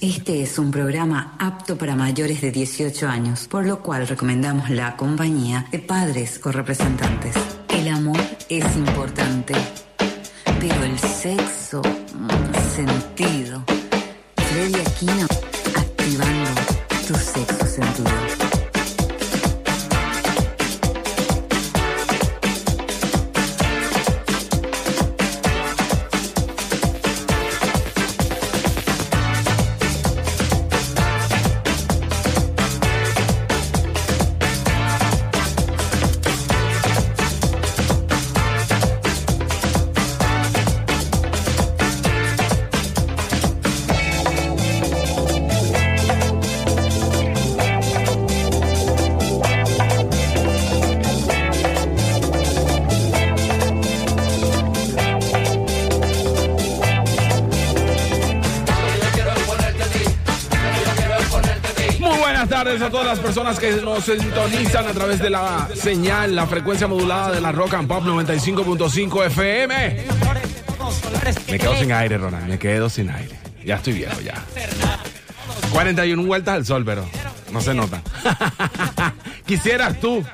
Este 0.00 0.42
es 0.42 0.60
un 0.60 0.70
programa 0.70 1.34
apto 1.40 1.76
para 1.76 1.96
mayores 1.96 2.40
de 2.40 2.52
18 2.52 3.08
años, 3.08 3.48
por 3.48 3.66
lo 3.66 3.82
cual 3.82 4.06
recomendamos 4.06 4.70
la 4.70 4.96
compañía 4.96 5.66
de 5.72 5.80
padres 5.80 6.40
o 6.44 6.52
representantes. 6.52 7.57
Sintonizan 64.16 64.86
a 64.86 64.92
través 64.92 65.18
de 65.18 65.30
la 65.30 65.68
señal, 65.74 66.34
la 66.34 66.46
frecuencia 66.46 66.86
modulada 66.86 67.32
de 67.32 67.40
la 67.40 67.52
Rock 67.52 67.74
and 67.74 67.88
Pop 67.88 68.04
95.5 68.04 69.26
FM. 69.26 70.04
Me 71.50 71.58
quedo 71.58 71.76
sin 71.76 71.92
aire, 71.92 72.16
Ronald, 72.16 72.48
me 72.48 72.58
quedo 72.58 72.88
sin 72.88 73.10
aire. 73.10 73.38
Ya 73.64 73.76
estoy 73.76 73.94
viejo, 73.94 74.20
ya. 74.20 74.34
41 75.72 76.22
vueltas 76.22 76.54
al 76.54 76.64
sol, 76.64 76.84
pero 76.84 77.04
no 77.52 77.60
se 77.60 77.74
nota. 77.74 78.00
Quisieras 79.46 80.00
tú, 80.00 80.24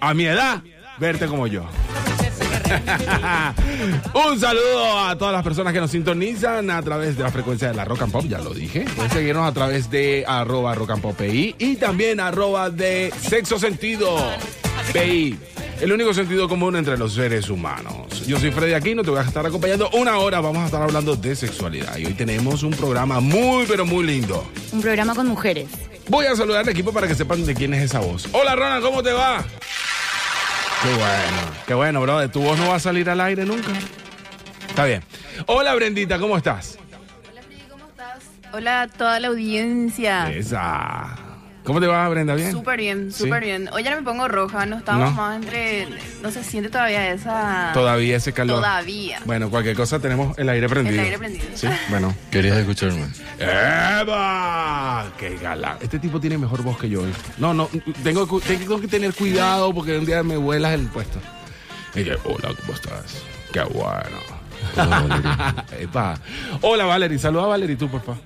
a 0.00 0.14
mi 0.14 0.26
edad, 0.26 0.62
verte 0.98 1.26
como 1.26 1.46
yo. 1.46 1.64
Un 4.14 4.40
saludo 4.40 4.98
a 4.98 5.16
todas 5.16 5.34
las 5.34 5.42
personas 5.42 5.72
que 5.72 5.80
nos 5.80 5.90
sintonizan 5.90 6.70
a 6.70 6.82
través 6.82 7.16
de 7.16 7.22
la 7.22 7.30
frecuencia 7.30 7.68
de 7.68 7.74
la 7.74 7.84
Rock 7.84 8.02
and 8.02 8.12
Pop, 8.12 8.24
ya 8.28 8.38
lo 8.38 8.54
dije. 8.54 8.84
Pueden 8.94 9.10
seguirnos 9.10 9.48
a 9.48 9.52
través 9.52 9.90
de 9.90 10.24
arroba 10.26 10.74
Rock 10.74 10.90
and 10.90 11.02
Pop 11.02 11.16
PI 11.16 11.56
y 11.58 11.76
también 11.76 12.20
arroba 12.20 12.70
de 12.70 13.12
Sexo 13.20 13.58
Sentido 13.58 14.16
PI. 14.92 15.38
El 15.80 15.92
único 15.92 16.14
sentido 16.14 16.48
común 16.48 16.76
entre 16.76 16.96
los 16.96 17.14
seres 17.14 17.50
humanos. 17.50 18.26
Yo 18.26 18.38
soy 18.38 18.52
Freddy 18.52 18.74
Aquino, 18.74 19.02
te 19.02 19.10
voy 19.10 19.18
a 19.18 19.22
estar 19.22 19.44
acompañando 19.44 19.90
una 19.92 20.18
hora. 20.18 20.40
Vamos 20.40 20.62
a 20.62 20.66
estar 20.66 20.82
hablando 20.82 21.16
de 21.16 21.34
sexualidad. 21.34 21.96
Y 21.98 22.06
hoy 22.06 22.14
tenemos 22.14 22.62
un 22.62 22.70
programa 22.70 23.20
muy, 23.20 23.66
pero 23.66 23.84
muy 23.84 24.04
lindo. 24.04 24.46
Un 24.72 24.80
programa 24.80 25.14
con 25.14 25.26
mujeres. 25.26 25.68
Voy 26.08 26.26
a 26.26 26.36
saludar 26.36 26.60
al 26.60 26.68
equipo 26.68 26.92
para 26.92 27.08
que 27.08 27.14
sepan 27.14 27.44
de 27.44 27.54
quién 27.54 27.74
es 27.74 27.82
esa 27.82 27.98
voz. 27.98 28.28
Hola, 28.32 28.54
Ronald, 28.54 28.84
¿cómo 28.84 29.02
te 29.02 29.12
va? 29.12 29.44
Qué 30.84 30.90
bueno, 30.90 31.50
qué 31.66 31.74
bueno, 31.74 32.00
bro. 32.02 32.28
Tu 32.30 32.42
voz 32.42 32.58
no 32.58 32.68
va 32.68 32.74
a 32.74 32.78
salir 32.78 33.08
al 33.08 33.18
aire 33.22 33.46
nunca. 33.46 33.72
Está 34.68 34.84
bien. 34.84 35.02
Hola, 35.46 35.74
Brendita, 35.74 36.18
¿cómo 36.18 36.36
estás? 36.36 36.78
Hola, 37.32 37.40
Freddy, 37.40 37.62
¿cómo 37.70 37.86
estás? 37.86 38.24
Hola 38.52 38.82
a 38.82 38.88
toda 38.88 39.18
la 39.18 39.28
audiencia. 39.28 40.30
Esa. 40.30 41.16
¿Cómo 41.64 41.80
te 41.80 41.86
va, 41.86 42.06
Brenda? 42.10 42.34
¿Bien? 42.34 42.52
Súper 42.52 42.78
bien, 42.78 43.10
¿Sí? 43.10 43.24
súper 43.24 43.42
bien. 43.42 43.70
Hoy 43.72 43.82
ya 43.82 43.90
no 43.90 43.96
me 43.96 44.02
pongo 44.02 44.28
roja, 44.28 44.66
no 44.66 44.76
estamos 44.76 45.10
No. 45.10 45.16
más 45.16 45.36
entre... 45.36 45.88
No 46.22 46.30
se 46.30 46.44
siente 46.44 46.68
todavía 46.68 47.10
esa... 47.10 47.70
Todavía 47.72 48.16
ese 48.18 48.34
calor. 48.34 48.56
Todavía. 48.58 49.20
Bueno, 49.24 49.48
cualquier 49.48 49.74
cosa 49.74 49.98
tenemos 49.98 50.36
el 50.38 50.48
aire 50.50 50.68
prendido. 50.68 50.96
El 50.98 51.04
aire 51.06 51.18
prendido. 51.18 51.46
Sí, 51.54 51.66
bueno. 51.88 52.14
Querías 52.30 52.58
escucharme. 52.58 53.06
¡Eva! 53.38 55.06
¡Qué 55.18 55.38
galán! 55.38 55.78
Este 55.80 55.98
tipo 55.98 56.20
tiene 56.20 56.36
mejor 56.36 56.62
voz 56.62 56.78
que 56.78 56.88
yo. 56.90 57.06
¿eh? 57.06 57.12
No, 57.38 57.54
no, 57.54 57.70
tengo, 58.02 58.26
tengo 58.40 58.80
que 58.80 58.88
tener 58.88 59.14
cuidado 59.14 59.72
porque 59.72 59.96
un 59.98 60.04
día 60.04 60.22
me 60.22 60.36
vuelas 60.36 60.74
el 60.74 60.86
puesto. 60.88 61.18
Y 61.94 62.04
yo, 62.04 62.14
hola, 62.24 62.50
¿cómo 62.60 62.74
estás? 62.74 63.22
¡Qué 63.52 63.62
bueno! 63.62 64.18
Hola, 64.76 65.00
Valeria. 65.00 65.64
Epa. 65.80 66.14
Hola, 66.60 66.84
Valerie. 66.84 67.18
Saluda 67.18 67.44
a 67.44 67.46
Valerie 67.48 67.76
tú, 67.76 67.88
por 67.88 68.00
favor. 68.02 68.20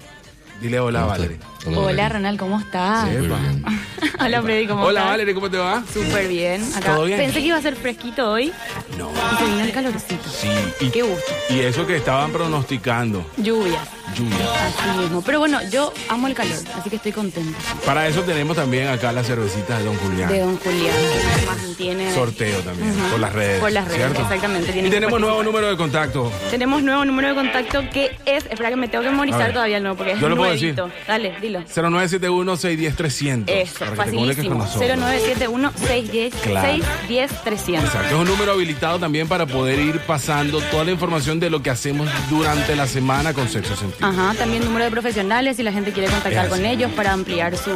Dile 0.61 0.81
hola, 0.81 1.01
¿Cómo 1.01 1.11
Valerie. 1.13 1.39
Hola, 1.67 1.79
Valeria. 1.81 2.09
Ronald, 2.09 2.39
¿cómo 2.39 2.59
estás? 2.59 3.09
Hola, 4.21 4.43
Freddy, 4.43 4.67
¿cómo 4.67 4.83
Hola, 4.83 5.01
estás? 5.01 5.11
Valerie, 5.13 5.35
¿cómo 5.35 5.51
te 5.51 5.57
va? 5.59 5.83
Súper 5.93 6.27
bien. 6.29 6.63
Acá. 6.77 6.95
¿Todo 6.95 7.05
bien? 7.05 7.19
Pensé 7.19 7.39
que 7.41 7.47
iba 7.47 7.57
a 7.57 7.63
ser 7.63 7.77
fresquito 7.77 8.31
hoy 8.33 8.53
No. 8.97 9.11
y 9.13 9.37
se 9.37 9.45
vino 9.45 9.61
el 9.61 9.73
calorcito. 9.73 10.29
Sí, 10.31 10.49
y, 10.81 10.91
Qué 10.91 11.03
gusto. 11.03 11.33
y 11.51 11.61
eso 11.61 11.87
que 11.87 11.97
estaban 11.97 12.33
pronosticando, 12.33 13.25
Lluvia. 13.37 13.79
lluvia. 14.17 14.37
Así 14.67 14.99
mismo. 14.99 15.23
Pero 15.23 15.39
bueno, 15.41 15.61
yo 15.71 15.93
amo 16.09 16.27
el 16.27 16.35
calor, 16.35 16.57
así 16.77 16.91
que 16.91 16.97
estoy 16.97 17.13
contenta. 17.13 17.57
Para 17.87 18.07
eso 18.09 18.23
tenemos 18.23 18.57
también 18.57 18.89
acá 18.89 19.13
las 19.13 19.27
cervecitas 19.27 19.79
de 19.79 19.85
Don 19.85 19.97
Julián. 19.97 20.29
De 20.33 20.41
Don 20.41 20.57
Julián. 20.59 20.95
que 20.97 21.29
además 21.37 21.59
tiene... 21.77 22.15
Sorteo 22.15 22.59
también, 22.61 22.93
por 23.11 23.21
las 23.21 23.33
redes. 23.33 23.61
Por 23.61 23.73
las 23.73 23.85
redes, 23.85 23.99
¿cierto? 23.99 24.23
exactamente, 24.23 24.67
tienen 24.73 24.87
Y 24.87 24.91
que 24.91 24.97
tenemos 24.97 25.21
nuevo 25.21 25.37
participar. 25.37 25.61
número 25.63 25.71
de 25.71 25.77
contacto. 25.77 26.33
Tenemos 26.51 26.83
nuevo 26.83 27.05
número 27.05 27.29
de 27.29 27.35
contacto 27.35 27.83
que 27.93 28.17
es... 28.27 28.45
Espera 28.47 28.71
que 28.71 28.77
me 28.77 28.89
tengo 28.89 29.03
que 29.03 29.09
A 29.09 29.13
memorizar 29.13 29.43
ver. 29.45 29.53
todavía 29.53 29.77
el 29.77 29.83
nuevo 29.83 29.97
porque 29.99 30.13
es 30.13 30.21
Yo 30.21 30.29
lo 30.29 30.37
puedo 30.37 30.48
decir. 30.51 30.75
Dale, 31.07 31.35
dilo. 31.41 31.63
0971-610-300. 31.65 33.45
Eso, 33.47 33.85
facilísimo. 33.95 34.55
nosotros. 34.57 34.99
0971-610-300. 34.99 36.31
Claro. 36.43 36.83
Exacto, 37.09 38.07
es 38.07 38.13
un 38.13 38.27
número 38.27 38.53
habilitado 38.53 38.99
también 38.99 39.29
para 39.29 39.47
poder 39.47 39.79
ir 39.79 40.01
pasando 40.01 40.61
toda 40.61 40.85
la 40.85 40.91
información 40.93 41.41
de 41.41 41.51
lo 41.51 41.63
que 41.63 41.71
hacemos 41.71 42.09
durante 42.29 42.77
la 42.77 42.87
semana 42.87 43.33
con 43.33 43.49
Sexo 43.49 43.77
Sentido. 43.77 44.07
Ajá, 44.07 44.35
también 44.35 44.65
número 44.65 44.85
de 44.85 44.91
profesionales 44.91 45.57
si 45.57 45.63
la 45.63 45.73
gente 45.73 45.93
quiere 45.93 46.09
contactar 46.11 46.49
con 46.49 46.65
ellos 46.65 46.91
para 46.93 47.13
ampliar 47.13 47.57
su 47.57 47.71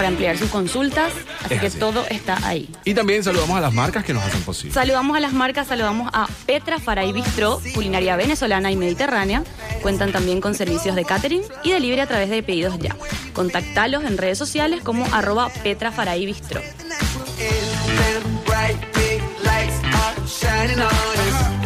para 0.00 0.08
ampliar 0.08 0.38
sus 0.38 0.48
consultas, 0.48 1.12
así 1.44 1.52
Es 1.52 1.60
que 1.60 1.66
así. 1.66 1.78
todo 1.78 2.06
está 2.08 2.38
ahí. 2.48 2.70
Y 2.86 2.94
también 2.94 3.22
saludamos 3.22 3.58
a 3.58 3.60
las 3.60 3.74
marcas 3.74 4.02
que 4.02 4.14
nos 4.14 4.22
hacen 4.24 4.40
posible. 4.44 4.72
Saludamos 4.72 5.14
a 5.14 5.20
las 5.20 5.34
marcas, 5.34 5.66
saludamos 5.66 6.08
a 6.14 6.26
Petra 6.46 6.78
Faray 6.78 7.12
Bistro, 7.12 7.60
culinaria 7.74 8.16
venezolana 8.16 8.70
y 8.70 8.76
mediterránea. 8.76 9.44
Cuentan 9.82 10.10
también 10.10 10.40
con 10.40 10.54
servicios 10.54 10.96
de 10.96 11.04
catering 11.04 11.42
y 11.64 11.72
delivery 11.72 12.00
a 12.00 12.06
través 12.06 12.30
de 12.30 12.42
pedidos 12.42 12.78
ya. 12.78 12.96
Contactalos 13.34 14.04
en 14.04 14.16
redes 14.16 14.38
sociales 14.38 14.80
como 14.82 15.04
arroba 15.12 15.50
Petra 15.62 15.92
Faray 15.92 16.24
Bistro. 16.24 16.62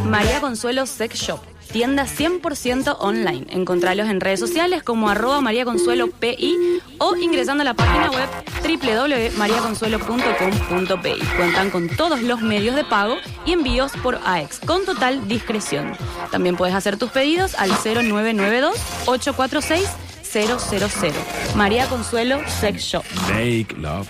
María 0.04 0.40
Consuelo 0.40 0.86
Sex 0.86 1.14
Shop. 1.20 1.53
Tienda 1.72 2.06
100% 2.06 2.96
online. 3.00 3.46
Encontralos 3.50 4.08
en 4.08 4.20
redes 4.20 4.40
sociales 4.40 4.82
como 4.82 5.08
arroba 5.08 5.40
María 5.40 5.64
Consuelo 5.64 6.08
PI 6.08 6.80
o 6.98 7.16
ingresando 7.16 7.62
a 7.62 7.64
la 7.64 7.74
página 7.74 8.10
web 8.10 8.28
www.mariaconsuelo.com.pi. 8.62 11.36
Cuentan 11.36 11.70
con 11.70 11.88
todos 11.88 12.22
los 12.22 12.40
medios 12.40 12.76
de 12.76 12.84
pago 12.84 13.16
y 13.44 13.52
envíos 13.52 13.92
por 14.02 14.20
AEX 14.24 14.60
con 14.60 14.84
total 14.84 15.26
discreción. 15.28 15.92
También 16.30 16.56
puedes 16.56 16.74
hacer 16.74 16.96
tus 16.96 17.10
pedidos 17.10 17.54
al 17.56 17.70
0992 17.70 18.76
846 19.06 19.88
000. 20.34 21.12
María 21.54 21.88
Consuelo 21.88 22.40
Sex 22.60 22.82
Shop. 22.82 23.04
Make 23.28 23.68
love 23.78 24.08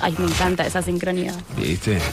Ay, 0.00 0.14
me 0.18 0.26
encanta 0.26 0.66
esa 0.66 0.82
sincronidad. 0.82 1.34
¿Viste? 1.56 2.00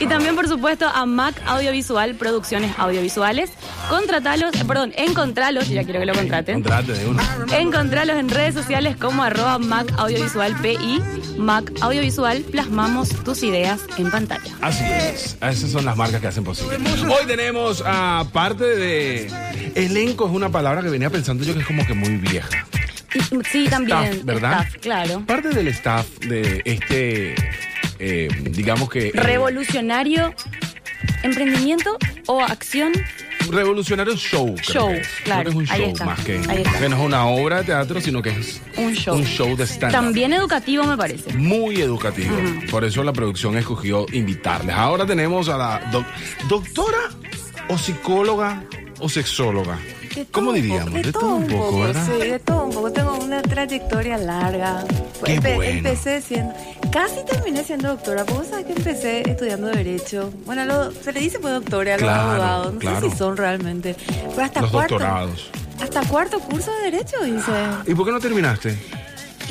Y 0.00 0.06
también, 0.06 0.34
por 0.34 0.48
supuesto, 0.48 0.86
a 0.88 1.06
Mac 1.06 1.34
Audiovisual 1.46 2.14
Producciones 2.14 2.72
Audiovisuales. 2.78 3.50
Contratalos, 3.88 4.54
eh, 4.54 4.64
perdón, 4.64 4.92
encontralos, 4.96 5.68
ya 5.68 5.84
quiero 5.84 6.00
que 6.00 6.06
lo 6.06 6.14
contraten. 6.14 6.62
Contrate 6.62 6.92
de 6.92 7.06
uno. 7.06 7.22
Encontralos 7.52 8.16
en 8.16 8.28
redes 8.28 8.54
sociales 8.54 8.96
como 8.96 9.22
arroba 9.22 9.58
Mac 9.58 9.92
Audiovisual 9.98 10.56
PI. 10.60 11.02
Mac 11.36 11.70
Audiovisual, 11.80 12.42
plasmamos 12.42 13.10
tus 13.24 13.42
ideas 13.42 13.80
en 13.98 14.10
pantalla. 14.10 14.54
Así 14.60 14.84
es. 14.84 15.36
Esas 15.40 15.70
son 15.70 15.84
las 15.84 15.96
marcas 15.96 16.20
que 16.20 16.28
hacen 16.28 16.44
posible. 16.44 16.76
Hoy 16.76 17.26
tenemos, 17.26 17.82
aparte 17.86 18.64
de. 18.64 19.30
Elenco 19.74 20.26
es 20.26 20.32
una 20.32 20.50
palabra 20.50 20.82
que 20.82 20.88
venía 20.88 21.10
pensando 21.10 21.44
yo 21.44 21.54
que 21.54 21.60
es 21.60 21.66
como 21.66 21.86
que 21.86 21.94
muy 21.94 22.16
vieja. 22.16 22.66
Sí, 23.50 23.66
también. 23.68 24.02
Staff, 24.04 24.24
¿verdad? 24.24 24.52
staff, 24.62 24.76
claro. 24.80 25.24
Parte 25.26 25.48
del 25.50 25.68
staff 25.68 26.06
de 26.20 26.62
este, 26.64 27.34
eh, 27.98 28.28
digamos 28.50 28.88
que... 28.90 29.08
eh, 29.08 29.12
Revolucionario, 29.14 30.34
emprendimiento 31.22 31.96
o 32.26 32.40
acción. 32.42 32.92
revolucionario 33.50 34.16
show. 34.16 34.54
creo 34.54 34.64
Show, 34.74 34.88
que 34.90 34.96
es. 35.00 35.06
Creo 35.08 35.24
claro, 35.24 35.42
que 35.44 35.48
es 35.50 35.54
un 35.56 35.66
ahí 35.70 35.80
show 35.80 35.88
está, 35.92 36.04
más 36.04 36.20
que, 36.20 36.32
ahí 36.48 36.62
está. 36.62 36.78
que 36.78 36.88
no 36.88 36.96
es 36.96 37.02
una 37.02 37.26
obra 37.26 37.58
de 37.58 37.64
teatro, 37.64 38.00
sino 38.00 38.22
que 38.22 38.30
es 38.30 38.60
Un 38.76 38.94
show. 38.94 39.16
un 39.16 39.24
show 39.24 39.56
de 39.56 39.64
stand 39.64 39.92
También 39.92 40.32
educativo, 40.32 40.84
me 40.84 40.96
parece. 40.96 41.32
Muy 41.34 41.80
educativo. 41.80 42.36
Por 42.70 42.84
eso 42.84 43.02
la 43.02 43.12
producción 43.12 43.56
escogió 43.58 44.06
invitarles. 44.12 44.74
Ahora 44.76 45.04
tenemos 45.06 45.48
a 45.48 45.56
la 45.58 45.80
doc- 45.90 46.06
doctora 46.48 47.10
o 47.68 47.76
psicóloga 47.78 48.62
o 49.00 49.08
sexóloga. 49.08 49.78
De 50.14 50.26
¿Cómo 50.26 50.52
diríamos? 50.52 50.90
poco, 50.90 51.02
De 51.02 51.12
todo 51.12 51.34
un 51.36 51.46
poco, 51.46 51.80
¿verdad? 51.80 52.06
Sí, 52.06 52.28
de 52.28 52.38
todo 52.38 52.64
un 52.64 52.70
poco. 52.72 52.92
Tengo 52.92 53.16
una 53.16 53.40
trayectoria 53.42 54.18
larga. 54.18 54.84
Qué 55.24 55.36
Empe- 55.40 55.54
bueno. 55.56 55.78
Empecé 55.78 56.20
siendo, 56.20 56.54
casi 56.90 57.24
terminé 57.24 57.64
siendo 57.64 57.88
doctora, 57.88 58.24
porque 58.24 58.38
vos 58.40 58.46
sabés 58.48 58.66
que 58.66 58.72
empecé 58.72 59.28
estudiando 59.30 59.68
Derecho. 59.68 60.32
Bueno, 60.44 60.64
lo- 60.64 60.92
se 60.92 61.12
le 61.12 61.20
dice 61.20 61.38
pues 61.38 61.54
doctora 61.54 61.94
a 61.94 61.98
los 61.98 62.08
abogados, 62.10 62.74
no 62.74 62.78
claro. 62.80 63.00
sé 63.00 63.10
si 63.10 63.16
son 63.16 63.36
realmente. 63.36 63.96
Pero 64.34 64.42
hasta 64.42 64.60
Los 64.60 64.70
cuarto, 64.70 64.94
doctorados. 64.98 65.50
Hasta 65.80 66.02
cuarto 66.02 66.38
curso 66.40 66.70
de 66.76 66.90
Derecho 66.90 67.26
hice. 67.26 67.52
¿Y 67.90 67.94
por 67.94 68.06
qué 68.06 68.12
no 68.12 68.20
terminaste? 68.20 68.76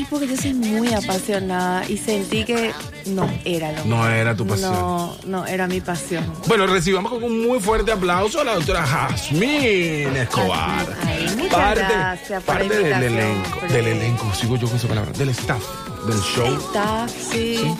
Y 0.01 0.06
porque 0.06 0.27
yo 0.27 0.36
soy 0.36 0.56
muy 0.56 0.92
apasionada 0.94 1.88
y 1.88 1.95
sentí 1.95 2.44
que 2.44 2.71
no 3.06 3.30
era 3.45 3.71
lo 3.71 3.86
No 3.86 4.09
era 4.09 4.36
tu 4.36 4.48
pasión. 4.48 4.71
No, 4.74 5.15
no 5.25 5.45
era 5.45 5.68
mi 5.68 5.80
pasión. 5.80 6.25
Bueno, 6.48 6.65
recibamos 6.65 7.12
con 7.12 7.24
un 7.24 7.45
muy 7.45 7.59
fuerte 7.59 7.92
aplauso 7.92 8.42
a 8.42 8.44
la 8.44 8.56
doctora 8.56 8.83
Jazmín 8.83 10.15
Escobar. 10.15 10.88
Ay, 11.06 11.30
muchas 11.38 11.75
gracias 11.75 12.44
por 12.44 12.56
la 12.56 12.62
parte 12.62 12.77
del 12.80 13.03
elenco, 13.03 13.59
del 13.69 13.88
el- 13.88 13.98
elenco, 13.98 14.33
sigo 14.33 14.56
yo 14.57 14.68
con 14.68 14.77
esa 14.77 14.88
palabra, 14.88 15.12
del 15.12 15.30
staff, 15.30 15.62
del 16.07 16.19
show. 16.19 16.48
Está, 16.48 17.07
sí. 17.07 17.57
Sí. 17.57 17.75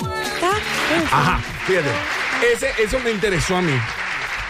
Ajá, 1.12 1.40
fíjate, 1.66 1.90
ese, 2.54 2.84
eso 2.84 3.00
me 3.00 3.10
interesó 3.12 3.58
a 3.58 3.62
mí. 3.64 3.74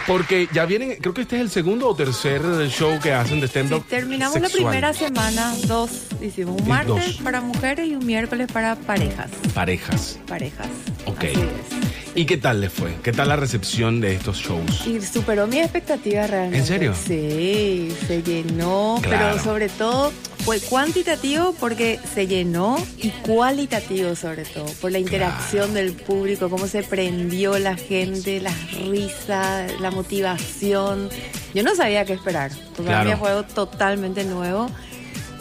Porque 0.06 0.48
ya 0.52 0.66
vienen, 0.66 0.96
creo 1.00 1.14
que 1.14 1.22
este 1.22 1.36
es 1.36 1.42
el 1.42 1.50
segundo 1.50 1.88
o 1.88 1.94
tercer 1.94 2.42
show 2.68 2.98
que 3.00 3.12
hacen 3.12 3.40
de 3.40 3.46
Sí, 3.46 3.58
stand-up. 3.58 3.84
terminamos 3.88 4.34
sexual. 4.34 4.50
la 4.64 4.70
primera 4.70 4.92
semana, 4.92 5.54
dos 5.66 5.90
hicimos, 6.20 6.60
un 6.60 6.68
martes 6.68 6.94
dos. 7.06 7.16
para 7.22 7.40
mujeres 7.40 7.86
y 7.88 7.94
un 7.94 8.04
miércoles 8.04 8.48
para 8.52 8.74
parejas. 8.76 9.30
Parejas. 9.54 10.18
Parejas. 10.26 10.66
Ok. 11.06 11.18
Así 11.24 11.28
es. 11.40 11.81
¿Y 12.14 12.26
qué 12.26 12.36
tal 12.36 12.60
les 12.60 12.70
fue? 12.70 12.94
¿Qué 13.02 13.10
tal 13.10 13.28
la 13.28 13.36
recepción 13.36 14.02
de 14.02 14.14
estos 14.14 14.36
shows? 14.36 14.86
Y 14.86 15.00
superó 15.00 15.46
mi 15.46 15.60
expectativa 15.60 16.26
realmente. 16.26 16.58
¿En 16.58 16.66
serio? 16.66 16.94
Sí, 16.94 17.90
se 18.06 18.22
llenó, 18.22 18.98
Claro. 19.02 19.28
pero 19.32 19.42
sobre 19.42 19.70
todo 19.70 20.12
fue 20.44 20.60
cuantitativo 20.60 21.54
porque 21.58 21.98
se 22.14 22.26
llenó 22.26 22.76
y 22.98 23.08
cualitativo 23.10 24.14
sobre 24.14 24.44
todo, 24.44 24.66
por 24.82 24.92
la 24.92 24.98
interacción 24.98 25.72
del 25.72 25.92
público, 25.94 26.50
cómo 26.50 26.66
se 26.66 26.82
prendió 26.82 27.58
la 27.58 27.76
gente, 27.76 28.42
las 28.42 28.72
risas, 28.74 29.72
la 29.80 29.90
motivación. 29.90 31.08
Yo 31.54 31.62
no 31.62 31.74
sabía 31.74 32.04
qué 32.04 32.12
esperar, 32.12 32.50
porque 32.76 32.90
Claro. 32.90 33.16
fue 33.16 33.30
algo 33.30 33.44
totalmente 33.44 34.24
nuevo. 34.24 34.68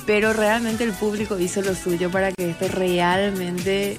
Pero 0.05 0.33
realmente 0.33 0.83
el 0.83 0.93
público 0.93 1.37
hizo 1.37 1.61
lo 1.61 1.75
suyo 1.75 2.09
para 2.09 2.31
que 2.31 2.49
esto 2.49 2.67
realmente 2.69 3.97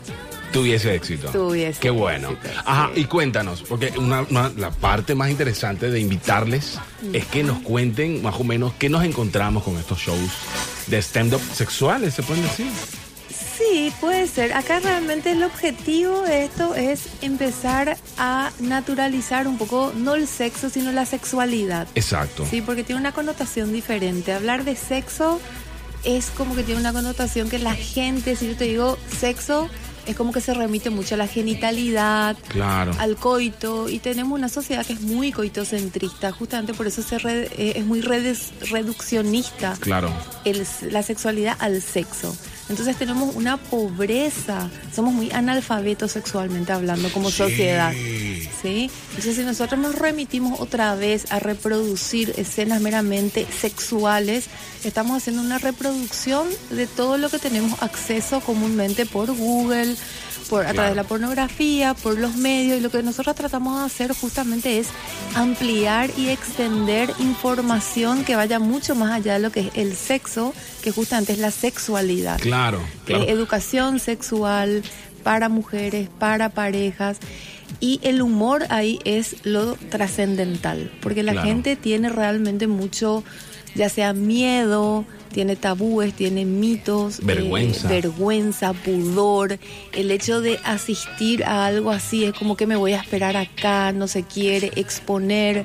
Tuviese 0.52 0.94
éxito. 0.94 1.28
Tuviese 1.30 1.80
Qué 1.80 1.90
bueno. 1.90 2.30
éxito, 2.30 2.48
Ajá, 2.64 2.90
sí. 2.94 3.00
y 3.00 3.04
cuéntanos, 3.06 3.62
porque 3.62 3.92
una, 3.96 4.22
una- 4.30 4.50
la 4.56 4.70
parte 4.70 5.14
más 5.14 5.30
interesante 5.30 5.90
de 5.90 5.98
invitarles 6.00 6.78
es 7.12 7.24
que 7.26 7.42
nos 7.42 7.58
cuenten 7.60 8.22
más 8.22 8.34
o 8.38 8.44
menos 8.44 8.72
qué 8.78 8.88
nos 8.88 9.04
encontramos 9.04 9.62
con 9.64 9.76
estos 9.78 9.98
shows 9.98 10.30
de 10.86 10.98
stand-up 11.00 11.40
sexuales, 11.54 12.14
se 12.14 12.22
pueden 12.22 12.42
decir. 12.42 12.66
Sí, 13.58 13.92
puede 14.00 14.26
ser. 14.26 14.52
Acá 14.54 14.80
realmente 14.80 15.30
el 15.30 15.42
objetivo 15.44 16.22
de 16.22 16.44
esto 16.44 16.74
es 16.74 17.02
empezar 17.22 17.96
a 18.18 18.50
naturalizar 18.60 19.46
un 19.46 19.56
poco, 19.56 19.92
no 19.96 20.14
el 20.14 20.26
sexo, 20.26 20.68
sino 20.68 20.90
la 20.92 21.06
sexualidad. 21.06 21.86
Exacto. 21.94 22.44
Sí, 22.50 22.60
porque 22.60 22.82
tiene 22.84 23.00
una 23.00 23.12
connotación 23.12 23.72
diferente. 23.72 24.32
Hablar 24.32 24.64
de 24.64 24.74
sexo 24.76 25.40
es 26.04 26.26
como 26.36 26.54
que 26.56 26.62
tiene 26.64 26.80
una 26.80 26.92
connotación 26.92 27.48
que 27.48 27.58
la 27.60 27.74
gente, 27.74 28.34
si 28.36 28.48
yo 28.48 28.56
te 28.56 28.64
digo 28.64 28.98
sexo, 29.20 29.68
es 30.06 30.16
como 30.16 30.32
que 30.32 30.40
se 30.40 30.52
remite 30.54 30.90
mucho 30.90 31.14
a 31.14 31.18
la 31.18 31.26
genitalidad, 31.26 32.36
Claro. 32.48 32.92
al 32.98 33.16
coito 33.16 33.88
y 33.88 33.98
tenemos 33.98 34.38
una 34.38 34.48
sociedad 34.48 34.84
que 34.84 34.94
es 34.94 35.00
muy 35.00 35.32
coitocentrista, 35.32 36.32
justamente 36.32 36.74
por 36.74 36.86
eso 36.86 37.02
se 37.02 37.18
re- 37.18 37.48
eh, 37.56 37.74
es 37.76 37.84
muy 37.84 38.00
redes- 38.00 38.52
reduccionista 38.70 39.76
Claro. 39.80 40.12
el- 40.44 40.66
la 40.90 41.02
sexualidad 41.02 41.56
al 41.60 41.80
sexo. 41.82 42.36
Entonces 42.72 42.96
tenemos 42.96 43.36
una 43.36 43.58
pobreza, 43.58 44.70
somos 44.96 45.12
muy 45.12 45.30
analfabetos 45.30 46.12
sexualmente 46.12 46.72
hablando 46.72 47.12
como 47.12 47.30
Sí. 47.30 47.36
sociedad. 47.36 47.92
¿sí? 48.62 48.90
Entonces 49.10 49.36
si 49.36 49.42
nosotros 49.42 49.78
nos 49.78 49.94
remitimos 49.94 50.58
otra 50.58 50.94
vez 50.94 51.30
a 51.30 51.38
reproducir 51.38 52.32
escenas 52.38 52.80
meramente 52.80 53.46
sexuales, 53.60 54.46
estamos 54.84 55.18
haciendo 55.18 55.42
una 55.42 55.58
reproducción 55.58 56.48
de 56.70 56.86
todo 56.86 57.18
lo 57.18 57.28
que 57.28 57.38
tenemos 57.38 57.82
acceso 57.82 58.40
comúnmente 58.40 59.04
por 59.04 59.30
Google, 59.36 59.94
por, 60.52 60.60
a 60.60 60.64
Claro. 60.64 60.74
través 60.74 60.90
de 60.92 60.96
la 60.96 61.04
pornografía, 61.08 61.94
por 61.94 62.18
los 62.18 62.36
medios, 62.36 62.76
y 62.78 62.80
lo 62.80 62.90
que 62.90 63.02
nosotros 63.02 63.34
tratamos 63.34 63.78
de 63.80 63.86
hacer 63.86 64.12
justamente 64.14 64.78
es 64.78 64.88
ampliar 65.34 66.10
y 66.18 66.28
extender 66.28 67.10
información 67.18 68.22
que 68.24 68.36
vaya 68.36 68.58
mucho 68.58 68.94
más 68.94 69.12
allá 69.12 69.32
de 69.34 69.38
lo 69.40 69.50
que 69.50 69.60
es 69.60 69.70
el 69.76 69.96
sexo, 69.96 70.52
que 70.82 70.90
justamente 70.92 71.32
es 71.32 71.38
la 71.38 71.50
sexualidad. 71.50 72.38
Claro. 72.40 72.80
educación 73.06 73.98
sexual 73.98 74.82
para 75.24 75.48
mujeres, 75.48 76.08
para 76.18 76.50
parejas. 76.50 77.18
Y 77.80 77.98
el 78.02 78.20
humor 78.20 78.66
ahí 78.68 78.98
es 79.04 79.36
lo 79.44 79.74
trascendental, 79.90 80.90
porque 81.00 81.22
la 81.22 81.32
Claro. 81.32 81.48
gente 81.48 81.76
tiene 81.76 82.10
realmente 82.10 82.66
mucho, 82.66 83.24
ya 83.74 83.88
sea 83.88 84.12
miedo, 84.12 85.04
tiene 85.32 85.56
tabúes, 85.56 86.14
tiene 86.14 86.44
mitos, 86.44 87.18
eh, 87.18 87.22
Vergüenza. 87.24 87.88
vergüenza, 87.88 88.72
pudor. 88.72 89.58
El 89.92 90.10
hecho 90.10 90.40
de 90.40 90.58
asistir 90.64 91.44
a 91.44 91.66
algo 91.66 91.90
así 91.90 92.24
es 92.24 92.34
como 92.34 92.56
que 92.56 92.66
me 92.66 92.76
voy 92.76 92.92
a 92.92 93.00
esperar 93.00 93.36
acá, 93.36 93.92
no 93.92 94.06
se 94.08 94.22
quiere 94.24 94.70
exponer. 94.76 95.64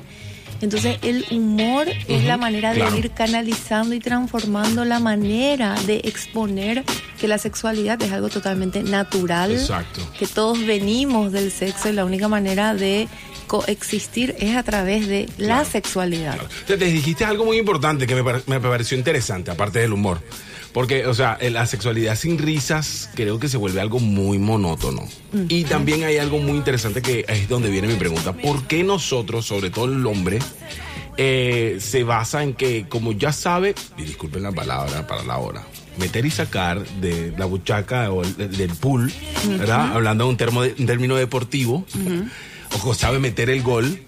Entonces 0.60 0.98
el 1.02 1.24
humor 1.30 1.86
es 2.08 2.24
la 2.24 2.36
manera 2.36 2.72
claro. 2.72 2.90
de 2.90 2.98
ir 2.98 3.10
canalizando 3.12 3.94
y 3.94 4.00
transformando 4.00 4.84
la 4.84 4.98
manera 4.98 5.76
de 5.86 6.00
exponer 6.02 6.82
que 7.20 7.28
la 7.28 7.38
sexualidad 7.38 8.02
es 8.02 8.10
algo 8.10 8.28
totalmente 8.28 8.82
natural, 8.82 9.52
Exacto. 9.52 10.00
que 10.18 10.26
todos 10.26 10.58
venimos 10.66 11.30
del 11.30 11.52
sexo 11.52 11.88
y 11.88 11.92
la 11.92 12.04
única 12.04 12.26
manera 12.26 12.74
de 12.74 13.06
coexistir 13.48 14.36
es 14.38 14.54
a 14.56 14.62
través 14.62 15.08
de 15.08 15.28
la 15.38 15.64
sexualidad. 15.64 16.38
Te, 16.66 16.76
te 16.76 16.84
dijiste 16.84 17.24
algo 17.24 17.44
muy 17.44 17.56
importante 17.58 18.06
que 18.06 18.14
me, 18.14 18.22
me 18.22 18.60
pareció 18.60 18.96
interesante, 18.96 19.50
aparte 19.50 19.80
del 19.80 19.92
humor. 19.92 20.20
Porque, 20.72 21.06
o 21.06 21.14
sea, 21.14 21.36
eh, 21.40 21.50
la 21.50 21.66
sexualidad 21.66 22.14
sin 22.16 22.38
risas 22.38 23.08
creo 23.14 23.40
que 23.40 23.48
se 23.48 23.56
vuelve 23.56 23.80
algo 23.80 23.98
muy 23.98 24.38
monótono. 24.38 25.08
Y 25.48 25.64
también 25.64 26.04
hay 26.04 26.18
algo 26.18 26.38
muy 26.38 26.56
interesante 26.58 27.00
que 27.02 27.24
es 27.26 27.48
donde 27.48 27.70
viene 27.70 27.88
mi 27.88 27.94
pregunta. 27.96 28.34
¿Por 28.34 28.64
qué 28.68 28.84
nosotros, 28.84 29.46
sobre 29.46 29.70
todo 29.70 29.86
el 29.86 30.06
hombre, 30.06 30.38
eh, 31.16 31.78
se 31.80 32.04
basa 32.04 32.42
en 32.42 32.54
que, 32.54 32.86
como 32.88 33.12
ya 33.12 33.32
sabe, 33.32 33.74
y 33.96 34.02
disculpen 34.02 34.42
la 34.42 34.52
palabra 34.52 35.06
para 35.06 35.24
la 35.24 35.38
hora, 35.38 35.64
meter 35.96 36.24
y 36.26 36.30
sacar 36.30 36.86
de 37.00 37.32
la 37.36 37.46
buchaca 37.46 38.12
o 38.12 38.22
el- 38.22 38.36
del 38.56 38.70
pool, 38.70 39.10
¿verdad? 39.58 39.92
Hablando 39.96 40.24
de 40.24 40.30
un, 40.30 40.36
termo 40.36 40.62
de- 40.62 40.74
un 40.78 40.86
término 40.86 41.16
deportivo, 41.16 41.84
o 42.84 42.94
sabe 42.94 43.18
meter 43.18 43.50
el 43.50 43.62
gol, 43.62 44.00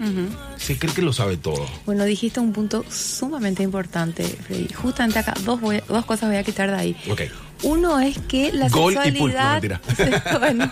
se 0.57 0.79
cree 0.79 0.95
que 0.95 1.02
lo 1.02 1.12
sabe 1.12 1.37
todo. 1.37 1.67
Bueno, 1.87 2.05
dijiste 2.05 2.40
un 2.40 2.52
punto 2.52 2.85
sumamente 2.90 3.62
importante, 3.62 4.25
Freddy. 4.25 4.73
Justamente 4.75 5.19
acá, 5.19 5.35
dos, 5.45 5.61
voy- 5.61 5.83
dos 5.88 6.05
cosas 6.05 6.29
voy 6.29 6.38
a 6.38 6.45
quitar 6.45 6.71
de 6.71 6.76
ahí. 6.76 6.97
Ok. 7.11 7.23
Uno 7.62 8.00
es 8.00 8.17
que 8.21 8.52
la 8.52 8.69
Gol 8.71 8.95
y 8.95 8.97
pulpo, 8.97 9.02
sexualidad. 9.29 9.52
mentira. 9.52 9.81
bueno, 10.40 10.71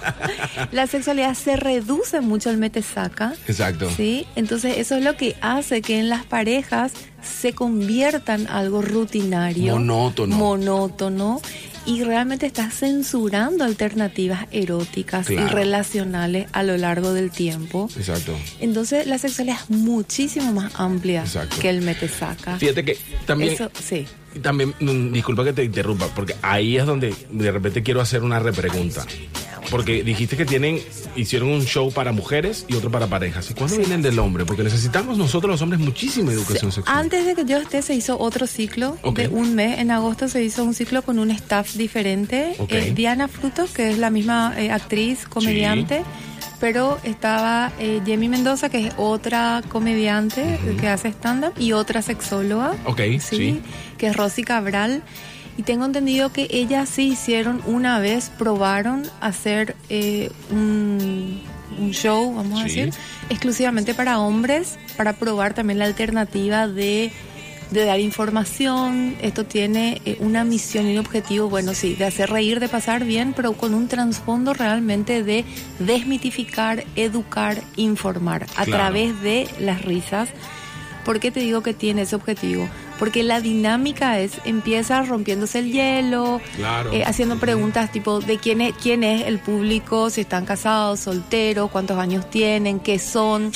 la 0.72 0.86
sexualidad 0.86 1.34
se 1.34 1.56
reduce 1.56 2.20
mucho 2.22 2.48
al 2.48 2.56
mete-saca. 2.56 3.34
Exacto. 3.46 3.90
Sí, 3.94 4.26
entonces 4.36 4.78
eso 4.78 4.96
es 4.96 5.04
lo 5.04 5.14
que 5.16 5.36
hace 5.42 5.82
que 5.82 5.98
en 5.98 6.08
las 6.08 6.24
parejas 6.24 6.92
se 7.22 7.52
conviertan 7.52 8.46
algo 8.48 8.80
rutinario, 8.80 9.74
Monótono. 9.74 10.36
monótono 10.36 11.42
y 11.86 12.04
realmente 12.04 12.46
estás 12.46 12.74
censurando 12.74 13.64
alternativas 13.64 14.46
eróticas 14.50 15.30
y 15.30 15.36
relacionales 15.36 16.48
a 16.52 16.62
lo 16.62 16.76
largo 16.76 17.12
del 17.12 17.30
tiempo. 17.30 17.88
Exacto. 17.96 18.36
Entonces 18.60 19.06
la 19.06 19.18
sexualidad 19.18 19.58
es 19.62 19.70
muchísimo 19.70 20.52
más 20.52 20.72
amplia 20.76 21.22
Exacto. 21.22 21.56
que 21.60 21.70
el 21.70 21.82
mete-saca. 21.82 22.58
Fíjate 22.58 22.84
que 22.84 22.98
también, 23.26 23.52
Eso, 23.54 23.70
sí. 23.82 24.06
También, 24.42 24.74
mm, 24.80 25.12
disculpa 25.12 25.44
que 25.44 25.52
te 25.52 25.64
interrumpa, 25.64 26.06
porque 26.14 26.34
ahí 26.42 26.76
es 26.76 26.86
donde 26.86 27.14
de 27.30 27.50
repente 27.52 27.82
quiero 27.82 28.00
hacer 28.00 28.22
una 28.22 28.38
repregunta. 28.38 29.04
Porque 29.70 30.02
dijiste 30.02 30.34
que 30.38 30.46
tienen, 30.46 30.80
hicieron 31.14 31.50
un 31.50 31.62
show 31.66 31.92
para 31.92 32.10
mujeres 32.12 32.64
y 32.68 32.74
otro 32.74 32.90
para 32.90 33.06
parejas. 33.06 33.50
¿Y 33.50 33.54
cuándo 33.54 33.74
Sí. 33.74 33.80
vienen 33.80 34.00
del 34.00 34.18
hombre? 34.18 34.46
Porque 34.46 34.62
necesitamos 34.62 35.18
nosotros 35.18 35.50
los 35.50 35.60
hombres 35.60 35.78
muchísima 35.78 36.32
educación 36.32 36.72
sexual. 36.72 36.96
Antes 36.96 37.26
de 37.26 37.34
que 37.34 37.44
yo 37.44 37.58
esté 37.58 37.82
se 37.82 37.94
hizo 37.94 38.18
otro 38.18 38.46
ciclo 38.46 38.96
Ok. 39.02 39.18
de 39.18 39.28
un 39.28 39.54
mes. 39.54 39.78
En 39.78 39.90
agosto 39.90 40.26
se 40.28 40.42
hizo 40.42 40.64
un 40.64 40.72
ciclo 40.72 41.02
con 41.02 41.18
un 41.18 41.30
staff 41.32 41.74
diferente. 41.74 42.54
Ok. 42.58 42.72
Eh, 42.72 42.92
Diana 42.96 43.28
Frutos, 43.28 43.70
que 43.72 43.90
es 43.90 43.98
la 43.98 44.08
misma 44.08 44.54
eh, 44.56 44.70
actriz, 44.70 45.26
comediante. 45.28 46.02
Pero 46.60 46.98
estaba 47.04 47.72
eh, 47.78 48.00
Jamie 48.06 48.28
Mendoza, 48.28 48.68
que 48.68 48.88
es 48.88 48.94
otra 48.96 49.62
comediante 49.68 50.58
que 50.80 50.88
hace 50.88 51.08
stand-up, 51.08 51.52
y 51.58 51.72
otra 51.72 52.02
sexóloga. 52.02 52.74
Ok, 52.84 53.00
sí. 53.20 53.62
Que 53.96 54.08
es 54.08 54.16
Rosy 54.16 54.42
Cabral. 54.42 55.02
Y 55.56 55.62
tengo 55.62 55.84
entendido 55.84 56.32
que 56.32 56.48
ellas 56.50 56.88
sí 56.88 57.08
hicieron 57.08 57.60
una 57.66 57.98
vez, 57.98 58.30
probaron 58.38 59.08
hacer 59.20 59.74
eh, 59.88 60.30
un, 60.50 61.42
un 61.78 61.90
show, 61.90 62.32
vamos 62.34 62.60
a 62.60 62.64
decir, 62.64 62.92
exclusivamente 63.28 63.94
para 63.94 64.20
hombres, 64.20 64.78
para 64.96 65.14
probar 65.14 65.54
también 65.54 65.78
la 65.78 65.86
alternativa 65.86 66.68
de 66.68 67.12
de 67.70 67.84
dar 67.84 68.00
información. 68.00 69.14
Esto 69.20 69.44
tiene 69.44 70.00
eh, 70.04 70.16
una 70.20 70.44
misión 70.44 70.86
y 70.88 70.92
un 70.92 70.98
objetivo, 70.98 71.48
bueno, 71.48 71.74
sí, 71.74 71.94
de 71.94 72.06
hacer 72.06 72.30
reír, 72.30 72.60
de 72.60 72.68
pasar 72.68 73.04
bien, 73.04 73.32
pero 73.34 73.52
con 73.52 73.74
un 73.74 73.88
trasfondo 73.88 74.54
realmente 74.54 75.22
de 75.22 75.44
desmitificar, 75.78 76.84
educar, 76.96 77.60
informar 77.76 78.44
a 78.56 78.64
Claro. 78.64 78.70
través 78.72 79.20
de 79.20 79.48
las 79.60 79.84
risas. 79.84 80.28
¿Por 81.04 81.20
qué 81.20 81.30
te 81.30 81.40
digo 81.40 81.62
que 81.62 81.72
tiene 81.74 82.02
ese 82.02 82.16
objetivo? 82.16 82.68
Porque 82.98 83.22
la 83.22 83.40
dinámica 83.40 84.18
es, 84.20 84.32
empieza 84.44 85.02
rompiéndose 85.02 85.60
el 85.60 85.72
hielo, 85.72 86.40
Claro. 86.56 86.92
eh, 86.92 87.02
haciendo 87.06 87.38
preguntas 87.38 87.90
tipo 87.92 88.20
de 88.20 88.36
quién 88.38 88.60
es, 88.60 88.74
quién 88.74 89.02
es 89.04 89.26
el 89.26 89.38
público, 89.38 90.10
si 90.10 90.20
están 90.22 90.44
casados, 90.44 91.00
solteros, 91.00 91.70
cuántos 91.70 91.98
años 91.98 92.28
tienen, 92.28 92.78
qué 92.80 92.98
son, 92.98 93.52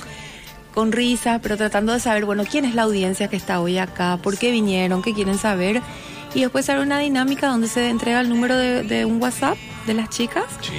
con 0.73 0.93
risas, 0.93 1.41
pero 1.43 1.57
tratando 1.57 1.93
de 1.93 2.01
saber, 2.01 2.25
bueno, 2.25 2.45
quién 2.51 2.65
es 2.65 2.75
la 2.75 2.83
audiencia 2.83 3.29
que 3.29 3.37
está 3.37 3.61
hoy 3.61 3.79
acá, 3.79 4.19
por 4.23 4.39
qué 4.39 4.51
vinieron, 4.51 5.03
qué 5.03 5.13
quieren 5.15 5.39
saber. 5.39 5.81
Y 6.35 6.41
después 6.41 6.65
sale 6.67 6.81
una 6.83 6.99
dinámica 6.99 7.49
donde 7.49 7.69
se 7.69 7.89
entrega 7.91 8.21
el 8.21 8.29
número 8.29 8.57
de, 8.57 8.83
de 8.83 9.05
un 9.05 9.21
WhatsApp 9.21 9.57
de 9.87 9.95
las 9.95 10.09
chicas 10.09 10.45
Sí. 10.63 10.73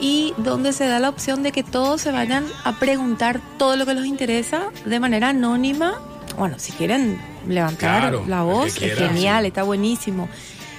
y 0.00 0.34
donde 0.38 0.72
se 0.72 0.86
da 0.88 0.98
la 0.98 1.08
opción 1.08 1.42
de 1.44 1.52
que 1.52 1.62
todos 1.62 2.00
se 2.00 2.10
vayan 2.10 2.44
a 2.64 2.78
preguntar 2.78 3.40
todo 3.58 3.76
lo 3.76 3.86
que 3.86 3.94
los 3.94 4.04
interesa 4.06 4.64
de 4.84 4.98
manera 4.98 5.28
anónima. 5.28 5.94
Bueno, 6.36 6.58
si 6.58 6.72
quieren 6.72 7.18
levantar 7.46 8.00
Claro, 8.00 8.24
la 8.26 8.42
voz, 8.42 8.82
es 8.82 8.94
genial, 8.98 9.42
sí. 9.44 9.48
está 9.48 9.62
buenísimo. 9.62 10.28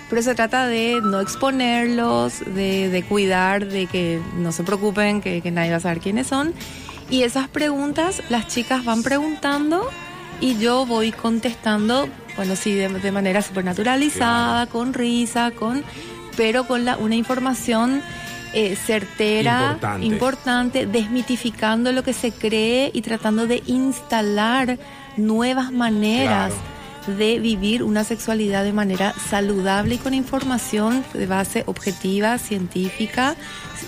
Pero 0.09 0.21
se 0.21 0.35
trata 0.35 0.67
de 0.67 0.99
no 1.03 1.19
exponerlos, 1.21 2.39
de, 2.45 2.89
de 2.89 3.03
cuidar, 3.03 3.65
de 3.67 3.87
que 3.87 4.19
no 4.37 4.51
se 4.51 4.63
preocupen, 4.63 5.21
que, 5.21 5.41
que 5.41 5.51
nadie 5.51 5.71
va 5.71 5.77
a 5.77 5.81
saber 5.81 5.99
quiénes 5.99 6.27
son. 6.27 6.53
Y 7.09 7.23
esas 7.23 7.47
preguntas 7.47 8.21
las 8.29 8.47
chicas 8.47 8.83
van 8.83 9.01
preguntando 9.03 9.89
y 10.41 10.57
yo 10.57 10.85
voy 10.85 11.11
contestando, 11.11 12.07
bueno, 12.35 12.55
sí, 12.55 12.73
de, 12.73 12.89
de 12.89 13.11
manera 13.11 13.41
súper 13.41 13.65
naturalizada, 13.65 14.67
con 14.67 14.93
risa, 14.93 15.51
con, 15.51 15.83
pero 16.35 16.67
con 16.67 16.85
la, 16.85 16.97
una 16.97 17.15
información 17.15 18.01
eh, 18.53 18.75
certera, 18.75 19.71
Importante. 19.73 20.05
importante, 20.05 20.85
desmitificando 20.85 21.91
lo 21.91 22.03
que 22.03 22.13
se 22.13 22.31
cree 22.31 22.91
y 22.93 23.01
tratando 23.01 23.47
de 23.47 23.61
instalar 23.67 24.77
nuevas 25.15 25.71
maneras 25.71 26.53
de 27.07 27.39
vivir 27.39 27.83
una 27.83 28.03
sexualidad 28.03 28.63
de 28.63 28.73
manera 28.73 29.13
saludable 29.29 29.95
y 29.95 29.97
con 29.97 30.13
información 30.13 31.03
de 31.13 31.25
base 31.25 31.63
objetiva, 31.65 32.37
científica, 32.37 33.35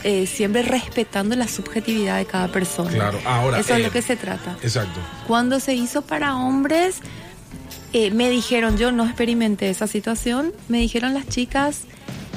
eh, 0.03 0.25
siempre 0.27 0.63
respetando 0.63 1.35
la 1.35 1.47
subjetividad 1.47 2.17
de 2.17 2.25
cada 2.25 2.47
persona. 2.47 2.91
Claro, 2.91 3.19
ahora, 3.25 3.59
Eso 3.59 3.73
es 3.73 3.79
eh, 3.81 3.83
lo 3.83 3.91
que 3.91 4.01
se 4.01 4.15
trata. 4.15 4.57
Exacto. 4.61 4.99
Cuando 5.27 5.59
se 5.59 5.75
hizo 5.75 6.01
para 6.01 6.35
hombres, 6.35 7.01
eh, 7.91 8.11
me 8.11 8.29
dijeron, 8.29 8.77
yo 8.77 8.91
no 8.91 9.05
experimenté 9.05 9.69
esa 9.69 9.87
situación, 9.87 10.53
me 10.67 10.77
dijeron 10.77 11.13
las 11.13 11.27
chicas 11.27 11.81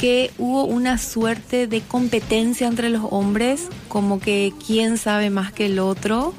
que 0.01 0.31
hubo 0.39 0.65
una 0.65 0.99
suerte 0.99 1.67
de 1.67 1.81
competencia 1.81 2.67
entre 2.67 2.89
los 2.89 3.03
hombres, 3.11 3.69
como 3.89 4.19
que 4.19 4.53
quién 4.67 4.99
sabe 4.99 5.31
más 5.31 5.53
que 5.53 5.67
el 5.67 5.79
otro. 5.79 6.35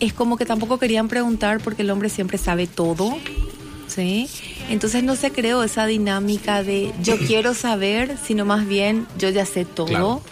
Es 0.00 0.12
como 0.14 0.36
que 0.36 0.46
tampoco 0.46 0.78
querían 0.78 1.08
preguntar 1.08 1.60
porque 1.60 1.82
el 1.82 1.90
hombre 1.90 2.08
siempre 2.08 2.38
sabe 2.38 2.66
todo, 2.66 3.16
¿sí? 3.90 4.28
Entonces 4.68 5.02
no 5.04 5.16
se 5.16 5.30
creó 5.30 5.62
esa 5.62 5.86
dinámica 5.86 6.62
de 6.62 6.92
yo 7.02 7.18
quiero 7.26 7.54
saber, 7.54 8.16
sino 8.26 8.44
más 8.44 8.66
bien 8.66 9.06
yo 9.18 9.28
ya 9.28 9.44
sé 9.44 9.64
todo. 9.64 9.86
Claro. 9.86 10.22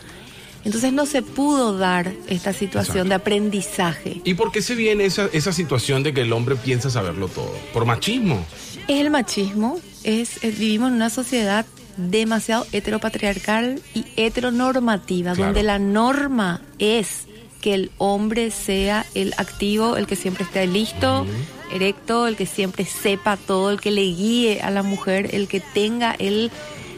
Entonces 0.65 0.93
no 0.93 1.07
se 1.07 1.23
pudo 1.23 1.79
dar 1.79 2.13
esta 2.29 2.53
situación 2.53 3.07
Exacto. 3.07 3.09
de 3.09 3.15
aprendizaje. 3.15 4.21
¿Y 4.25 4.35
por 4.35 4.51
qué 4.53 4.61
se 4.61 4.75
viene 4.75 5.05
esa, 5.05 5.29
esa 5.33 5.53
situación 5.53 6.03
de 6.03 6.13
que 6.13 6.23
el 6.23 6.33
hombre 6.33 6.57
piensa 6.57 6.91
saberlo 6.91 7.29
todo? 7.29 7.53
¿Por 7.73 7.85
machismo? 7.87 8.45
Es 8.89 9.01
el 9.01 9.11
machismo, 9.11 9.79
es, 10.03 10.43
es- 10.43 10.59
vivimos 10.59 10.89
en 10.89 10.95
una 10.97 11.11
sociedad 11.11 11.65
demasiado 11.97 12.67
heteropatriarcal 12.73 13.81
y 13.95 14.05
heteronormativa, 14.17 15.33
Claro. 15.33 15.47
donde 15.47 15.63
la 15.63 15.79
norma 15.79 16.61
es 16.79 17.27
que 17.61 17.75
el 17.75 17.91
hombre 17.99 18.51
sea 18.51 19.05
el 19.15 19.35
activo, 19.37 19.97
el 19.97 20.07
que 20.07 20.17
siempre 20.17 20.45
esté 20.45 20.67
listo, 20.67 21.27
erecto, 21.73 22.27
el 22.27 22.37
que 22.37 22.47
siempre 22.47 22.85
sepa 22.85 23.37
todo, 23.37 23.71
el 23.71 23.81
que 23.81 23.91
le 23.91 24.03
guíe 24.03 24.61
a 24.63 24.71
la 24.71 24.83
mujer, 24.83 25.35
el 25.35 25.49
que 25.49 25.61
tenga 25.61 26.15
el, 26.19 26.51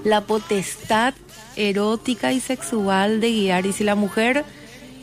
la 0.04 0.22
potestad 0.22 1.14
erótica 1.56 2.32
y 2.32 2.40
sexual 2.40 3.20
de 3.20 3.30
guiar. 3.30 3.66
Y 3.66 3.72
si 3.72 3.84
la 3.84 3.94
mujer 3.94 4.44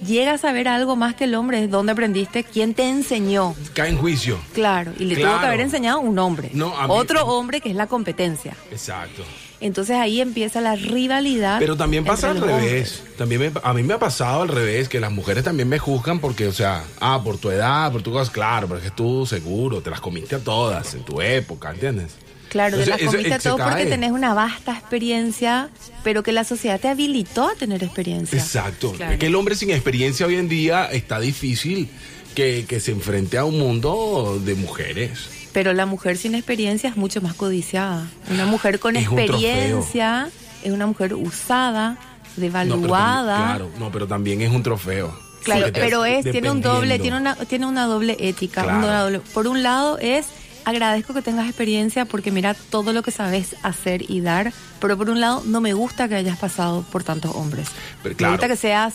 llega 0.06 0.34
a 0.34 0.38
saber 0.38 0.68
algo 0.68 0.96
más 0.96 1.16
que 1.16 1.26
el 1.26 1.36
hombre, 1.36 1.64
es 1.64 1.70
dónde 1.72 1.92
aprendiste, 1.92 2.44
quién 2.44 2.74
te 2.74 2.88
enseñó. 2.88 3.56
Cae 3.74 3.90
en 3.90 3.98
juicio. 3.98 4.38
Claro, 4.54 4.94
y 4.98 5.06
le 5.06 5.16
tuvo 5.16 5.26
Claro. 5.26 5.40
que 5.42 5.46
haber 5.48 5.62
enseñado 5.62 6.00
un 6.00 6.18
hombre. 6.20 6.50
No, 6.54 6.78
a 6.78 6.88
mí- 6.88 6.94
Otro 6.96 7.26
hombre 7.26 7.62
que 7.62 7.70
es 7.70 7.76
la 7.76 7.88
competencia. 7.88 8.56
Exacto. 8.72 9.24
Entonces 9.60 9.96
ahí 9.96 10.22
empieza 10.22 10.62
la 10.62 10.76
rivalidad. 10.76 11.58
Pero 11.60 11.76
también 11.76 12.06
pasa 12.06 12.30
al 12.32 12.40
revés. 12.42 13.04
También 13.18 13.42
me- 13.42 13.52
a 13.64 13.74
mí 13.74 13.84
me 13.84 13.96
ha 13.96 14.00
pasado 14.00 14.44
al 14.44 14.50
revés, 14.50 14.88
que 14.88 15.00
las 15.00 15.12
mujeres 15.12 15.44
también 15.44 15.68
me 15.68 15.80
juzgan 15.80 16.20
porque, 16.20 16.48
o 16.48 16.54
sea, 16.54 16.84
ah, 17.00 17.22
por 17.24 17.38
tu 17.38 17.50
edad, 17.50 17.92
por 17.92 18.02
tu 18.04 18.12
cosa, 18.12 18.32
claro, 18.32 18.68
pero 18.68 18.80
es 18.80 18.84
que 18.86 18.92
tú 18.92 19.26
seguro, 19.26 19.82
te 19.82 19.90
las 19.90 20.00
comiste 20.02 20.36
a 20.36 20.40
todas 20.40 20.94
en 20.94 21.04
tu 21.04 21.22
época, 21.22 21.72
¿entiendes? 21.72 22.14
Claro, 22.50 22.78
de 22.78 22.84
Entonces, 22.84 22.88
las 22.90 23.02
eso- 23.02 23.12
comiste 23.12 23.34
a 23.34 23.40
se 23.40 23.50
todos 23.50 23.62
porque 23.62 23.86
tenés 23.88 24.12
una 24.12 24.34
vasta 24.34 24.74
experiencia, 24.78 25.70
pero 26.04 26.24
que 26.24 26.32
la 26.32 26.44
sociedad 26.44 26.80
te 26.80 26.88
habilitó 26.88 27.48
a 27.50 27.56
tener 27.56 27.84
experiencia. 27.84 28.40
Exacto. 28.40 28.94
Claro. 28.94 29.14
Es 29.14 29.20
que 29.20 29.26
el 29.26 29.36
hombre 29.36 29.56
sin 29.56 29.72
experiencia 29.72 30.26
hoy 30.28 30.36
en 30.36 30.48
día 30.48 30.86
está 30.86 31.20
difícil 31.20 31.90
que, 32.36 32.66
que 32.68 32.80
se 32.80 32.92
enfrente 32.92 33.38
a 33.38 33.44
un 33.46 33.58
mundo 33.58 34.40
de 34.46 34.56
mujeres. 34.56 35.30
Pero 35.58 35.74
la 35.74 35.88
mujer 35.88 36.18
sin 36.18 36.36
experiencia 36.36 36.88
es 36.88 36.98
mucho 36.98 37.20
más 37.20 37.34
codiciada. 37.34 38.06
Una 38.30 38.46
mujer 38.46 38.78
con 38.80 38.96
Es 38.96 39.06
experiencia 39.06 40.30
es 40.64 40.72
una 40.72 40.86
mujer 40.86 41.16
usada, 41.16 41.94
No, 42.36 42.42
devaluada. 42.42 43.38
también- 43.38 43.58
claro, 43.58 43.70
no, 43.80 43.92
pero 43.92 44.06
también 44.08 44.42
es 44.42 44.52
un 44.52 44.62
trofeo. 44.62 45.18
Claro, 45.44 45.66
pero 45.74 46.06
es, 46.06 46.30
tiene 46.30 46.52
un 46.52 46.62
doble, 46.62 47.00
tiene 47.00 47.18
una, 47.18 47.36
tiene 47.36 47.66
una 47.66 47.88
doble 47.88 48.18
ética. 48.20 48.62
Claro. 48.62 48.78
una 48.78 49.02
doble- 49.04 49.22
por 49.34 49.48
un 49.48 49.64
lado 49.64 49.98
es 49.98 50.28
agradezco 50.64 51.16
que 51.16 51.24
tengas 51.24 51.48
experiencia 51.48 52.06
porque 52.06 52.30
mira 52.30 52.54
todo 52.70 52.94
lo 52.94 53.02
que 53.02 53.10
sabes 53.10 53.56
hacer 53.64 54.04
y 54.12 54.22
dar, 54.22 54.54
pero 54.80 54.96
por 54.96 55.10
un 55.10 55.20
lado 55.22 55.42
no 55.44 55.60
me 55.60 55.74
gusta 55.74 56.08
que 56.08 56.14
hayas 56.14 56.38
pasado 56.38 56.84
por 56.92 57.04
tantos 57.04 57.36
hombres. 57.36 57.70
Pero 58.04 58.14
Me 58.14 58.18
claro. 58.18 58.34
gusta 58.34 58.48
que 58.48 58.58
seas 58.58 58.94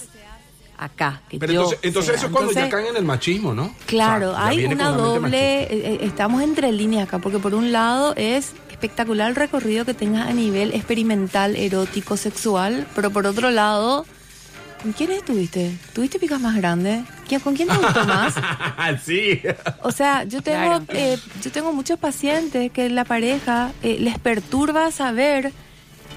acá, 0.78 1.22
que 1.28 1.38
Pero 1.38 1.52
yo 1.52 1.60
entonces, 1.60 1.80
entonces 1.82 2.14
eso 2.16 2.26
es 2.26 2.32
cuando 2.32 2.52
ya 2.52 2.60
Entonces, 2.64 2.74
caen 2.84 2.94
en 2.94 2.96
el 2.96 3.04
machismo, 3.04 3.54
¿no? 3.54 3.74
Claro, 3.86 4.30
O 4.30 4.34
sea, 4.34 4.44
ya 4.44 4.48
hay 4.50 4.64
una 4.66 4.90
doble, 4.90 5.62
eh, 5.62 5.68
eh, 5.70 5.98
estamos 6.02 6.42
entre 6.42 6.72
líneas 6.72 7.06
acá, 7.08 7.18
porque 7.18 7.38
por 7.38 7.54
un 7.54 7.70
lado 7.72 8.14
es 8.16 8.52
espectacular 8.70 9.28
el 9.30 9.36
recorrido 9.36 9.84
que 9.84 9.94
tengas 9.94 10.28
a 10.28 10.32
nivel 10.32 10.74
experimental, 10.74 11.54
erótico, 11.56 12.16
sexual, 12.16 12.86
pero 12.96 13.10
por 13.10 13.26
otro 13.26 13.50
lado, 13.50 14.04
¿con 14.82 14.92
quién 14.92 15.12
estuviste? 15.12 15.76
¿Tuviste 15.92 16.18
picas 16.18 16.40
más 16.40 16.56
grandes? 16.56 17.04
¿Quién- 17.28 17.40
¿Con 17.40 17.54
quién 17.54 17.68
te 17.68 17.76
gustó 17.76 18.04
más? 18.06 18.34
sí. 19.04 19.40
O 19.82 19.92
sea, 19.92 20.24
yo 20.24 20.42
tengo, 20.42 20.84
Claro. 20.84 20.84
eh, 20.88 21.16
yo 21.42 21.52
tengo 21.52 21.72
muchos 21.72 21.98
pacientes 21.98 22.72
que 22.72 22.90
la 22.90 23.04
pareja 23.04 23.70
eh, 23.84 23.98
les 24.00 24.18
perturba 24.18 24.90
saber 24.90 25.52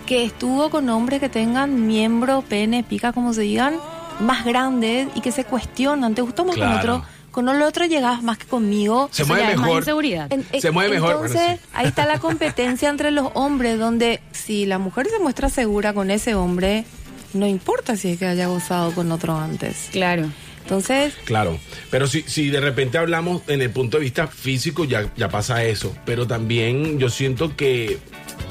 que 0.08 0.24
estuvo 0.24 0.70
con 0.70 0.90
hombres 0.90 1.20
que 1.20 1.30
tengan 1.30 1.86
miembro, 1.88 2.42
pene, 2.48 2.84
pica, 2.84 3.12
como 3.14 3.34
se 3.34 3.42
digan, 3.42 3.76
más 4.20 4.46
grandes 4.46 5.08
y 5.16 5.22
que 5.22 5.32
se 5.32 5.44
cuestionan. 5.46 6.16
¿Te 6.16 6.22
gustó 6.22 6.46
más 6.46 6.56
Claro. 6.56 6.72
con 6.72 6.80
otro? 7.00 7.06
Con 7.32 7.50
el 7.50 7.62
otro 7.64 7.86
llegabas 7.86 8.24
más 8.24 8.38
que 8.38 8.46
conmigo. 8.46 9.10
Se 9.12 9.26
mueve 9.26 9.44
más 9.56 9.58
mejor. 9.66 9.80
inseguridad. 9.80 10.32
En- 10.32 10.46
eh, 10.54 10.62
Se 10.62 10.72
mueve 10.72 10.92
mejor, 10.96 11.12
Entonces, 11.12 11.36
bueno, 11.42 11.58
sí. 11.58 11.70
ahí 11.74 11.88
está 11.88 12.06
la 12.06 12.20
competencia 12.20 12.90
entre 12.90 13.12
los 13.12 13.28
hombres, 13.34 13.78
donde 13.78 14.22
si 14.32 14.66
la 14.66 14.78
mujer 14.80 15.08
se 15.10 15.20
muestra 15.20 15.50
segura 15.50 15.94
con 15.94 16.12
ese 16.12 16.34
hombre, 16.34 16.86
no 17.34 17.46
importa 17.46 17.98
si 17.98 18.12
es 18.12 18.20
que 18.20 18.26
haya 18.26 18.48
gozado 18.48 18.92
con 18.94 19.12
otro 19.12 19.36
antes. 19.38 19.90
Claro. 19.92 20.30
Entonces, 20.64 21.14
Claro, 21.26 21.60
pero 21.92 22.08
si, 22.08 22.24
si 22.24 22.50
de 22.50 22.60
repente 22.60 22.98
hablamos 22.98 23.44
en 23.48 23.62
el 23.62 23.70
punto 23.70 23.98
de 23.98 24.04
vista 24.06 24.26
físico, 24.28 24.84
ya, 24.86 25.12
ya 25.16 25.30
pasa 25.30 25.64
eso. 25.64 25.96
Pero 26.06 26.26
también 26.26 26.98
yo 26.98 27.10
siento 27.10 27.56
que, 27.56 28.00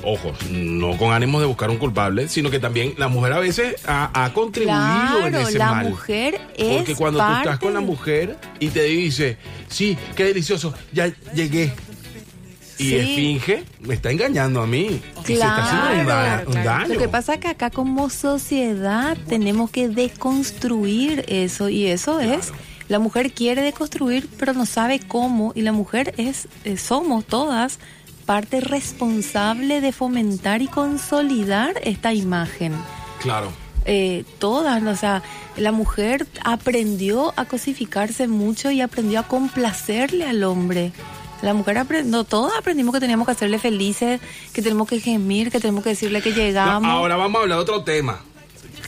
ojo, 0.03 0.33
no 0.51 0.97
con 0.97 1.13
ánimos 1.13 1.41
de 1.41 1.47
buscar 1.47 1.71
un 1.71 1.77
culpable, 1.79 2.29
sino 2.29 2.51
que 2.51 2.59
también 2.59 2.95
la 2.99 3.09
mujer 3.09 3.33
a 3.33 3.39
veces 3.39 3.77
ha, 3.87 4.11
ha 4.25 4.33
contribuido 4.33 5.27
en 5.27 5.31
claro, 5.33 5.49
ese 5.49 5.59
la 5.59 5.71
mal. 5.71 5.89
mujer 5.91 6.41
es 6.57 6.77
Porque 6.79 6.95
cuando 6.95 7.19
tú 7.25 7.33
estás 7.33 7.59
con 7.59 7.75
la 7.75 7.81
mujer 7.81 8.37
y 8.61 8.69
te 8.69 8.83
dice, 8.85 9.37
sí, 9.69 9.97
qué 10.17 10.25
delicioso, 10.25 10.75
ya 10.93 11.13
llegué. 11.35 11.73
Y 12.77 12.89
Sí. 12.89 12.95
él 12.97 13.07
finge, 13.07 13.65
me 13.83 13.95
está 13.95 14.11
engañando 14.11 14.61
a 14.61 14.67
mí. 14.67 15.01
Y 15.23 15.27
se 15.27 15.33
está 15.35 15.57
haciendo 15.65 16.01
un, 16.01 16.07
da- 16.09 16.43
Claro, 16.43 16.51
un 16.51 16.65
daño. 16.65 16.95
Lo 16.95 16.99
que 17.01 17.09
pasa 17.09 17.35
es 17.35 17.41
que 17.41 17.47
acá 17.49 17.71
como 17.71 18.11
sociedad 18.11 19.17
tenemos 19.29 19.71
que 19.71 19.89
deconstruir 19.89 21.25
eso 21.29 21.69
y 21.69 21.87
eso 21.87 22.19
es 22.21 22.53
la 22.89 22.99
mujer 22.99 23.33
quiere 23.33 23.63
deconstruir 23.63 24.29
pero 24.39 24.53
no 24.53 24.67
sabe 24.67 24.99
cómo 25.01 25.53
y 25.55 25.63
la 25.63 25.73
mujer 25.73 26.15
es 26.19 26.49
eh, 26.65 26.77
somos 26.77 27.25
todas 27.25 27.79
parte 28.25 28.61
responsable 28.61 29.81
de 29.81 29.93
fomentar 29.93 30.63
y 30.63 30.69
consolidar 30.69 31.75
esta 31.83 32.13
imagen. 32.13 32.73
Claro. 33.21 33.53
Eh, 33.87 34.25
todas, 34.39 34.83
o 34.83 34.97
sea, 34.97 35.23
la 35.57 35.73
mujer 35.73 36.27
aprendió 36.43 37.35
a 37.37 37.45
cosificarse 37.45 38.29
mucho 38.29 38.71
y 38.71 38.81
aprendió 38.81 39.21
a 39.21 39.25
complacerle 39.25 40.27
al 40.27 40.43
hombre. 40.45 40.93
La 41.43 41.53
mujer 41.53 41.77
aprendió, 41.77 42.25
todos 42.25 42.53
aprendimos 42.59 42.95
que 42.95 43.01
teníamos 43.01 43.27
que 43.27 43.33
hacerle 43.33 43.59
felices, 43.59 44.21
que 44.53 44.63
tenemos 44.63 44.89
que 44.89 45.01
gemir, 45.01 45.51
que 45.51 45.61
tenemos 45.61 45.85
que 45.85 45.91
decirle 45.91 46.23
que 46.23 46.33
llegamos. 46.33 46.91
Ahora 46.91 47.17
vamos 47.17 47.39
a 47.39 47.43
hablar 47.43 47.59
de 47.59 47.63
otro 47.63 47.85
tema. 47.85 48.21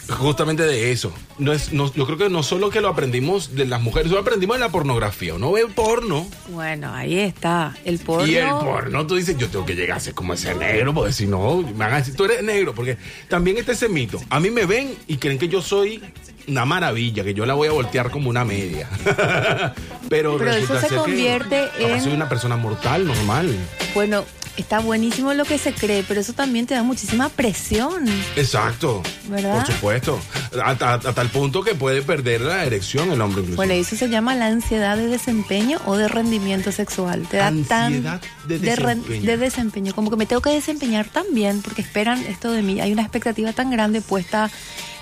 Justamente 0.08 0.62
de 0.62 0.92
eso. 0.92 1.12
No 1.38 1.52
es, 1.52 1.72
no, 1.72 1.92
yo 1.92 2.06
creo 2.06 2.16
que 2.18 2.28
no 2.30 2.42
solo 2.42 2.70
que 2.70 2.80
lo 2.80 2.88
aprendimos 2.88 3.54
de 3.54 3.66
las 3.66 3.80
mujeres, 3.80 4.10
lo 4.10 4.18
aprendimos 4.18 4.56
de 4.56 4.60
la 4.60 4.68
pornografía. 4.68 5.34
Uno 5.34 5.52
ve 5.52 5.66
porno. 5.66 6.26
Bueno, 6.48 6.94
ahí 6.94 7.18
está. 7.18 7.74
El 7.84 7.98
porno. 7.98 8.26
Y 8.26 8.36
el 8.36 8.48
porno, 8.48 9.06
tú 9.06 9.16
dices, 9.16 9.36
yo 9.36 9.48
tengo 9.48 9.66
que 9.66 9.74
llegar 9.74 9.96
a 9.96 10.00
ser 10.00 10.14
como 10.14 10.34
ese 10.34 10.54
negro, 10.54 10.94
porque 10.94 11.12
si 11.12 11.26
no, 11.26 11.56
me 11.62 11.72
van 11.72 11.92
a 11.94 11.96
decir, 11.96 12.14
tú 12.14 12.24
eres 12.24 12.42
negro, 12.42 12.74
porque 12.74 12.96
también 13.28 13.56
está 13.58 13.72
ese 13.72 13.88
mito. 13.88 14.20
A 14.30 14.38
mí 14.40 14.50
me 14.50 14.64
ven 14.66 14.94
y 15.08 15.16
creen 15.16 15.38
que 15.38 15.48
yo 15.48 15.60
soy 15.60 16.02
una 16.48 16.64
maravilla, 16.64 17.24
que 17.24 17.34
yo 17.34 17.44
la 17.44 17.54
voy 17.54 17.66
a 17.68 17.72
voltear 17.72 18.10
como 18.10 18.30
una 18.30 18.44
media. 18.44 18.88
Pero, 20.08 20.38
Pero 20.38 20.52
resulta 20.52 20.78
eso 20.78 20.80
se 20.80 20.88
que 20.88 20.94
convierte 21.00 21.68
capaz 21.76 21.94
en- 21.94 22.00
Soy 22.02 22.12
una 22.12 22.28
persona 22.28 22.56
mortal, 22.56 23.06
normal. 23.06 23.52
Bueno, 23.94 24.24
está 24.56 24.78
buenísimo 24.80 25.34
lo 25.34 25.44
que 25.44 25.58
se 25.58 25.72
cree, 25.72 26.04
pero 26.06 26.20
eso 26.20 26.32
también 26.32 26.66
te 26.66 26.74
da 26.74 26.82
muchísima 26.82 27.28
presión. 27.28 28.04
Exacto. 28.36 29.02
¿Verdad? 29.28 29.64
Por 29.64 29.74
supuesto. 29.74 30.20
Hasta, 30.64 30.98
tal 31.00 31.28
punto 31.30 31.62
que 31.62 31.74
puede 31.74 32.02
perder 32.02 32.40
la 32.40 32.64
erección 32.64 33.10
el 33.12 33.20
hombre 33.20 33.40
incluso. 33.42 33.56
Bueno, 33.56 33.72
eso 33.74 33.96
se 33.96 34.08
llama 34.08 34.34
la 34.34 34.46
ansiedad 34.46 34.96
de 34.96 35.08
desempeño 35.08 35.78
o 35.86 35.96
de 35.96 36.08
rendimiento 36.08 36.72
sexual. 36.72 37.26
Te 37.28 37.38
da 37.38 37.48
Ansiedad 37.48 38.20
tan 38.20 38.48
de 38.48 38.58
desempeño. 38.58 39.22
de 39.22 39.36
desempeño, 39.36 39.94
como 39.94 40.10
que 40.10 40.16
me 40.16 40.26
tengo 40.26 40.42
que 40.42 40.50
desempeñar 40.50 41.06
tan 41.08 41.26
bien 41.32 41.62
porque 41.62 41.82
esperan 41.82 42.20
esto 42.26 42.50
de 42.52 42.62
mí. 42.62 42.80
Hay 42.80 42.92
una 42.92 43.02
expectativa 43.02 43.52
tan 43.52 43.70
grande 43.70 44.00
puesta 44.00 44.50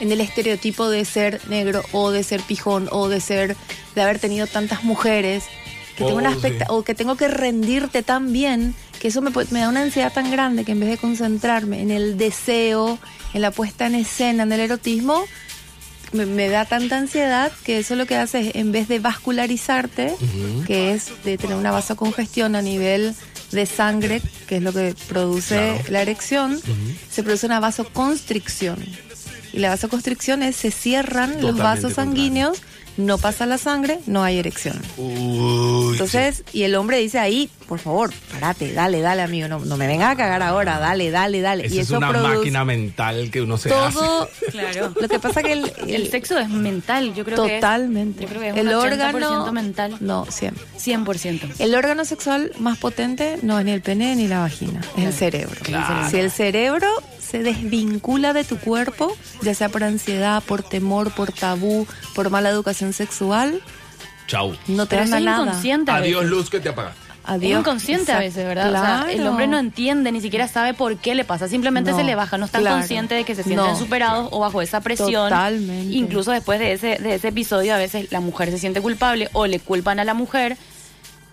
en 0.01 0.11
el 0.11 0.21
estereotipo 0.21 0.89
de 0.89 1.05
ser 1.05 1.41
negro 1.49 1.83
o 1.93 2.11
de 2.11 2.23
ser 2.25 2.41
pijón 2.43 2.89
o 2.91 3.09
de 3.09 3.21
ser 3.21 3.57
de 3.95 4.03
haber 4.03 4.19
tenido 4.19 4.47
tantas 4.47 4.83
mujeres 4.85 5.45
que 5.97 6.03
tengo 6.05 6.17
Oh, 6.17 6.19
una 6.19 6.33
expecta- 6.33 6.65
sí. 6.65 6.71
o 6.71 6.83
que 6.83 6.95
tengo 6.97 7.15
que 7.17 7.29
rendirte 7.29 8.03
tan 8.03 8.33
bien 8.33 8.75
que 9.05 9.09
eso 9.09 9.21
me, 9.21 9.31
me 9.51 9.61
da 9.61 9.69
una 9.69 9.83
ansiedad 9.83 10.11
tan 10.11 10.31
grande 10.31 10.65
que 10.65 10.73
en 10.73 10.81
vez 10.81 10.89
de 10.89 10.97
concentrarme 10.97 11.83
en 11.83 11.91
el 11.91 12.17
deseo, 12.17 12.99
en 13.35 13.43
la 13.43 13.51
puesta 13.51 13.87
en 13.87 13.97
escena, 13.97 14.45
en 14.45 14.53
el 14.53 14.61
erotismo, 14.61 15.27
me, 16.13 16.25
me 16.25 16.49
da 16.49 16.65
tanta 16.65 16.97
ansiedad 16.97 17.53
que 17.65 17.81
eso 17.81 17.97
lo 17.97 18.07
que 18.07 18.17
hace 18.17 18.49
es, 18.49 18.55
en 18.55 18.73
vez 18.73 18.89
de 18.89 19.01
vascularizarte, 19.01 20.15
que 20.67 20.95
es 20.95 21.23
de 21.23 21.37
tener 21.37 21.55
una 21.55 21.71
vasocongestión 21.71 22.57
a 22.57 22.63
nivel 22.63 23.15
de 23.53 23.67
sangre, 23.67 24.23
que 24.49 24.57
es 24.57 24.63
lo 24.63 24.73
que 24.73 24.95
produce 25.07 25.85
la 25.91 26.01
erección, 26.01 26.59
se 27.11 27.23
produce 27.23 27.45
una 27.45 27.61
vasoconstricción. 27.61 28.83
Y 29.53 29.59
la 29.59 29.69
vasoconstricción 29.69 30.43
es 30.43 30.57
se 30.57 30.71
cierran 30.71 31.43
los 31.43 31.59
vasos 31.59 31.93
sanguíneos, 31.93 32.57
no 32.97 33.19
pasa 33.19 33.47
la 33.47 33.59
sangre, 33.59 33.99
no 34.07 34.23
hay 34.23 34.39
erección. 34.39 34.81
Uy, 34.97 35.93
Entonces, 35.93 36.45
y 36.53 36.63
el 36.63 36.75
hombre 36.77 36.99
dice 36.99 37.19
ahí, 37.19 37.51
por 37.69 37.79
favor, 37.79 38.13
parate, 38.33 38.73
dale, 38.73 39.01
dale, 39.01 39.23
amigo, 39.23 39.49
no, 39.49 39.59
no 39.61 39.77
me 39.77 39.87
vengas 39.87 40.13
a 40.13 40.17
cagar 40.17 40.43
ahora, 40.43 40.79
dale, 40.79 41.11
dale, 41.11 41.41
dale. 41.41 41.67
Esa 41.67 41.75
y 41.75 41.79
es 41.81 41.87
eso 41.89 41.97
una 41.99 42.11
produce 42.11 42.37
máquina 42.37 42.65
mental 42.65 43.31
que 43.31 43.43
uno 43.43 43.57
se 43.59 43.69
todo. 43.71 43.85
hace. 43.85 44.47
Claro. 44.55 44.93
Lo 45.01 45.09
que 45.09 45.19
pasa 45.19 45.43
que 45.43 45.53
el, 45.53 45.73
El 45.89 46.11
sexo 46.11 46.39
es 46.39 46.49
mental, 46.49 47.15
yo 47.15 47.25
creo 47.25 47.45
que 47.45 47.57
es- 47.57 47.61
Totalmente. 47.61 48.23
yo 48.23 48.29
creo 48.29 48.41
que 48.41 48.49
es 48.51 48.57
el 48.57 48.69
un 48.69 48.75
80% 48.75 48.83
órgano 48.85 49.53
mental. 49.53 49.97
No, 50.01 50.27
siempre. 50.31 50.63
100%. 50.79 51.41
El 51.59 51.75
órgano 51.75 52.05
sexual 52.05 52.53
más 52.59 52.79
potente 52.79 53.39
no 53.43 53.59
es 53.59 53.65
ni 53.65 53.73
el 53.73 53.81
pene 53.83 54.15
ni 54.17 54.29
la 54.29 54.41
vagina, 54.41 54.81
es 54.97 55.05
el 55.07 55.13
cerebro. 55.13 55.57
Claro. 55.63 56.09
Si 56.11 56.19
el 56.19 56.31
cerebro 56.31 56.89
se 57.35 57.43
desvincula 57.43 58.33
de 58.33 58.45
tu 58.45 58.59
cuerpo, 58.59 59.17
ya 59.43 59.55
sea 59.57 59.69
por 59.69 59.83
ansiedad, 59.83 60.41
por 60.45 60.63
temor, 60.63 61.11
por 61.13 61.33
tabú, 61.33 61.85
por 62.15 62.31
mala 62.31 62.49
educación 62.49 62.93
sexual, 62.93 63.61
Chau. 64.29 64.55
no 64.69 64.87
te 64.87 65.03
es 65.03 65.11
nada. 65.11 65.53
Adiós, 65.89 66.25
luz, 66.27 66.49
que 66.49 66.61
te 66.61 66.69
apagas. 66.69 66.95
Es 66.95 67.31
Adiós. 67.31 67.61
inconsciente 67.61 68.13
a 68.13 68.21
veces, 68.21 68.47
¿verdad? 68.47 68.69
O 68.69 68.73
sea, 68.73 69.13
el 69.13 69.27
hombre 69.27 69.49
no 69.49 69.59
entiende, 69.59 70.13
ni 70.13 70.21
siquiera 70.21 70.47
sabe 70.47 70.75
por 70.75 70.97
qué 70.99 71.17
le 71.17 71.25
pasa. 71.25 71.49
Simplemente 71.49 71.91
No, 71.91 71.97
se 71.97 72.05
le 72.05 72.15
baja, 72.15 72.39
no 72.39 72.45
está 72.45 72.61
claro. 72.61 72.77
consciente 72.77 73.17
de 73.17 73.25
que 73.25 73.35
se 73.35 73.43
sienten 73.43 73.67
No. 73.67 73.77
superados 73.77 74.29
o 74.31 74.39
bajo 74.39 74.63
esa 74.63 74.81
presión. 74.81 75.31
Totalmente. 75.31 75.93
Incluso 75.97 76.31
después 76.31 76.61
de 76.61 76.73
ese, 76.75 76.99
de 77.03 77.15
ese 77.17 77.29
episodio, 77.29 77.75
a 77.75 77.79
veces 77.79 78.13
la 78.13 78.21
mujer 78.21 78.51
se 78.53 78.59
siente 78.59 78.81
culpable 78.81 79.29
o 79.33 79.47
le 79.49 79.59
culpan 79.59 79.99
a 79.99 80.05
la 80.05 80.15
mujer. 80.15 80.57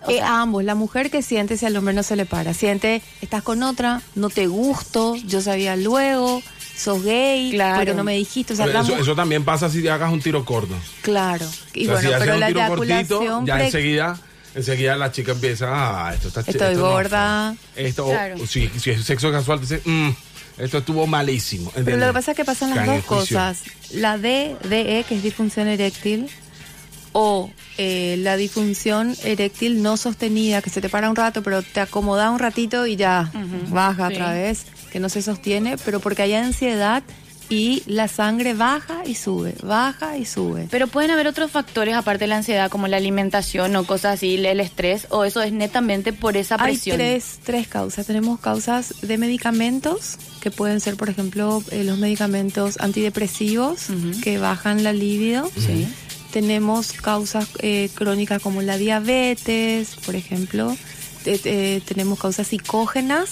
Eh, 0.08 0.14
sea, 0.16 0.40
ambos, 0.40 0.64
la 0.64 0.74
mujer 0.74 1.10
que 1.10 1.22
siente 1.22 1.56
si 1.56 1.66
al 1.66 1.76
hombre 1.76 1.94
no 1.94 2.02
se 2.02 2.16
le 2.16 2.26
para, 2.26 2.54
siente, 2.54 3.02
estás 3.20 3.42
con 3.42 3.62
otra, 3.62 4.02
no 4.14 4.30
te 4.30 4.46
gusto, 4.46 5.14
yo 5.16 5.40
sabía 5.40 5.76
luego, 5.76 6.42
sos 6.76 7.02
gay, 7.04 7.52
Claro. 7.52 7.78
pero 7.78 7.94
no 7.94 8.02
me 8.04 8.16
dijiste, 8.16 8.54
o 8.54 8.56
sea, 8.56 8.66
eso, 8.66 8.96
eso 8.96 9.14
también 9.14 9.44
pasa 9.44 9.70
si 9.70 9.80
te 9.82 9.90
hagas 9.90 10.12
un 10.12 10.20
tiro 10.20 10.44
corto. 10.44 10.74
claro. 11.02 11.46
Y 11.74 11.86
O 11.88 11.92
sea, 11.92 11.94
bueno, 11.94 12.08
si 12.10 12.14
pero 12.20 12.34
un 12.34 12.40
la 12.40 12.46
tiro 12.48 12.60
eyaculación 12.60 13.06
cortito, 13.20 13.46
ya 13.46 13.54
pre- 13.54 13.64
enseguida, 13.66 14.18
enseguida 14.54 14.96
la 14.96 15.12
chica 15.12 15.32
empieza, 15.32 15.66
ah, 15.70 16.14
esto 16.14 16.28
está 16.28 16.40
ch- 16.42 16.48
Estoy 16.48 16.72
esto 16.72 16.90
gorda. 16.90 17.54
fue". 17.74 17.86
esto, 17.86 18.06
Claro. 18.06 18.34
o 18.42 18.46
si, 18.46 18.68
si 18.80 18.90
es 18.90 19.04
sexo 19.04 19.30
casual, 19.30 19.60
te 19.60 19.66
dice, 19.76 19.88
"Mm, 19.88 20.10
esto 20.58 20.78
estuvo 20.78 21.06
malísimo. 21.06 21.70
Pero 21.84 21.96
lo 21.96 22.06
que 22.08 22.12
pasa 22.12 22.30
es 22.32 22.36
que 22.36 22.44
pasan 22.44 22.74
las 22.74 22.86
dos 22.86 23.04
cosas. 23.04 23.60
La 23.94 24.18
D, 24.18 24.56
DE, 24.68 25.04
que 25.08 25.14
es 25.16 25.22
disfunción 25.22 25.68
eréctil, 25.68 26.28
o 27.12 27.50
eh, 27.78 28.16
la 28.18 28.36
disfunción 28.36 29.14
eréctil 29.24 29.82
no 29.82 29.96
sostenida, 29.96 30.62
que 30.62 30.70
se 30.70 30.80
te 30.80 30.88
para 30.88 31.10
un 31.10 31.16
rato, 31.16 31.42
pero 31.42 31.62
te 31.62 31.80
acomoda 31.80 32.30
un 32.30 32.38
ratito 32.38 32.86
y 32.86 32.96
ya 32.96 33.30
baja 33.68 34.08
sí. 34.08 34.14
otra 34.14 34.32
vez, 34.32 34.66
que 34.90 35.00
no 35.00 35.08
se 35.08 35.22
sostiene, 35.22 35.76
pero 35.84 36.00
porque 36.00 36.22
hay 36.22 36.34
ansiedad 36.34 37.02
y 37.48 37.82
la 37.84 38.08
sangre 38.08 38.54
baja 38.54 39.02
y 39.04 39.14
sube, 39.14 39.54
baja 39.62 40.16
y 40.16 40.24
sube. 40.24 40.68
Pero 40.70 40.86
pueden 40.86 41.10
haber 41.10 41.26
otros 41.26 41.50
factores 41.50 41.94
aparte 41.94 42.24
de 42.24 42.28
la 42.28 42.38
ansiedad, 42.38 42.70
como 42.70 42.88
la 42.88 42.96
alimentación 42.96 43.76
o 43.76 43.84
cosas 43.84 44.14
así, 44.14 44.36
el 44.36 44.60
estrés, 44.60 45.06
o 45.10 45.24
eso 45.24 45.42
es 45.42 45.52
netamente 45.52 46.14
por 46.14 46.38
esa 46.38 46.54
Hay 46.54 46.74
presión. 46.74 46.96
tres, 46.96 47.40
tres 47.44 47.68
causas. 47.68 48.06
Tenemos 48.06 48.40
causas 48.40 48.94
de 49.02 49.18
medicamentos, 49.18 50.16
que 50.40 50.50
pueden 50.50 50.80
ser, 50.80 50.96
por 50.96 51.10
ejemplo, 51.10 51.62
eh, 51.70 51.84
los 51.84 51.98
medicamentos 51.98 52.80
antidepresivos, 52.80 53.88
que 54.22 54.38
bajan 54.38 54.82
la 54.82 54.94
libido. 54.94 55.50
Sí. 55.54 55.86
Tenemos 56.32 56.92
causas 56.92 57.48
eh, 57.60 57.88
crónicas 57.94 58.42
como 58.42 58.62
la 58.62 58.76
diabetes, 58.78 59.96
por 60.04 60.14
ejemplo. 60.16 60.76
Te- 61.24 61.38
te- 61.38 61.80
tenemos 61.84 62.18
causas 62.18 62.48
psicógenas, 62.48 63.30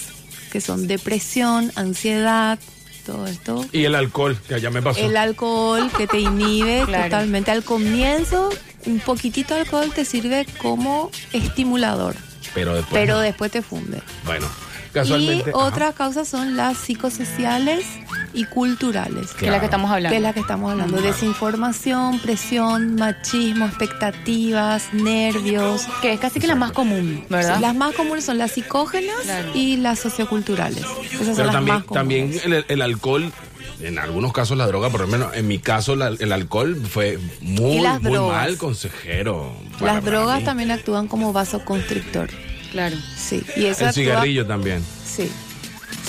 que 0.52 0.60
son 0.60 0.86
depresión, 0.86 1.72
ansiedad, 1.74 2.58
todo 3.06 3.26
esto. 3.26 3.64
Y 3.72 3.84
el 3.84 3.94
alcohol, 3.94 4.38
que 4.46 4.60
ya 4.60 4.70
me 4.70 4.82
pasó. 4.82 5.00
El 5.00 5.16
alcohol 5.16 5.90
que 5.96 6.06
te 6.06 6.20
inhibe 6.20 6.82
Claro. 6.86 7.04
totalmente. 7.04 7.50
Al 7.50 7.64
comienzo, 7.64 8.50
un 8.86 9.00
poquitito 9.00 9.54
de 9.54 9.60
alcohol 9.62 9.90
te 9.94 10.04
sirve 10.04 10.46
como 10.60 11.10
estimulador, 11.32 12.14
pero 12.54 12.74
después. 12.74 12.92
pero 13.00 13.14
no. 13.14 13.20
después 13.20 13.50
te 13.50 13.62
funde. 13.62 14.02
Bueno, 14.24 14.46
casualmente. 14.92 15.50
Y 15.50 15.52
otras 15.54 15.94
causas 15.94 16.28
son 16.28 16.56
las 16.56 16.76
psicosociales 16.78 17.84
y 18.32 18.44
culturales. 18.44 19.32
Que 19.32 19.46
es 19.46 19.50
la 19.52 19.58
que 19.60 19.64
estamos 19.66 19.90
hablando. 19.90 20.10
Que 20.10 20.16
es 20.16 20.22
la 20.22 20.32
que 20.32 20.40
estamos 20.40 20.70
hablando. 20.72 21.00
Desinformación, 21.00 22.18
presión, 22.20 22.94
machismo, 22.96 23.66
expectativas, 23.66 24.92
nervios. 24.92 25.86
Que 26.02 26.12
es 26.12 26.20
casi 26.20 26.40
que 26.40 26.46
la 26.46 26.54
más 26.54 26.72
común, 26.72 27.24
¿verdad? 27.28 27.60
Las 27.60 27.74
más 27.74 27.94
comunes 27.94 28.24
son 28.24 28.38
las 28.38 28.52
psicógenas 28.52 29.16
Claro. 29.22 29.50
y 29.54 29.76
las 29.76 29.98
socioculturales. 29.98 30.84
Esas 31.12 31.26
son 31.26 31.36
Pero 31.36 31.44
las 31.46 31.52
también, 31.54 31.76
más 31.76 31.84
comunes. 31.84 32.40
también 32.40 32.40
el, 32.44 32.64
el 32.68 32.82
alcohol, 32.82 33.32
en 33.80 33.98
algunos 33.98 34.32
casos 34.32 34.58
la 34.58 34.66
droga, 34.66 34.90
por 34.90 35.00
lo 35.00 35.06
menos 35.06 35.34
en 35.34 35.48
mi 35.48 35.58
caso 35.58 35.96
la- 35.96 36.08
el 36.08 36.32
alcohol 36.32 36.76
fue 36.88 37.18
muy, 37.40 37.78
muy 38.02 38.18
mal 38.18 38.56
consejero. 38.58 39.54
para- 39.78 39.94
Las 39.94 40.04
drogas 40.04 40.44
también 40.44 40.70
actúan 40.70 41.08
como 41.08 41.32
vasoconstrictor. 41.32 42.28
Claro. 42.70 42.96
Sí. 43.16 43.42
Y 43.56 43.66
eso 43.66 43.80
El 43.82 43.88
actúa- 43.88 43.92
cigarrillo 43.92 44.46
también. 44.46 44.84
Sí. 45.04 45.30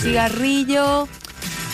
Cigarrillo, 0.01 1.07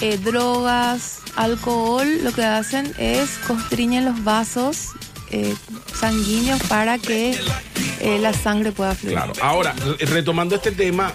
eh, 0.01 0.17
drogas, 0.17 1.19
alcohol, 1.35 2.07
lo 2.23 2.31
que 2.31 2.43
hacen 2.43 2.93
es 2.97 3.29
constriñen 3.47 4.05
los 4.05 4.23
vasos 4.23 4.89
eh, 5.31 5.53
sanguíneos 5.93 6.61
para 6.63 6.97
que 6.99 7.37
eh, 7.99 8.19
la 8.19 8.33
sangre 8.33 8.71
pueda 8.71 8.95
fluir. 8.95 9.15
Claro. 9.15 9.33
Ahora, 9.41 9.73
re- 9.73 10.05
retomando 10.05 10.55
este 10.55 10.71
tema, 10.71 11.13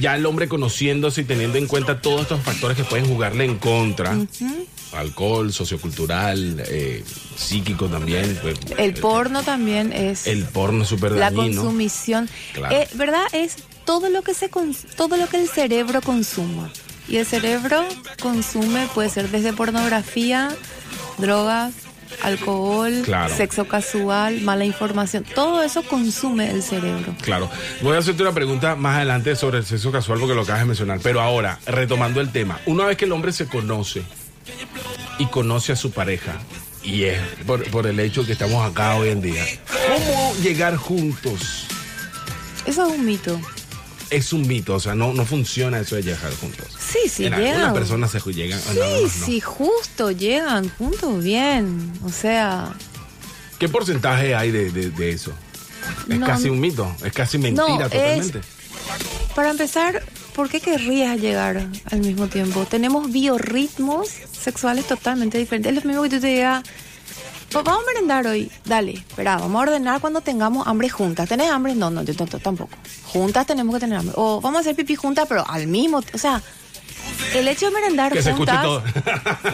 ya 0.00 0.16
el 0.16 0.26
hombre 0.26 0.48
conociéndose 0.48 1.22
y 1.22 1.24
teniendo 1.24 1.56
en 1.58 1.66
cuenta 1.66 2.00
todos 2.00 2.22
estos 2.22 2.42
factores 2.42 2.76
que 2.76 2.84
pueden 2.84 3.06
jugarle 3.06 3.44
en 3.44 3.56
contra, 3.58 4.16
alcohol, 4.96 5.52
sociocultural, 5.52 6.62
eh, 6.68 7.04
psíquico 7.36 7.86
también. 7.86 8.38
pues, 8.42 8.56
El 8.78 8.90
eh, 8.90 9.00
porno 9.00 9.42
también 9.42 9.92
es 9.92 10.26
El 10.26 10.44
porno 10.44 10.82
es 10.82 10.88
súper 10.88 11.12
la 11.12 11.30
dañino. 11.30 11.62
consumición. 11.62 12.28
Claro. 12.54 12.74
Eh, 12.74 12.88
¿Verdad? 12.94 13.24
Es 13.32 13.56
todo 13.84 14.08
lo 14.10 14.22
que 14.22 14.34
se 14.34 14.48
todo 14.96 15.16
lo 15.16 15.28
que 15.28 15.36
el 15.40 15.48
cerebro 15.48 16.00
consuma. 16.00 16.70
Y 17.08 17.18
el 17.18 17.26
cerebro 17.26 17.84
consume 18.20 18.88
puede 18.94 19.08
ser 19.10 19.28
desde 19.30 19.52
pornografía, 19.52 20.48
drogas, 21.18 21.72
alcohol, 22.22 23.02
Claro. 23.04 23.34
sexo 23.34 23.68
casual, 23.68 24.40
mala 24.40 24.64
información. 24.64 25.24
Todo 25.34 25.62
eso 25.62 25.82
consume 25.84 26.50
el 26.50 26.62
cerebro. 26.62 27.14
Claro. 27.22 27.48
Voy 27.82 27.94
a 27.94 27.98
hacerte 27.98 28.22
una 28.22 28.32
pregunta 28.32 28.74
más 28.74 28.96
adelante 28.96 29.36
sobre 29.36 29.58
el 29.58 29.64
sexo 29.64 29.92
casual 29.92 30.18
porque 30.18 30.34
lo 30.34 30.42
acabas 30.42 30.62
de 30.62 30.66
mencionar. 30.66 30.98
Pero 31.02 31.20
ahora, 31.20 31.58
retomando 31.66 32.20
el 32.20 32.32
tema, 32.32 32.58
una 32.66 32.86
vez 32.86 32.96
que 32.96 33.04
el 33.04 33.12
hombre 33.12 33.32
se 33.32 33.46
conoce 33.46 34.02
y 35.18 35.26
conoce 35.26 35.72
a 35.72 35.76
su 35.76 35.90
pareja, 35.90 36.40
y 36.82 37.04
es 37.04 37.20
por, 37.46 37.68
por 37.70 37.86
el 37.86 37.98
hecho 38.00 38.24
que 38.26 38.32
estamos 38.32 38.68
acá 38.70 38.96
hoy 38.96 39.08
en 39.10 39.22
día, 39.22 39.44
¿cómo 39.88 40.34
llegar 40.42 40.76
juntos 40.76 41.66
Eso 42.66 42.86
es 42.86 42.92
un 42.98 43.04
mito. 43.04 43.40
Es 44.08 44.32
un 44.32 44.46
mito, 44.46 44.74
o 44.76 44.80
sea, 44.80 44.94
no, 44.94 45.12
no 45.12 45.24
funciona 45.26 45.80
eso 45.80 45.96
de 45.96 46.02
llegar 46.02 46.32
juntos. 46.36 46.66
Sí, 46.78 47.08
sí, 47.08 47.26
en 47.26 47.32
llegan. 47.34 47.54
algunas 47.54 47.72
personas 47.74 48.10
se 48.12 48.20
llegan. 48.32 48.60
Sí, 48.60 48.68
no, 48.78 48.84
no, 48.88 49.00
no. 49.02 49.08
sí, 49.08 49.40
justo 49.40 50.10
llegan 50.12 50.68
juntos 50.78 51.24
bien. 51.24 51.92
O 52.04 52.10
sea, 52.10 52.72
¿Qué 53.58 53.68
porcentaje 53.68 54.34
hay 54.36 54.52
de, 54.52 54.70
de- 54.70 54.90
de 54.90 55.10
eso? 55.10 55.32
Es 56.08 56.18
No, 56.18 56.26
casi 56.26 56.48
un 56.50 56.60
mito, 56.60 56.94
es 57.04 57.12
casi 57.12 57.38
mentira 57.38 57.86
es- 57.86 57.90
totalmente. 57.92 58.40
para 59.34 59.50
empezar, 59.50 60.02
¿por 60.36 60.48
qué 60.50 60.60
querrías 60.60 61.18
llegar 61.18 61.66
al 61.90 61.98
mismo 62.00 62.28
tiempo? 62.28 62.64
Tenemos 62.66 63.10
biorritmos 63.10 64.08
sexuales 64.32 64.86
totalmente 64.86 65.38
diferentes. 65.38 65.74
Es 65.76 65.82
lo 65.82 65.88
mismo 65.88 66.02
que 66.04 66.10
tú 66.10 66.20
te 66.20 66.26
digas, 66.28 66.62
"Va- 67.56 67.62
vamos 67.62 67.82
a 67.82 67.86
merendar 67.92 68.26
hoy. 68.26 68.50
Dale, 68.64 68.92
espera, 68.92 69.36
vamos 69.38 69.58
a 69.58 69.62
ordenar 69.62 70.00
cuando 70.00 70.20
tengamos 70.20 70.66
hambre 70.66 70.88
juntas. 70.90 71.28
¿Tenés 71.28 71.50
hambre? 71.50 71.74
No, 71.74 71.90
no, 71.90 72.02
yo 72.02 72.14
tampoco. 72.14 72.70
Juntas 73.06 73.46
tenemos 73.46 73.74
que 73.74 73.80
tener 73.80 73.98
hambre. 73.98 74.14
O 74.16 74.40
vamos 74.40 74.58
a 74.58 74.60
hacer 74.60 74.76
pipí 74.76 74.94
juntas, 74.94 75.26
pero 75.28 75.44
al 75.48 75.66
mismo 75.66 76.02
O 76.12 76.18
sea, 76.18 76.42
el 77.34 77.48
hecho 77.48 77.66
de 77.66 77.72
merendar 77.72 78.12
Que 78.12 78.22
se 78.22 78.30
escuche 78.30 78.52
juntas. 78.52 78.62
todo. 78.64 78.82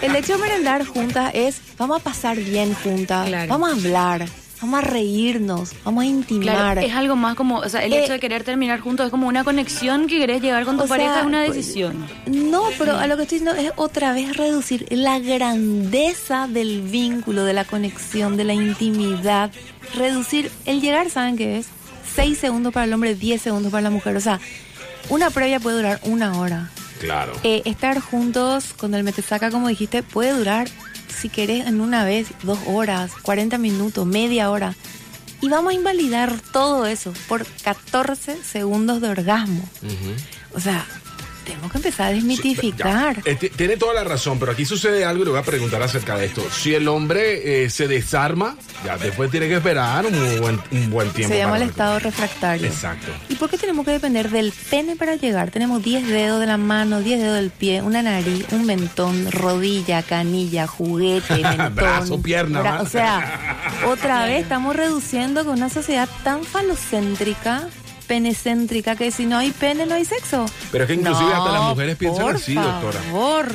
el 0.03 0.17
hecho 0.17 0.33
de 0.37 0.39
merendar 0.43 0.85
juntas 0.85 1.31
es, 1.35 1.61
vamos 1.79 2.01
a 2.01 2.03
pasar 2.03 2.37
bien 2.37 2.75
juntas. 2.75 3.29
Claro. 3.29 3.49
Vamos 3.49 3.71
a 3.71 3.73
hablar. 3.75 4.27
Vamos 4.63 4.79
a 4.79 4.83
reírnos. 4.83 5.73
Vamos 5.85 6.05
a 6.05 6.07
intimar. 6.07 6.55
Claro, 6.55 6.81
es 6.81 6.95
algo 6.95 7.17
más 7.17 7.35
como, 7.35 7.59
o 7.59 7.69
sea, 7.69 7.85
el 7.85 7.93
Eh, 7.93 8.05
hecho 8.05 8.13
de 8.13 8.21
querer 8.21 8.45
terminar 8.45 8.81
juntos 8.81 9.07
es 9.07 9.11
como 9.11 9.27
una 9.27 9.43
conexión 9.43 10.07
que 10.07 10.19
querés 10.19 10.41
llegar 10.41 10.65
con 10.65 10.79
tu 10.79 10.87
pareja, 10.87 11.15
sea, 11.15 11.21
es 11.21 11.27
una 11.27 11.45
pues, 11.45 11.57
decisión. 11.57 12.07
No, 12.27 12.63
pero 12.79 12.97
a 12.97 13.07
lo 13.09 13.17
que 13.17 13.25
estoy 13.25 13.41
diciendo 13.41 13.61
es 13.61 13.73
otra 13.77 14.13
vez 14.13 14.37
reducir 14.37 14.87
la 14.91 15.19
grandeza 15.19 16.47
del 16.49 16.81
vínculo, 16.83 17.45
de 17.45 17.53
la 17.53 17.65
conexión, 17.65 18.37
de 18.37 18.45
la 18.45 18.55
intimidad. 18.55 19.51
Reducir 19.97 20.51
el 20.65 20.81
llegar, 20.81 21.11
¿saben 21.11 21.37
qué 21.37 21.59
es? 21.59 21.67
6 22.15 22.39
segundos 22.39 22.73
para 22.73 22.87
el 22.87 22.93
hombre, 22.93 23.15
10 23.15 23.43
segundos 23.43 23.73
para 23.73 23.83
la 23.83 23.91
mujer. 23.91 24.17
O 24.17 24.21
sea, 24.21 24.39
una 25.09 25.31
previa 25.31 25.59
puede 25.59 25.77
durar 25.77 26.01
una 26.05 26.39
hora. 26.39 26.71
Claro. 27.01 27.33
Eh, 27.43 27.63
estar 27.65 27.99
juntos 28.01 28.75
con 28.75 28.95
el 28.95 29.03
metesaca, 29.03 29.51
como 29.51 29.67
dijiste, 29.67 30.05
puede 30.05 30.33
durar, 30.33 30.69
si 31.13 31.29
querés, 31.29 31.67
en 31.67 31.81
una 31.81 32.05
vez, 32.05 32.29
dos 32.43 32.59
horas, 32.67 33.13
40 33.23 33.59
minutos, 33.59 34.07
media 34.07 34.51
hora. 34.51 34.75
Y 35.41 35.49
vamos 35.49 35.73
a 35.73 35.77
invalidar 35.77 36.39
todo 36.53 36.87
eso 36.87 37.13
por 37.29 37.45
14 37.65 38.43
segundos 38.43 39.01
de 39.01 39.09
orgasmo. 39.09 39.69
O 40.55 40.61
sea, 40.61 40.87
tenemos 41.43 41.71
que 41.71 41.79
empezar 41.79 42.09
a 42.09 42.11
desmitificar. 42.15 43.21
Eh, 43.25 43.35
ti- 43.37 43.51
tiene 43.51 43.77
toda 43.77 43.95
la 43.95 44.05
razón, 44.05 44.39
pero 44.39 44.53
aquí 44.53 44.65
sucede 44.65 45.05
algo 45.05 45.23
y 45.23 45.25
le 45.27 45.31
voy 45.33 45.41
a 45.41 45.45
preguntar 45.45 45.83
acerca 45.83 46.17
de 46.17 46.27
esto. 46.27 46.43
Si 46.51 46.75
el 46.75 46.89
hombre 46.89 47.65
eh, 47.65 47.71
se 47.71 47.89
desarma, 47.89 48.57
ya 48.85 48.97
después 48.99 49.31
tiene 49.31 49.49
que 49.49 49.57
esperar 49.57 50.07
un 50.07 50.41
buen, 50.41 50.61
un 50.71 50.91
buen 50.91 51.11
tiempo. 51.11 51.33
Se 51.35 51.39
llama 51.39 51.57
el 51.57 51.65
estado 51.65 51.99
refractario. 51.99 52.67
Exacto. 52.67 53.09
¿Y 53.29 53.35
por 53.37 53.51
qué 53.51 53.59
tenemos 53.59 53.85
que 53.85 53.93
depender 53.93 54.31
del 54.31 54.53
pene 54.71 54.97
para 54.97 55.17
llegar? 55.17 55.51
Tenemos 55.51 55.83
10 55.83 56.07
dedos 56.09 56.41
de 56.41 56.47
la 56.47 56.57
mano, 56.57 57.01
10 57.01 57.21
dedos 57.21 57.37
del 57.37 57.51
pie, 57.51 57.83
una 57.83 58.03
nariz, 58.03 58.47
un 58.53 58.65
mentón, 58.67 59.31
rodilla, 59.31 60.03
canilla, 60.03 60.67
juguete, 60.67 61.35
mentón. 61.43 61.75
Brazo, 61.75 62.23
pierna, 62.23 62.61
bra-. 62.61 62.83
O 62.83 62.87
sea, 62.87 63.71
otra 63.87 64.25
vez 64.27 64.43
estamos 64.43 64.75
reduciendo 64.77 65.45
con 65.45 65.55
una 65.59 65.69
sociedad 65.69 66.09
tan 66.25 66.45
falocéntrica, 66.45 67.69
penecéntrica, 68.03 68.97
que 68.97 69.11
si 69.11 69.27
no 69.27 69.37
hay 69.39 69.51
pene 69.51 69.87
no 69.87 69.95
hay 69.95 70.05
sexo. 70.05 70.47
Pero 70.71 70.85
es 70.85 70.89
que 70.89 70.95
inclusive 70.95 71.31
No, 71.31 71.37
hasta 71.37 71.53
las 71.53 71.63
mujeres 71.71 71.97
piensan 71.97 72.25
por 72.27 72.35
así, 72.37 72.55
doctora. 72.55 73.01
favor. 73.03 73.47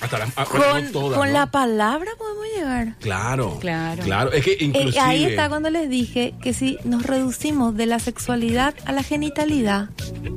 Hasta 0.00 0.16
la, 0.18 0.28
ah, 0.36 0.46
bueno, 0.48 0.64
Con, 0.70 0.84
no 0.84 0.90
todas, 0.92 1.18
con 1.18 1.26
¿no? 1.26 1.32
la 1.34 1.46
palabra 1.50 2.12
podemos 2.16 2.44
llegar. 2.54 2.94
Claro. 3.00 3.58
Claro. 3.58 4.04
Claro. 4.04 4.30
Es 4.32 4.44
que 4.44 4.52
Eh, 4.52 4.56
inclusive. 4.60 5.00
ahí 5.00 5.24
está 5.24 5.48
cuando 5.48 5.70
les 5.70 5.90
dije 5.90 6.34
que 6.40 6.54
si 6.54 6.78
nos 6.84 7.02
reducimos 7.02 7.76
de 7.76 7.86
la 7.86 7.98
sexualidad 7.98 8.74
a 8.84 8.92
la 8.92 9.02
genitalidad, 9.02 9.88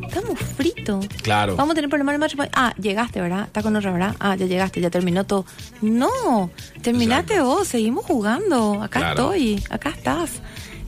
estamos 0.07 0.39
fritos. 0.57 1.05
Claro. 1.21 1.55
Vamos 1.57 1.73
a 1.73 1.75
tener 1.75 1.91
problemas 1.91 2.13
en 2.13 2.15
el 2.15 2.19
matrimonio. 2.21 2.51
Ah, 2.55 2.73
llegaste, 2.81 3.21
¿verdad? 3.21 3.43
Está 3.43 3.61
con 3.61 3.75
otra, 3.75 3.91
¿verdad? 3.91 4.15
Ah, 4.19 4.35
ya 4.35 4.47
llegaste, 4.47 4.81
ya 4.81 4.89
terminó 4.89 5.25
todo. 5.25 5.45
No, 5.83 6.49
terminaste 6.81 7.33
Exacto. 7.33 7.55
vos, 7.55 7.67
seguimos 7.67 8.03
jugando. 8.05 8.81
Acá 8.81 8.99
Claro. 8.99 9.31
estoy, 9.33 9.63
acá 9.69 9.89
estás. 9.89 10.31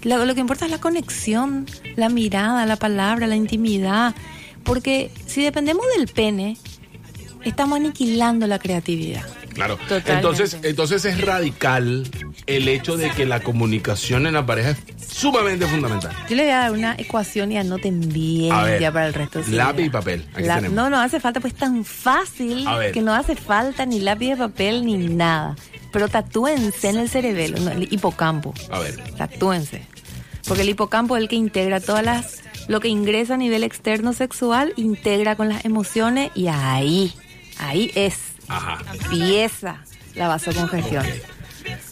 Lo, 0.03 0.25
lo 0.25 0.33
que 0.35 0.41
importa 0.41 0.65
es 0.65 0.71
la 0.71 0.79
conexión, 0.79 1.65
la 1.95 2.09
mirada, 2.09 2.65
la 2.65 2.75
palabra, 2.75 3.27
la 3.27 3.35
intimidad. 3.35 4.13
Porque 4.63 5.11
si 5.27 5.43
dependemos 5.43 5.85
del 5.97 6.07
pene, 6.07 6.57
estamos 7.43 7.77
aniquilando 7.79 8.47
la 8.47 8.59
creatividad. 8.59 9.23
Claro. 9.53 9.75
Totalmente. 9.77 10.13
Entonces, 10.13 10.57
entonces 10.63 11.05
es 11.05 11.21
radical 11.21 12.09
el 12.47 12.67
hecho 12.67 12.97
de 12.97 13.11
que 13.11 13.25
la 13.27 13.41
comunicación 13.41 14.25
en 14.25 14.33
la 14.33 14.45
pareja 14.45 14.71
es 14.71 14.77
sumamente 15.07 15.67
fundamental. 15.67 16.11
Yo 16.27 16.35
le 16.35 16.43
voy 16.43 16.51
a 16.51 16.57
dar 16.57 16.71
una 16.71 16.95
ecuación 16.97 17.51
y 17.51 17.57
anoten 17.57 18.09
bien 18.11 18.51
A 18.51 18.63
ver, 18.63 18.81
ya 18.81 18.91
para 18.91 19.05
el 19.07 19.13
resto. 19.13 19.39
de 19.39 19.45
su 19.45 19.51
lápiz 19.51 19.83
y 19.85 19.89
papel, 19.91 20.25
aquí 20.33 20.47
La- 20.47 20.55
tenemos. 20.55 20.75
no, 20.75 20.89
no 20.89 20.99
hace 20.99 21.19
falta, 21.19 21.39
pues 21.39 21.53
tan 21.53 21.85
fácil 21.85 22.65
que 22.93 23.01
no 23.01 23.13
hace 23.13 23.35
falta 23.35 23.85
ni 23.85 23.99
lápiz 23.99 24.29
de 24.29 24.37
papel 24.37 24.85
ni 24.85 24.97
nada. 24.97 25.55
Pero 25.91 26.07
tatúense 26.07 26.89
en 26.89 26.97
el 26.97 27.07
cerebelo, 27.07 27.59
no, 27.59 27.69
el 27.69 27.83
hipocampo. 27.93 28.55
A 28.71 28.79
ver. 28.79 28.97
Tatúense. 29.15 29.83
Porque 30.47 30.63
el 30.63 30.69
hipocampo 30.69 31.15
es 31.15 31.23
el 31.23 31.29
que 31.29 31.35
integra 31.35 31.79
todas 31.79 32.03
las. 32.03 32.41
Lo 32.67 32.79
que 32.79 32.87
ingresa 32.87 33.33
a 33.33 33.37
nivel 33.37 33.63
externo 33.63 34.13
sexual, 34.13 34.73
integra 34.77 35.35
con 35.35 35.49
las 35.49 35.65
emociones 35.65 36.31
y 36.33 36.47
ahí, 36.47 37.13
ahí 37.59 37.91
es. 37.95 38.17
Ajá. 38.47 38.79
Empieza 38.93 39.83
la 40.15 40.27
vasocongestión. 40.29 41.05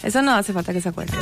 Eso 0.04 0.22
no 0.22 0.34
hace 0.34 0.54
falta 0.54 0.74
que 0.74 0.82
se 0.82 0.90
acuerden. 0.90 1.20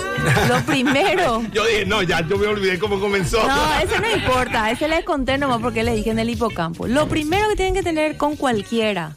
Lo 0.47 0.61
primero. 0.65 1.43
Yo 1.53 1.65
dije, 1.65 1.85
no, 1.85 2.01
ya 2.01 2.21
yo 2.21 2.37
me 2.37 2.47
olvidé 2.47 2.79
cómo 2.79 2.99
comenzó. 2.99 3.45
No, 3.47 3.79
ese 3.79 3.99
no 3.99 4.09
importa, 4.11 4.71
ese 4.71 4.87
les 4.87 5.03
conté 5.03 5.37
nomás 5.37 5.59
porque 5.61 5.83
le 5.83 5.93
dije 5.93 6.09
en 6.11 6.19
el 6.19 6.29
hipocampo. 6.29 6.87
Lo 6.87 7.07
primero 7.07 7.47
que 7.49 7.55
tienen 7.55 7.73
que 7.73 7.83
tener 7.83 8.17
con 8.17 8.35
cualquiera. 8.35 9.15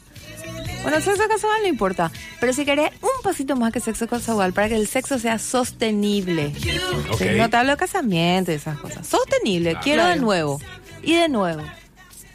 Bueno, 0.83 0.97
el 0.97 1.03
sexo 1.03 1.23
casual 1.27 1.61
no 1.61 1.67
importa, 1.67 2.11
pero 2.39 2.53
si 2.53 2.65
querés 2.65 2.91
un 3.01 3.23
pasito 3.23 3.55
más 3.55 3.71
que 3.71 3.79
sexo 3.79 4.07
casual 4.07 4.53
para 4.53 4.69
que 4.69 4.75
el 4.75 4.87
sexo 4.87 5.17
sea 5.17 5.39
sostenible. 5.39 6.53
Sí, 6.59 7.25
No 7.37 7.49
te 7.49 7.57
hablo 7.57 7.71
de 7.71 7.77
casamiento 7.77 8.51
y 8.51 8.55
esas 8.55 8.77
cosas. 8.77 9.07
Sostenible, 9.07 9.77
quiero 9.81 10.05
de 10.05 10.17
nuevo, 10.17 10.59
y 11.01 11.15
de 11.15 11.29
nuevo, 11.29 11.63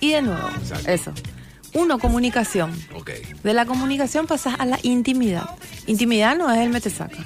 y 0.01 0.13
de 0.13 0.23
nuevo. 0.23 0.49
Exacto. 0.49 0.91
Eso. 0.91 1.13
Uno, 1.75 1.99
comunicación. 1.99 2.73
De 3.43 3.53
la 3.53 3.67
comunicación 3.67 4.27
pasas 4.27 4.55
a 4.59 4.65
la 4.65 4.79
intimidad. 4.83 5.51
Intimidad 5.87 6.37
no 6.37 6.51
es 6.51 6.59
el 6.59 6.71
metesaca. 6.71 7.19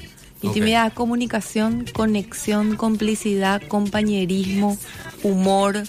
Intimidad 0.42 0.88
es 0.88 0.92
comunicación, 0.92 1.86
conexión, 1.92 2.76
complicidad, 2.76 3.62
compañerismo, 3.68 4.76
humor. 5.22 5.84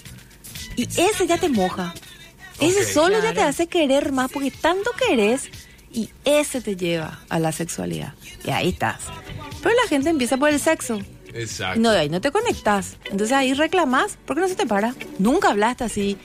Y 0.76 0.84
ese 0.84 1.26
ya 1.26 1.38
te 1.38 1.48
moja. 1.48 1.92
Ese 2.60 2.92
solo 2.92 3.22
ya 3.22 3.32
te 3.32 3.42
hace 3.42 3.66
querer 3.66 4.12
más 4.12 4.30
porque 4.30 4.50
tanto 4.50 4.90
querés 4.92 5.50
y 5.92 6.10
ese 6.24 6.60
te 6.60 6.76
lleva 6.76 7.20
a 7.28 7.38
la 7.38 7.52
sexualidad. 7.52 8.14
Y 8.44 8.50
ahí 8.50 8.70
estás. 8.70 9.00
Pero 9.62 9.74
la 9.74 9.88
gente 9.88 10.10
empieza 10.10 10.36
por 10.36 10.50
el 10.50 10.60
sexo. 10.60 10.98
Exacto. 11.32 11.80
No, 11.80 11.90
de 11.90 12.00
ahí 12.00 12.08
no 12.08 12.20
te 12.20 12.30
conectas. 12.30 12.96
Entonces 13.04 13.32
ahí 13.32 13.54
reclamas, 13.54 14.18
¿por 14.24 14.36
qué 14.36 14.42
no 14.42 14.48
se 14.48 14.54
te 14.54 14.66
para? 14.66 14.94
Nunca 15.18 15.50
hablaste 15.50 15.84
así. 15.84 16.18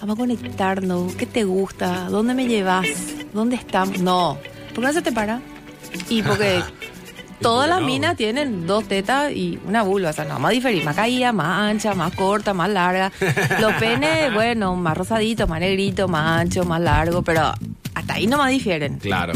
Vamos 0.00 0.16
a 0.16 0.20
conectarnos. 0.20 1.14
¿Qué 1.14 1.26
te 1.26 1.44
gusta? 1.44 2.08
¿Dónde 2.08 2.34
me 2.34 2.46
llevas? 2.46 2.86
¿Dónde 3.32 3.56
estamos? 3.56 3.98
No. 4.00 4.38
¿Por 4.74 4.82
qué 4.82 4.88
no 4.88 4.92
se 4.92 5.02
te 5.02 5.12
para? 5.12 5.40
Y 6.08 6.22
porque 6.22 6.62
todas 7.40 7.68
las 7.68 7.82
minas 7.82 8.16
tienen 8.16 8.66
dos 8.66 8.84
tetas 8.84 9.32
y 9.32 9.58
una 9.66 9.82
vulva. 9.82 10.10
O 10.10 10.12
sea, 10.12 10.24
no 10.24 10.44
a 10.46 10.50
diferir. 10.50 10.84
Más 10.84 10.96
caída, 10.96 11.32
más 11.32 11.70
ancha, 11.70 11.94
más 11.94 12.14
corta, 12.14 12.54
más 12.54 12.70
larga. 12.70 13.12
Los 13.60 13.72
penes, 13.74 14.32
bueno, 14.34 14.74
más 14.76 14.96
rosaditos, 14.96 15.48
más 15.48 15.60
negritos, 15.60 16.10
más 16.10 16.40
ancho, 16.40 16.64
más 16.64 16.80
largo. 16.80 17.22
Pero 17.22 17.52
hasta 17.94 18.14
ahí 18.14 18.26
no 18.26 18.38
más 18.38 18.50
difieren. 18.50 18.98
Claro. 18.98 19.34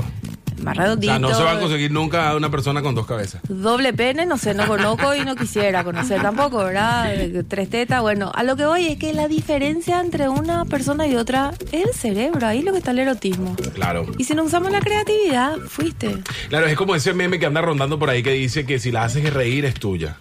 Más 0.62 0.76
O 0.76 0.80
redonditos. 0.80 1.16
sea, 1.16 1.18
no 1.18 1.34
se 1.34 1.42
va 1.42 1.52
a 1.52 1.58
conseguir 1.60 1.90
nunca 1.90 2.34
una 2.34 2.50
persona 2.50 2.82
con 2.82 2.94
dos 2.94 3.06
cabezas. 3.06 3.40
Doble 3.48 3.92
pene, 3.92 4.26
no 4.26 4.38
sé, 4.38 4.54
no 4.54 4.66
conozco 4.66 5.14
y 5.14 5.24
no 5.24 5.36
quisiera 5.36 5.84
conocer 5.84 6.20
tampoco, 6.22 6.58
¿verdad? 6.58 7.14
Eh, 7.14 7.44
Tres 7.48 7.70
tetas, 7.70 8.00
bueno, 8.02 8.32
a 8.34 8.42
lo 8.42 8.56
que 8.56 8.66
voy 8.66 8.86
es 8.86 8.98
que 8.98 9.12
la 9.12 9.28
diferencia 9.28 10.00
entre 10.00 10.28
una 10.28 10.64
persona 10.64 11.06
y 11.06 11.14
otra 11.16 11.52
es 11.72 11.86
el 11.86 11.94
cerebro, 11.94 12.46
ahí 12.46 12.58
es 12.58 12.64
lo 12.64 12.72
que 12.72 12.78
está 12.78 12.90
el 12.90 12.98
erotismo. 12.98 13.56
Claro. 13.74 14.06
Y 14.18 14.24
si 14.24 14.34
no 14.34 14.42
usamos 14.44 14.70
la 14.72 14.80
creatividad, 14.80 15.56
fuiste. 15.68 16.18
Claro, 16.48 16.66
es 16.66 16.76
como 16.76 16.94
ese 16.94 17.14
meme 17.14 17.38
que 17.38 17.46
anda 17.46 17.60
rondando 17.60 17.98
por 17.98 18.10
ahí 18.10 18.22
que 18.22 18.32
dice 18.32 18.66
que 18.66 18.78
si 18.78 18.90
la 18.90 19.04
haces 19.04 19.32
reír 19.32 19.64
es 19.64 19.74
tuya. 19.74 20.16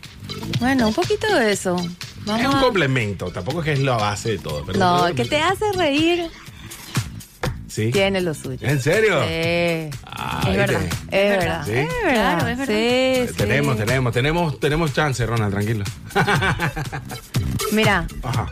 Bueno, 0.60 0.88
un 0.90 0.94
poquito 0.94 1.34
de 1.36 1.52
eso. 1.52 1.76
Vamos 2.26 2.42
Es 2.42 2.48
un 2.54 2.60
complemento, 2.62 3.32
tampoco 3.32 3.60
es 3.60 3.66
que 3.66 3.74
es 3.74 3.80
la 3.80 3.96
base 3.96 4.32
de 4.32 4.38
todo. 4.40 4.64
Pero 4.66 4.80
No, 4.80 5.16
que 5.16 5.24
te 5.26 5.40
hace 5.40 5.66
reír 5.74 6.26
Sí. 7.78 7.92
tiene 7.92 8.22
lo 8.22 8.34
suyo. 8.34 8.58
¿En 8.68 8.82
serio? 8.82 9.22
Sí. 9.22 9.90
Ah, 10.04 10.42
es 10.50 10.58
verdad, 10.58 10.82
es 11.12 11.30
verdad. 11.30 11.66
¿Sí? 11.66 11.72
Es 11.74 11.88
verdad. 12.04 12.38
Claro, 12.40 12.48
es 12.48 12.58
verdad. 12.58 12.74
Sí, 12.76 13.28
sí. 13.28 13.34
Tenemos, 13.38 13.78
tenemos, 13.78 14.14
tenemos, 14.14 14.60
tenemos 14.60 14.94
chance, 14.94 15.24
Ronald, 15.26 15.54
tranquilo. 15.54 15.84
Mira, 17.72 18.08
Ajá. 18.24 18.48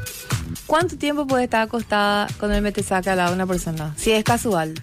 ¿Cuánto 0.67 0.97
tiempo 0.97 1.25
puede 1.27 1.45
estar 1.45 1.61
acostada 1.61 2.27
con 2.39 2.51
el 2.51 2.61
metesaca 2.61 3.11
al 3.11 3.17
lado 3.17 3.29
de 3.31 3.35
una 3.35 3.47
persona? 3.47 3.93
Si 3.97 4.11
es 4.11 4.23
casual. 4.23 4.73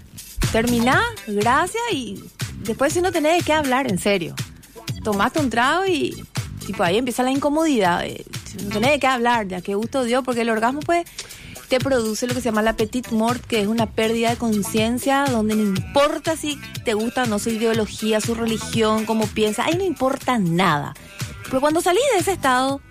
Terminá, 0.51 1.01
gracias, 1.27 1.83
y 1.93 2.23
después 2.65 2.93
si 2.93 3.01
no 3.01 3.11
tenés 3.13 3.39
de 3.39 3.45
qué 3.45 3.53
hablar, 3.53 3.89
en 3.91 3.99
serio. 3.99 4.35
Tomaste 5.03 5.41
un 5.41 5.51
trago 5.51 5.87
y 5.87 6.15
tipo 6.67 6.83
ahí 6.83 6.99
empieza 6.99 7.23
la 7.23 7.31
incomodidad. 7.31 8.05
eh, 8.05 8.25
No 8.65 8.71
tenés 8.71 8.99
que 9.01 9.07
hablar, 9.07 9.49
ya 9.49 9.61
qué 9.61 9.75
gusto 9.75 10.05
dio, 10.05 10.23
porque 10.23 10.43
el 10.43 10.51
orgasmo 10.51 10.81
pues 10.81 11.05
te 11.73 11.81
produce 11.81 12.27
lo 12.27 12.35
que 12.35 12.43
se 12.43 12.51
llama 12.51 12.61
la 12.61 12.77
petit 12.77 13.13
mort, 13.13 13.43
que 13.47 13.63
es 13.63 13.67
una 13.67 13.87
pérdida 13.87 14.29
de 14.29 14.37
conciencia, 14.37 15.25
donde 15.25 15.55
no 15.55 15.63
importa 15.63 16.37
si 16.37 16.61
te 16.85 16.93
gusta 16.93 17.23
o 17.23 17.27
no 17.27 17.39
su 17.39 17.49
ideología, 17.49 18.21
su 18.21 18.35
religión, 18.35 19.07
cómo 19.07 19.27
piensa, 19.27 19.65
ahí 19.65 19.79
no 19.79 19.83
importa 19.83 20.39
nada. 20.39 20.93
Pero 21.45 21.63
cuando 21.63 21.81
salís 21.81 22.03
de 22.13 22.19
ese 22.21 22.33
estado, 22.33 22.83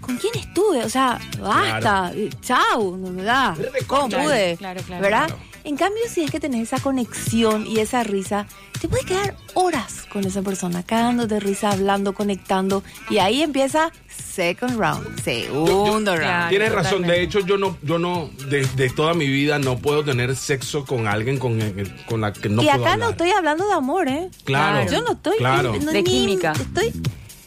¿con 0.00 0.18
quién 0.18 0.32
estuve? 0.36 0.84
O 0.84 0.88
sea, 0.88 1.18
basta, 1.40 2.12
eh, 2.14 2.30
chau, 2.40 2.96
no 2.96 3.10
me 3.10 3.24
da. 3.24 3.56
¿Cómo 3.88 4.08
Claro, 4.08 4.24
pude? 4.28 4.56
claro, 4.56 4.82
claro. 4.86 5.02
¿Verdad? 5.02 5.26
Claro. 5.26 5.42
En 5.68 5.76
cambio, 5.76 6.02
si 6.10 6.22
es 6.22 6.30
que 6.30 6.40
tenés 6.40 6.62
esa 6.72 6.82
conexión 6.82 7.66
y 7.66 7.78
esa 7.80 8.02
risa, 8.02 8.46
te 8.80 8.88
puedes 8.88 9.04
quedar 9.04 9.36
horas 9.52 10.06
con 10.10 10.24
esa 10.24 10.40
persona, 10.40 10.82
cagándote 10.82 11.34
de 11.34 11.40
risa, 11.40 11.70
hablando, 11.70 12.14
conectando, 12.14 12.82
y 13.10 13.18
ahí 13.18 13.42
empieza 13.42 13.92
second 14.08 14.78
round, 14.80 15.22
segundo 15.22 16.16
round. 16.16 16.48
Tienes 16.48 16.72
razón, 16.72 17.02
de 17.02 17.22
hecho 17.22 17.40
yo 17.40 17.58
no, 17.58 17.76
yo 17.82 17.98
no, 17.98 18.30
de, 18.48 18.64
de 18.76 18.88
toda 18.88 19.12
mi 19.12 19.26
vida 19.26 19.58
no 19.58 19.76
puedo 19.78 20.02
tener 20.04 20.34
sexo 20.36 20.86
con 20.86 21.06
alguien 21.06 21.38
con, 21.38 21.60
el- 21.60 21.94
con 22.06 22.22
la 22.22 22.32
que 22.32 22.48
no 22.48 22.62
y 22.62 22.66
puedo 22.66 22.86
acá 22.86 22.96
no 22.96 23.10
estoy 23.10 23.30
hablando 23.32 23.66
de 23.66 23.74
amor, 23.74 24.08
¿eh? 24.08 24.30
Claro. 24.44 24.90
Yo 24.90 25.02
no 25.02 25.12
estoy. 25.12 25.36
Claro. 25.36 25.74
no, 25.78 25.92
De 25.92 26.02
ni- 26.02 26.04
química. 26.10 26.52
Estoy, 26.52 26.94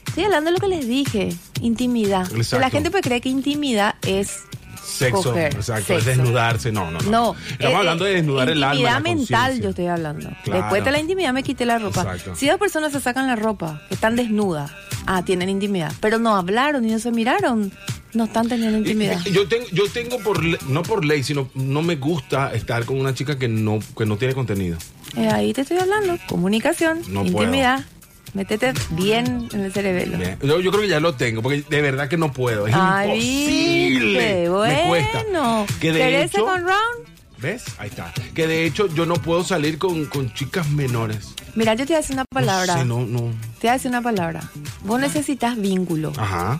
estoy 0.07 0.23
hablando 0.25 0.51
de 0.51 0.57
lo 0.57 0.59
que 0.61 0.67
les 0.67 0.87
dije: 0.87 1.29
intimidad. 1.61 2.31
Exacto. 2.35 2.59
La 2.59 2.69
gente 2.69 2.91
puede 2.91 3.01
creer 3.01 3.21
que 3.23 3.29
intimidad 3.29 3.95
es. 4.05 4.41
Sexo, 4.83 5.23
coger, 5.23 5.53
exacto, 5.55 5.97
es 5.97 6.05
desnudarse, 6.05 6.71
no, 6.71 6.89
no, 6.91 6.99
no. 6.99 7.09
No. 7.11 7.35
Estamos 7.51 7.73
eh, 7.73 7.75
hablando 7.77 8.05
de 8.05 8.13
desnudar 8.15 8.49
el 8.49 8.63
alma. 8.63 8.73
Intimidad 8.75 9.01
mental, 9.01 9.61
yo 9.61 9.69
estoy 9.69 9.87
hablando. 9.87 10.29
Claro. 10.43 10.61
Después 10.61 10.83
de 10.83 10.91
la 10.91 10.99
intimidad 10.99 11.33
me 11.33 11.43
quité 11.43 11.65
la 11.65 11.79
ropa. 11.79 12.01
Exacto. 12.01 12.35
Si 12.35 12.47
dos 12.47 12.57
personas 12.59 12.91
se 12.91 12.99
sacan 12.99 13.27
la 13.27 13.35
ropa, 13.35 13.81
están 13.89 14.15
desnudas, 14.15 14.71
ah, 15.05 15.23
tienen 15.23 15.49
intimidad. 15.49 15.91
Pero 16.01 16.19
no 16.19 16.35
hablaron 16.35 16.85
y 16.85 16.91
no 16.91 16.99
se 16.99 17.11
miraron, 17.11 17.71
no 18.13 18.23
están 18.25 18.49
teniendo 18.49 18.77
intimidad. 18.77 19.19
Y- 19.25 19.31
Yo 19.31 19.47
tengo, 19.47 19.65
yo 19.71 19.83
tengo 19.89 20.17
por 20.19 20.43
le- 20.43 20.59
no 20.67 20.83
por 20.83 21.05
ley, 21.05 21.23
sino 21.23 21.49
no 21.55 21.81
me 21.81 21.95
gusta 21.95 22.53
estar 22.53 22.85
con 22.85 22.99
una 22.99 23.13
chica 23.13 23.37
que 23.39 23.47
no, 23.47 23.79
que 23.97 24.05
no 24.05 24.17
tiene 24.17 24.33
contenido. 24.33 24.77
Eh, 25.15 25.27
ahí 25.29 25.53
te 25.53 25.61
estoy 25.61 25.77
hablando. 25.77 26.17
Comunicación, 26.27 27.01
No 27.07 27.25
intimidad. 27.25 27.85
Métete 28.33 28.73
bien 28.91 29.49
en 29.53 29.61
el 29.65 29.73
cerebelo. 29.73 30.17
Bien. 30.17 30.37
Yo, 30.41 30.59
yo 30.61 30.71
creo 30.71 30.83
que 30.83 30.87
ya 30.87 30.99
lo 30.99 31.15
tengo, 31.15 31.41
porque 31.41 31.63
de 31.69 31.81
verdad 31.81 32.07
que 32.07 32.17
no 32.17 32.31
puedo. 32.31 32.65
Es 32.67 32.73
Ay, 32.75 33.09
imposible. 33.09 34.19
viste, 34.19 34.49
Me 34.49 34.87
cuesta. 34.87 35.23
bueno. 35.23 35.65
Que 35.81 35.91
de 35.91 35.99
¿Querés 35.99 36.25
hecho, 36.33 36.37
second 36.45 36.63
round? 36.67 37.11
¿Ves? 37.39 37.63
Ahí 37.79 37.89
está. 37.89 38.13
Que 38.35 38.47
de 38.47 38.65
hecho 38.65 38.87
yo 38.93 39.05
no 39.05 39.15
puedo 39.15 39.43
salir 39.43 39.77
con, 39.79 40.05
con 40.05 40.31
chicas 40.33 40.69
menores. 40.69 41.33
Mira, 41.55 41.73
yo 41.73 41.85
te 41.85 41.93
voy 41.93 41.95
a 41.95 42.01
decir 42.01 42.13
una 42.15 42.25
palabra. 42.25 42.75
No 42.75 42.81
sé, 42.81 42.85
no, 42.85 42.99
no. 43.21 43.31
Te 43.59 43.67
voy 43.67 43.69
a 43.69 43.73
decir 43.73 43.89
una 43.89 44.01
palabra. 44.01 44.41
Vos 44.83 44.99
necesitas 45.01 45.59
vínculo. 45.59 46.13
Ajá. 46.17 46.59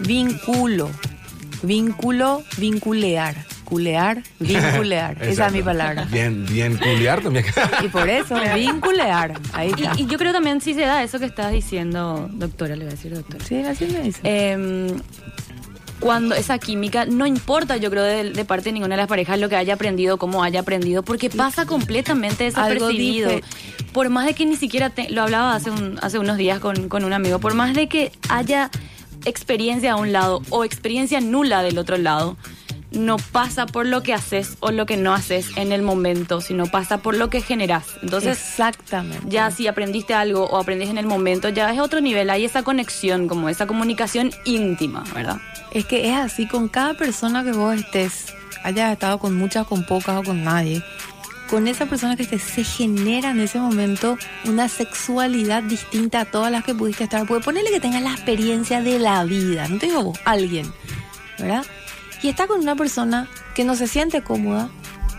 Vínculo. 0.00 0.90
Vínculo, 1.62 2.42
vinculear. 2.58 3.36
Culear, 3.72 4.22
vinculear. 4.38 5.16
Esa 5.22 5.46
es 5.46 5.52
mi 5.54 5.62
palabra. 5.62 6.04
Bien, 6.10 6.44
bien 6.44 6.76
culiar 6.76 7.22
también. 7.22 7.46
Y 7.82 7.88
por 7.88 8.06
eso, 8.06 8.34
vinculear. 8.54 9.32
Ahí 9.54 9.70
está. 9.70 9.94
Y, 9.96 10.02
y 10.02 10.06
yo 10.06 10.18
creo 10.18 10.30
también 10.32 10.60
si 10.60 10.74
se 10.74 10.82
da 10.82 11.02
eso 11.02 11.18
que 11.18 11.24
estás 11.24 11.50
diciendo, 11.52 12.28
doctora, 12.32 12.76
le 12.76 12.84
voy 12.84 12.92
a 12.92 12.96
decir 12.96 13.14
doctora. 13.14 13.42
Sí, 13.42 13.62
así 13.62 13.86
me 13.86 14.00
dice. 14.02 14.20
Em, 14.24 14.88
cuando 16.00 16.34
esa 16.34 16.58
química, 16.58 17.06
no 17.06 17.26
importa, 17.26 17.78
yo 17.78 17.88
creo, 17.88 18.02
de, 18.02 18.30
de 18.32 18.44
parte 18.44 18.64
de 18.64 18.72
ninguna 18.72 18.94
de 18.96 19.02
las 19.02 19.08
parejas 19.08 19.38
lo 19.40 19.48
que 19.48 19.56
haya 19.56 19.72
aprendido, 19.72 20.18
cómo 20.18 20.44
haya 20.44 20.60
aprendido, 20.60 21.02
porque 21.02 21.30
pasa 21.30 21.64
completamente 21.64 22.52
Algo 22.54 22.88
desapercibido. 22.88 23.30
Por 23.94 24.10
más 24.10 24.26
de 24.26 24.34
que 24.34 24.44
ni 24.44 24.56
siquiera, 24.56 24.90
te- 24.90 25.08
lo 25.08 25.22
hablaba 25.22 25.54
hace, 25.54 25.70
un- 25.70 25.98
hace 26.02 26.18
unos 26.18 26.36
días 26.36 26.58
con, 26.58 26.90
con 26.90 27.04
un 27.04 27.14
amigo, 27.14 27.38
por 27.38 27.54
más 27.54 27.72
de 27.74 27.88
que 27.88 28.12
haya 28.28 28.68
experiencia 29.24 29.92
a 29.92 29.96
un 29.96 30.12
lado 30.12 30.42
o 30.50 30.62
experiencia 30.64 31.20
nula 31.22 31.62
del 31.62 31.78
otro 31.78 31.96
lado, 31.96 32.36
no 32.94 33.16
pasa 33.16 33.66
por 33.66 33.86
lo 33.86 34.02
que 34.02 34.14
haces 34.14 34.56
o 34.60 34.70
lo 34.70 34.86
que 34.86 34.96
no 34.96 35.14
haces 35.14 35.48
en 35.56 35.72
el 35.72 35.82
momento, 35.82 36.40
sino 36.40 36.66
pasa 36.66 36.98
por 36.98 37.16
lo 37.16 37.30
que 37.30 37.40
generas. 37.40 37.86
Entonces, 38.02 38.38
Exactamente. 38.38 39.26
ya 39.28 39.50
si 39.50 39.66
aprendiste 39.66 40.14
algo 40.14 40.44
o 40.44 40.58
aprendiste 40.58 40.90
en 40.92 40.98
el 40.98 41.06
momento, 41.06 41.48
ya 41.48 41.72
es 41.72 41.80
otro 41.80 42.00
nivel, 42.00 42.30
hay 42.30 42.44
esa 42.44 42.62
conexión, 42.62 43.28
como 43.28 43.48
esa 43.48 43.66
comunicación 43.66 44.30
íntima, 44.44 45.04
¿verdad? 45.14 45.38
Es 45.72 45.86
que 45.86 46.10
es 46.10 46.16
así 46.16 46.46
con 46.46 46.68
cada 46.68 46.94
persona 46.94 47.44
que 47.44 47.52
vos 47.52 47.74
estés, 47.74 48.26
hayas 48.62 48.92
estado 48.92 49.18
con 49.18 49.36
muchas, 49.36 49.66
con 49.66 49.84
pocas 49.84 50.18
o 50.18 50.22
con 50.22 50.44
nadie. 50.44 50.82
Con 51.48 51.68
esa 51.68 51.84
persona 51.84 52.16
que 52.16 52.22
estés, 52.22 52.42
se 52.42 52.64
genera 52.64 53.30
en 53.30 53.40
ese 53.40 53.58
momento 53.58 54.16
una 54.46 54.68
sexualidad 54.68 55.62
distinta 55.62 56.20
a 56.20 56.24
todas 56.24 56.50
las 56.50 56.64
que 56.64 56.74
pudiste 56.74 57.04
estar. 57.04 57.26
Puede 57.26 57.42
ponerle 57.42 57.70
que 57.70 57.80
tengas 57.80 58.02
la 58.02 58.12
experiencia 58.12 58.80
de 58.80 58.98
la 58.98 59.24
vida, 59.24 59.68
no 59.68 59.78
te 59.78 59.86
digo 59.86 60.02
vos, 60.02 60.18
alguien, 60.24 60.72
¿verdad? 61.38 61.66
Y 62.22 62.28
está 62.28 62.46
con 62.46 62.60
una 62.60 62.76
persona 62.76 63.28
que 63.54 63.64
no 63.64 63.74
se 63.74 63.86
siente 63.86 64.22
cómoda, 64.22 64.70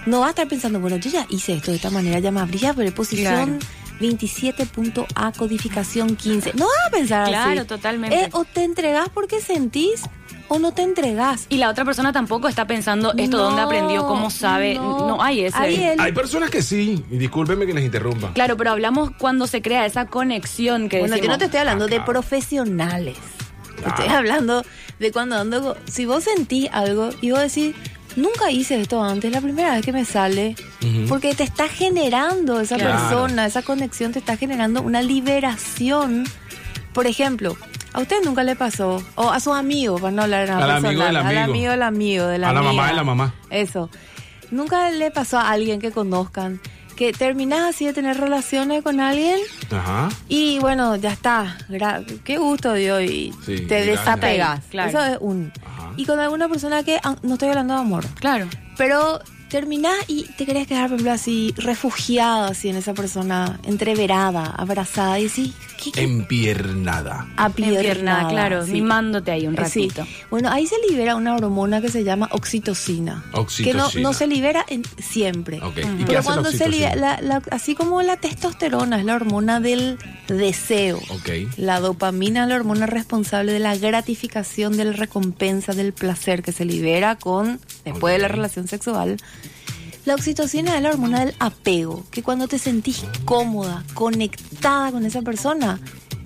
no 0.05 0.21
va 0.21 0.27
a 0.27 0.29
estar 0.29 0.47
pensando, 0.47 0.79
bueno, 0.79 0.97
yo 0.97 1.09
ya 1.09 1.25
hice 1.29 1.53
esto 1.53 1.71
de 1.71 1.77
esta 1.77 1.89
manera, 1.89 2.19
ya 2.19 2.31
me 2.31 2.39
abría 2.41 2.73
preposición 2.73 3.59
27.a, 3.99 5.31
codificación 5.33 6.15
15. 6.15 6.53
No 6.55 6.65
vas 6.65 6.87
a 6.87 6.91
pensar 6.91 7.27
Claro, 7.29 7.61
así. 7.61 7.67
totalmente. 7.67 8.23
Eh, 8.23 8.29
o 8.33 8.43
te 8.45 8.63
entregás 8.63 9.09
porque 9.13 9.39
sentís 9.41 10.01
o 10.49 10.59
no 10.59 10.71
te 10.73 10.81
entregás. 10.83 11.45
Y 11.49 11.57
la 11.57 11.69
otra 11.69 11.85
persona 11.85 12.11
tampoco 12.11 12.47
está 12.47 12.67
pensando 12.67 13.13
esto 13.17 13.37
No, 13.37 13.43
dónde 13.43 13.61
aprendió, 13.61 14.05
cómo 14.05 14.29
sabe, 14.29 14.75
no, 14.75 15.21
hay 15.21 15.45
ese. 15.45 15.95
Hay 15.97 16.11
personas 16.11 16.49
que 16.49 16.61
sí, 16.61 17.03
y 17.09 17.17
discúlpenme 17.17 17.65
que 17.65 17.73
les 17.73 17.83
interrumpa. 17.85 18.33
Claro, 18.33 18.57
pero 18.57 18.71
hablamos 18.71 19.11
cuando 19.17 19.47
se 19.47 19.61
crea 19.61 19.85
esa 19.85 20.07
conexión 20.07 20.89
que 20.89 20.99
Bueno, 20.99 21.17
yo 21.17 21.27
no 21.27 21.37
te 21.37 21.45
estoy 21.45 21.59
hablando 21.61 21.85
Ah, 21.85 21.87
de 21.87 21.95
claro. 21.97 22.11
profesionales. 22.11 23.17
Estoy 23.85 24.07
hablando 24.07 24.63
de 24.99 25.11
cuando 25.11 25.35
ando. 25.37 25.77
Si 25.85 26.05
vos 26.05 26.23
sentís 26.23 26.69
algo 26.71 27.09
y 27.21 27.31
vos 27.31 27.39
decís, 27.41 27.75
nunca 28.15 28.51
hice 28.51 28.79
esto 28.81 29.03
antes, 29.03 29.31
la 29.31 29.41
primera 29.41 29.73
vez 29.73 29.83
que 29.85 29.91
me 29.93 30.05
sale. 30.05 30.55
Porque 31.09 31.33
te 31.35 31.43
está 31.43 31.67
generando 31.67 32.59
esa 32.59 32.75
Claro. 32.77 32.91
persona, 32.99 33.45
esa 33.45 33.61
conexión, 33.61 34.11
te 34.11 34.19
está 34.19 34.37
generando 34.37 34.81
una 34.81 35.01
liberación. 35.01 36.25
Por 36.93 37.07
ejemplo, 37.07 37.57
a 37.93 38.01
usted 38.01 38.17
nunca 38.23 38.43
le 38.43 38.55
pasó, 38.55 39.03
o 39.15 39.31
a 39.31 39.39
sus 39.39 39.55
amigos, 39.55 39.99
para 40.01 40.11
no 40.11 40.21
hablar 40.23 40.47
nada 40.47 40.63
Al 40.63 40.85
amigo 40.85 41.03
al 41.03 41.15
amigo. 41.17 41.71
del 41.71 41.81
amigo, 41.81 42.25
de 42.27 42.37
la 42.37 42.49
A 42.49 42.53
la 42.53 42.61
mamá 42.61 42.87
de 42.87 42.93
la 42.93 43.03
mamá. 43.03 43.33
Eso. 43.49 43.89
Nunca 44.51 44.91
le 44.91 45.09
pasó 45.09 45.39
a 45.39 45.49
alguien 45.49 45.81
que 45.81 45.91
conozcan 45.91 46.61
que 47.11 47.13
terminás 47.17 47.75
así 47.75 47.85
de 47.85 47.93
tener 47.93 48.17
relaciones 48.17 48.81
con 48.83 48.99
alguien 48.99 49.37
Ajá. 49.71 50.09
y 50.29 50.59
bueno, 50.59 50.95
ya 50.95 51.11
está. 51.11 51.57
Gra- 51.69 52.03
Qué 52.23 52.37
gusto 52.37 52.73
dio 52.73 53.01
y 53.01 53.33
Sí, 53.45 53.61
te 53.67 53.85
desapegas. 53.85 54.61
Claro. 54.69 54.89
Eso 54.89 55.03
es 55.03 55.17
un. 55.19 55.51
Ajá. 55.65 55.91
Y 55.97 56.05
con 56.05 56.19
alguna 56.19 56.47
persona 56.49 56.83
que 56.83 56.99
ah, 57.03 57.15
no 57.23 57.33
estoy 57.33 57.49
hablando 57.49 57.73
de 57.73 57.79
amor, 57.81 58.05
Claro. 58.19 58.47
pero 58.77 59.19
terminás 59.49 59.93
y 60.07 60.23
te 60.37 60.45
querés 60.47 60.65
quedar, 60.65 60.85
por 60.89 60.95
ejemplo, 60.95 61.11
así 61.13 61.53
refugiado 61.57 62.45
así 62.45 62.69
en 62.69 62.77
esa 62.77 62.93
persona, 62.95 63.59
entreverada, 63.63 64.45
abrazada 64.45 65.19
y 65.19 65.27
así, 65.27 65.53
¿qué, 65.83 65.91
qué? 65.91 66.01
Empiernada. 66.03 67.27
apiernada, 67.37 67.79
Empiernada, 67.81 68.29
claro, 68.29 68.65
sí. 68.65 68.71
mimándote 68.73 69.31
ahí 69.31 69.47
un 69.47 69.53
Eh, 69.57 69.65
sí. 69.69 69.87
ratito. 69.89 70.07
Bueno, 70.29 70.49
ahí 70.51 70.65
se 70.67 70.75
libera 70.89 71.15
una 71.15 71.35
hormona 71.35 71.81
que 71.81 71.89
se 71.89 72.03
llama 72.03 72.29
oxitocina. 72.31 73.23
Oxitocina. 73.33 73.89
Que 73.91 73.99
no, 73.99 74.09
no 74.09 74.13
se 74.13 74.27
libera 74.27 74.65
en- 74.67 74.83
siempre. 74.99 75.59
Ok, 75.61 75.77
¿y 75.77 75.81
qué 75.81 76.05
Pero 76.05 76.19
hace 76.19 76.29
la 76.29 76.35
cuando 76.35 76.51
se 76.51 76.69
libera, 76.69 76.95
la- 76.95 77.21
la- 77.21 77.41
así 77.51 77.75
como 77.75 78.01
la 78.01 78.17
testosterona 78.17 78.99
es 78.99 79.05
la 79.05 79.15
hormona 79.15 79.59
del 79.59 79.97
deseo. 80.27 80.97
Ok. 81.09 81.29
La 81.57 81.79
dopamina 81.79 82.43
es 82.43 82.49
la 82.49 82.55
hormona 82.55 82.85
responsable 82.85 83.51
de 83.51 83.59
la 83.59 83.75
gratificación, 83.77 84.77
de 84.77 84.85
la 84.85 84.93
recompensa, 84.93 85.73
del 85.73 85.93
placer 85.93 86.43
que 86.43 86.51
se 86.51 86.65
libera 86.65 87.15
con 87.17 87.59
después 87.85 88.13
de 88.13 88.19
la 88.19 88.27
relación 88.27 88.67
sexual. 88.67 89.17
La 90.05 90.15
oxitocina 90.15 90.75
es 90.75 90.81
la 90.83 90.89
hormona 90.89 91.23
del 91.25 91.33
apego, 91.39 92.03
que 92.11 92.23
cuando 92.23 92.47
te 92.47 92.59
sentís 92.59 93.05
cómoda, 93.23 93.83
conectada 93.93 94.91
con 94.91 95.05
esa 95.05 95.21
persona, 95.21 95.79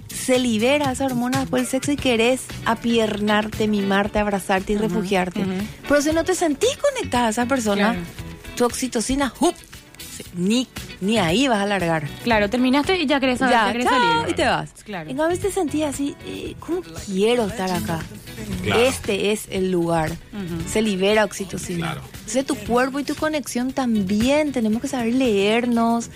se 0.08 0.40
libera 0.40 0.92
esa 0.92 1.06
hormona 1.06 1.42
después 1.42 1.62
del 1.64 1.70
sexo 1.72 1.92
y 1.92 1.96
querés 1.96 2.42
apiernarte, 2.66 3.68
mimarte, 3.68 4.18
abrazarte 4.20 4.74
y 4.74 4.78
refugiarte. 4.78 5.46
Pero 5.88 6.02
si 6.02 6.12
no 6.12 6.24
te 6.24 6.34
sentís 6.34 6.76
conectada 6.78 7.28
a 7.28 7.30
esa 7.30 7.46
persona, 7.46 7.92
Claro. 7.94 8.00
tu 8.56 8.66
oxitocina, 8.66 9.30
¡jup! 9.30 9.54
Ni, 10.38 10.68
ni 11.02 11.18
ahí 11.18 11.48
vas 11.48 11.60
a 11.62 11.66
largar. 11.66 12.08
Claro, 12.24 12.50
terminaste 12.50 12.98
y 12.98 13.06
ya 13.06 13.20
querés 13.20 13.40
saber, 13.40 13.56
ya, 13.56 13.66
Ya, 13.68 13.72
querés 13.74 13.88
chao, 13.88 14.00
salir. 14.00 14.32
y 14.32 14.34
te 14.36 14.46
vas. 14.46 14.72
Claro. 14.86 15.10
En 15.10 15.20
a 15.20 15.28
veces 15.28 15.54
sentí 15.54 15.84
así, 15.84 16.16
eh, 16.26 16.56
¿cómo 16.60 16.82
quiero 17.06 17.48
estar 17.48 17.72
acá? 17.72 18.00
Claro. 18.64 18.82
Este 18.82 19.32
es 19.32 19.48
el 19.50 19.72
lugar. 19.72 20.12
Se 20.72 20.82
libera 20.82 21.26
oxitocina. 21.26 21.94
Claro. 21.94 22.02
Entonces 22.14 22.46
tu 22.46 22.56
cuerpo 22.56 23.00
y 23.00 23.04
tu 23.04 23.16
conexión 23.16 23.74
también 23.74 24.52
tenemos 24.52 24.82
que 24.82 24.88
saber 24.88 25.14
leernos, 25.16 26.10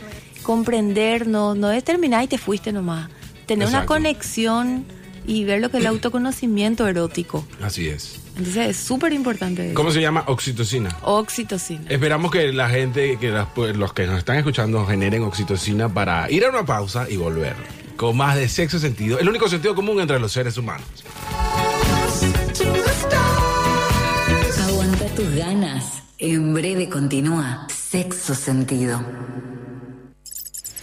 comprendernos. 0.44 1.58
No 1.58 1.72
es 1.72 1.84
terminar 1.84 2.24
y 2.24 2.28
te 2.28 2.38
fuiste 2.38 2.72
nomás. 2.72 3.10
Tener 3.46 3.68
una 3.68 3.80
Exacto. 3.80 3.94
conexión 3.96 4.86
y 5.32 5.46
ver 5.46 5.62
lo 5.62 5.70
que 5.70 5.78
es 5.78 5.82
el 5.84 5.88
autoconocimiento 5.88 6.88
erótico. 6.88 7.46
Así 7.62 7.88
es. 7.88 8.20
Entonces 8.38 8.70
es 8.72 8.78
súper 8.78 9.14
importante. 9.14 9.66
eso. 9.68 9.74
¿Cómo 9.76 9.92
se 9.92 10.02
llama? 10.02 10.24
Oxitocina. 10.28 10.96
Oxitocina. 11.04 11.86
Esperamos 11.90 12.32
que 12.32 12.52
la 12.52 12.68
gente, 12.70 13.18
que 13.18 13.30
las- 13.30 13.48
pues, 13.56 13.78
los 13.78 13.94
que 13.94 14.08
nos 14.08 14.18
están 14.18 14.38
escuchando 14.38 14.86
generen 14.86 15.24
oxitocina 15.24 15.88
para 15.94 16.30
ir 16.30 16.44
a 16.46 16.50
una 16.50 16.66
pausa 16.66 17.08
y 17.10 17.16
volver. 17.16 17.56
Con 17.96 18.18
más 18.18 18.36
de 18.36 18.50
sexo 18.50 18.78
sentido. 18.80 19.20
El 19.20 19.30
único 19.30 19.48
sentido 19.48 19.74
común 19.74 20.02
entre 20.02 20.20
los 20.20 20.32
seres 20.32 20.58
humanos. 20.58 20.86
the 25.00 25.10
tus 25.16 25.36
ganas. 25.36 26.04
En 26.18 26.54
breve 26.54 26.90
continúa 26.90 27.68
Sexo 27.70 28.36
Sentido. 28.36 29.02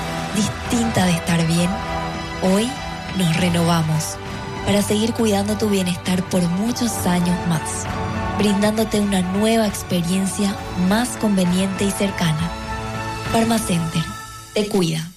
renovamos 3.45 4.17
para 4.65 4.81
seguir 4.81 5.13
cuidando 5.13 5.55
tu 5.55 5.69
bienestar 5.69 6.23
por 6.29 6.41
muchos 6.41 6.91
años 7.05 7.37
más, 7.47 7.85
brindándote 8.39 8.99
una 8.99 9.21
nueva 9.21 9.67
experiencia 9.67 10.55
más 10.89 11.09
conveniente 11.17 11.85
y 11.85 11.91
cercana. 11.91 12.49
Pharmacenter, 13.31 14.03
te 14.55 14.67
cuida. 14.67 15.07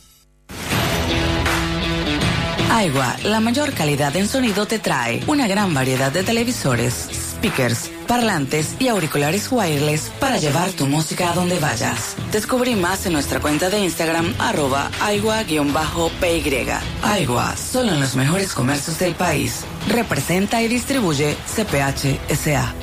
Aigua, 2.71 3.17
la 3.25 3.41
mayor 3.41 3.73
calidad 3.73 4.15
en 4.15 4.29
sonido 4.29 4.67
te 4.67 4.79
trae 4.79 5.25
una 5.27 5.49
gran 5.49 5.73
variedad 5.73 6.13
de 6.13 6.23
televisores, 6.23 7.09
speakers, 7.11 7.91
parlantes 8.09 8.75
y 8.81 8.89
auriculares 8.89 9.53
wireless 9.53 10.11
para 10.19 10.39
llevar 10.39 10.71
tu 10.71 10.87
música 10.87 11.31
a 11.31 11.35
donde 11.35 11.61
vayas. 11.61 12.17
Descubrí 12.33 12.75
más 12.75 13.07
en 13.07 13.13
nuestra 13.13 13.39
cuenta 13.39 13.71
de 13.71 13.79
Instagram 13.79 14.35
arroba 14.41 14.91
aigua-py. 15.01 16.69
Aigua, 17.03 17.57
solo 17.57 17.93
en 17.93 18.01
los 18.01 18.17
mejores 18.17 18.53
comercios 18.55 18.99
del 18.99 19.15
país. 19.15 19.65
Representa 19.89 20.61
y 20.63 20.69
distribuye 20.69 21.37
CPH 21.47 22.35
SA. 22.35 22.75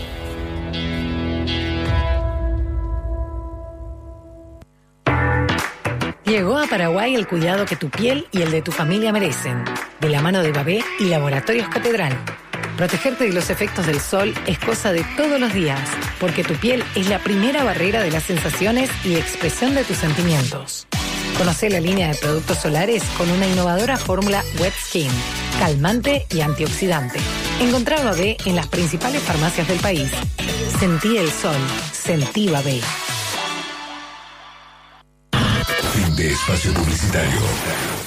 Llegó 6.26 6.58
a 6.58 6.68
Paraguay 6.68 7.16
el 7.16 7.28
cuidado 7.28 7.66
que 7.66 7.76
tu 7.76 7.90
piel 7.90 8.28
y 8.32 8.42
el 8.42 8.52
de 8.52 8.62
tu 8.62 8.72
familia 8.72 9.12
merecen, 9.12 9.64
de 10.02 10.10
la 10.10 10.22
mano 10.22 10.42
de 10.42 10.52
Babé 10.52 10.84
y 11.00 11.06
Laboratorios 11.06 11.70
Catedral. 11.70 12.18
Protegerte 12.78 13.24
de 13.24 13.34
los 13.34 13.50
efectos 13.50 13.88
del 13.88 14.02
sol 14.02 14.34
es 14.48 14.60
cosa 14.60 14.92
de 14.92 15.06
todos 15.16 15.40
los 15.40 15.54
días, 15.54 15.80
porque 16.20 16.44
tu 16.44 16.56
piel 16.56 16.84
es 16.96 17.08
la 17.08 17.20
primera 17.20 17.64
barrera 17.64 18.02
de 18.02 18.12
las 18.12 18.24
sensaciones 18.24 18.90
y 19.06 19.16
expresión 19.16 19.74
de 19.76 19.86
tus 19.86 19.98
sentimientos. 19.98 20.86
Conoce 21.38 21.70
la 21.70 21.80
línea 21.80 22.10
de 22.10 22.16
productos 22.16 22.60
solares 22.60 23.04
con 23.18 23.30
una 23.32 23.48
innovadora 23.48 23.98
fórmula 23.98 24.44
Wet 24.60 24.74
Skin, 24.88 25.12
calmante 25.60 26.26
y 26.30 26.42
antioxidante. 26.42 27.20
Encontrá 27.62 28.02
Babé 28.04 28.36
en 28.46 28.58
las 28.58 28.68
principales 28.68 29.22
farmacias 29.22 29.68
del 29.70 29.80
país. 29.80 30.12
Sentí 30.78 31.16
el 31.18 31.32
sol, 31.32 31.56
sentí 31.94 32.50
Babé. 32.50 32.82
Fin 35.94 36.16
de 36.18 36.32
espacio 36.32 36.74
publicitario. 36.74 38.05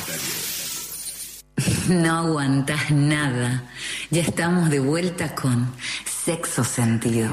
No 1.89 2.19
aguantas 2.19 2.91
nada. 2.91 3.63
Ya 4.11 4.23
estamos 4.23 4.71
de 4.71 4.81
vuelta 4.81 5.35
con 5.35 5.73
Sexo 6.05 6.65
Sentido. 6.65 7.31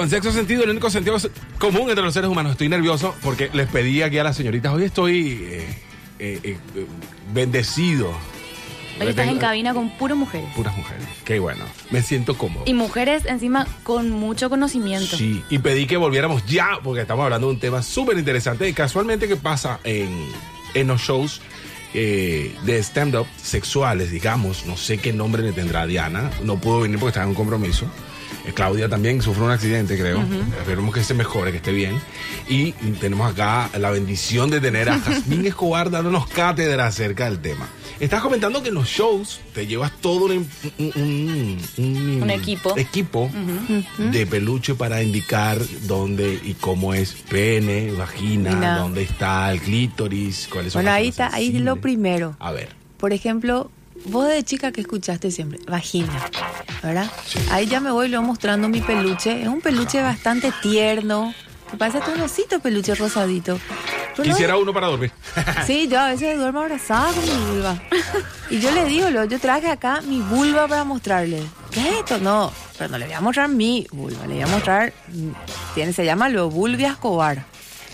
Con 0.00 0.08
sexo 0.08 0.32
sentido, 0.32 0.64
el 0.64 0.70
único 0.70 0.88
sentido 0.88 1.18
común 1.58 1.90
entre 1.90 2.02
los 2.02 2.14
seres 2.14 2.30
humanos. 2.30 2.52
Estoy 2.52 2.70
nervioso 2.70 3.14
porque 3.20 3.50
les 3.52 3.68
pedí 3.68 4.00
aquí 4.00 4.16
a 4.16 4.24
las 4.24 4.34
señoritas, 4.34 4.72
hoy 4.72 4.84
estoy 4.84 5.42
eh, 5.42 5.78
eh, 6.18 6.40
eh, 6.42 6.56
bendecido. 7.34 8.10
Hoy 8.98 9.08
estás 9.08 9.28
en 9.28 9.36
cabina 9.36 9.74
con 9.74 9.90
puro 9.98 10.16
mujeres. 10.16 10.48
Puras 10.56 10.74
mujeres. 10.74 11.06
Qué 11.26 11.38
bueno. 11.38 11.66
Me 11.90 12.00
siento 12.00 12.38
cómodo. 12.38 12.62
Y 12.64 12.72
mujeres 12.72 13.26
encima 13.26 13.66
con 13.82 14.10
mucho 14.10 14.48
conocimiento. 14.48 15.18
Sí, 15.18 15.44
y 15.50 15.58
pedí 15.58 15.86
que 15.86 15.98
volviéramos 15.98 16.46
ya, 16.46 16.78
porque 16.82 17.02
estamos 17.02 17.24
hablando 17.24 17.48
de 17.48 17.52
un 17.52 17.60
tema 17.60 17.82
súper 17.82 18.16
interesante. 18.16 18.66
Y 18.66 18.72
casualmente, 18.72 19.28
¿qué 19.28 19.36
pasa 19.36 19.80
en, 19.84 20.30
en 20.72 20.86
los 20.86 21.02
shows 21.02 21.42
eh, 21.92 22.56
de 22.64 22.78
stand-up 22.78 23.26
sexuales, 23.36 24.10
digamos? 24.10 24.64
No 24.64 24.78
sé 24.78 24.96
qué 24.96 25.12
nombre 25.12 25.42
le 25.42 25.52
tendrá 25.52 25.86
Diana. 25.86 26.30
No 26.42 26.58
pudo 26.58 26.80
venir 26.80 26.98
porque 26.98 27.10
estaba 27.10 27.24
en 27.24 27.30
un 27.32 27.36
compromiso. 27.36 27.84
Eh, 28.46 28.52
Claudia 28.54 28.88
también 28.88 29.20
sufrió 29.22 29.44
un 29.46 29.50
accidente, 29.50 29.98
creo. 29.98 30.22
Esperemos 30.58 30.94
que 30.94 31.04
se 31.04 31.14
mejore, 31.14 31.50
que 31.50 31.58
esté 31.58 31.72
bien. 31.72 32.00
Y 32.48 32.72
tenemos 33.00 33.30
acá 33.30 33.70
la 33.78 33.90
bendición 33.90 34.50
de 34.50 34.60
tener 34.60 34.88
a 34.88 34.98
Jazmín 35.04 35.46
Escobar 35.46 35.90
dándonos 35.90 36.26
cátedra 36.28 36.86
acerca 36.86 37.24
del 37.26 37.38
tema. 37.40 37.68
Estás 38.00 38.22
comentando 38.22 38.62
que 38.62 38.70
en 38.70 38.76
los 38.76 38.88
shows 38.88 39.40
te 39.54 39.66
llevas 39.66 39.92
todo 40.00 40.24
un, 40.26 40.48
un- 40.78 40.92
un- 40.96 41.58
un- 41.76 42.22
Un 42.22 42.30
equipo. 42.30 43.30
de 43.98 44.26
peluche 44.26 44.74
para 44.74 45.02
indicar 45.02 45.58
dónde 45.82 46.40
y 46.42 46.54
cómo 46.54 46.94
es 46.94 47.12
pene, 47.28 47.92
vagina, 47.92 48.78
dónde 48.78 49.02
está 49.02 49.52
el 49.52 49.60
clítoris, 49.60 50.48
cuáles 50.50 50.72
son 50.72 50.80
Bueno, 50.80 50.90
las 50.92 50.98
ahí 50.98 51.08
está, 51.08 51.28
ahí 51.34 51.52
lo 51.58 51.76
primero. 51.76 52.36
A 52.38 52.52
ver. 52.52 52.70
Por 52.96 53.12
ejemplo, 53.12 53.70
vos 54.06 54.28
de 54.28 54.42
chica 54.44 54.72
que 54.72 54.80
escuchaste 54.80 55.30
siempre, 55.30 55.58
vagina, 55.66 56.12
¿verdad? 56.82 57.10
Ahí 57.50 57.66
ya 57.66 57.80
me 57.80 57.90
voy 57.90 58.08
luego 58.08 58.24
mostrando 58.24 58.68
mi 58.68 58.80
peluche. 58.80 59.42
Es 59.42 59.48
un 59.48 59.60
peluche 59.60 60.02
bastante 60.02 60.52
tierno. 60.62 61.34
Que 61.70 61.76
parece 61.76 61.98
hasta 61.98 62.10
un 62.12 62.20
osito 62.20 62.58
peluche 62.58 62.94
rosadito. 62.96 63.60
Pero 64.16 64.28
no 64.28 64.34
Quisiera 64.34 64.56
uno 64.56 64.72
para 64.72 64.88
dormir. 64.88 65.12
Sí, 65.66 65.86
yo 65.88 66.00
a 66.00 66.08
veces 66.08 66.36
duermo 66.36 66.60
abrazada 66.60 67.12
con 67.12 67.22
mi 67.24 67.50
vulva. 67.52 67.80
Y 68.50 68.58
yo 68.58 68.72
le 68.72 68.84
digo, 68.86 69.08
lo- 69.10 69.24
yo 69.24 69.38
traje 69.38 69.68
acá 69.70 70.00
mi 70.00 70.20
vulva 70.20 70.66
para 70.66 70.82
mostrarle. 70.82 71.40
¿Qué 71.70 71.80
es 71.80 71.94
esto? 71.98 72.18
No, 72.18 72.52
pero 72.76 72.90
no 72.90 72.98
le 72.98 73.04
voy 73.06 73.14
a 73.14 73.20
mostrar 73.20 73.48
mi 73.48 73.86
vulva, 73.92 74.26
le 74.26 74.34
voy 74.34 74.42
a 74.42 74.46
mostrar, 74.48 74.92
mm, 75.12 75.30
tiene, 75.74 75.92
se 75.92 76.04
llama 76.04 76.28
lo 76.28 76.50
Vulvia 76.50 76.88
Escobar. 76.90 77.44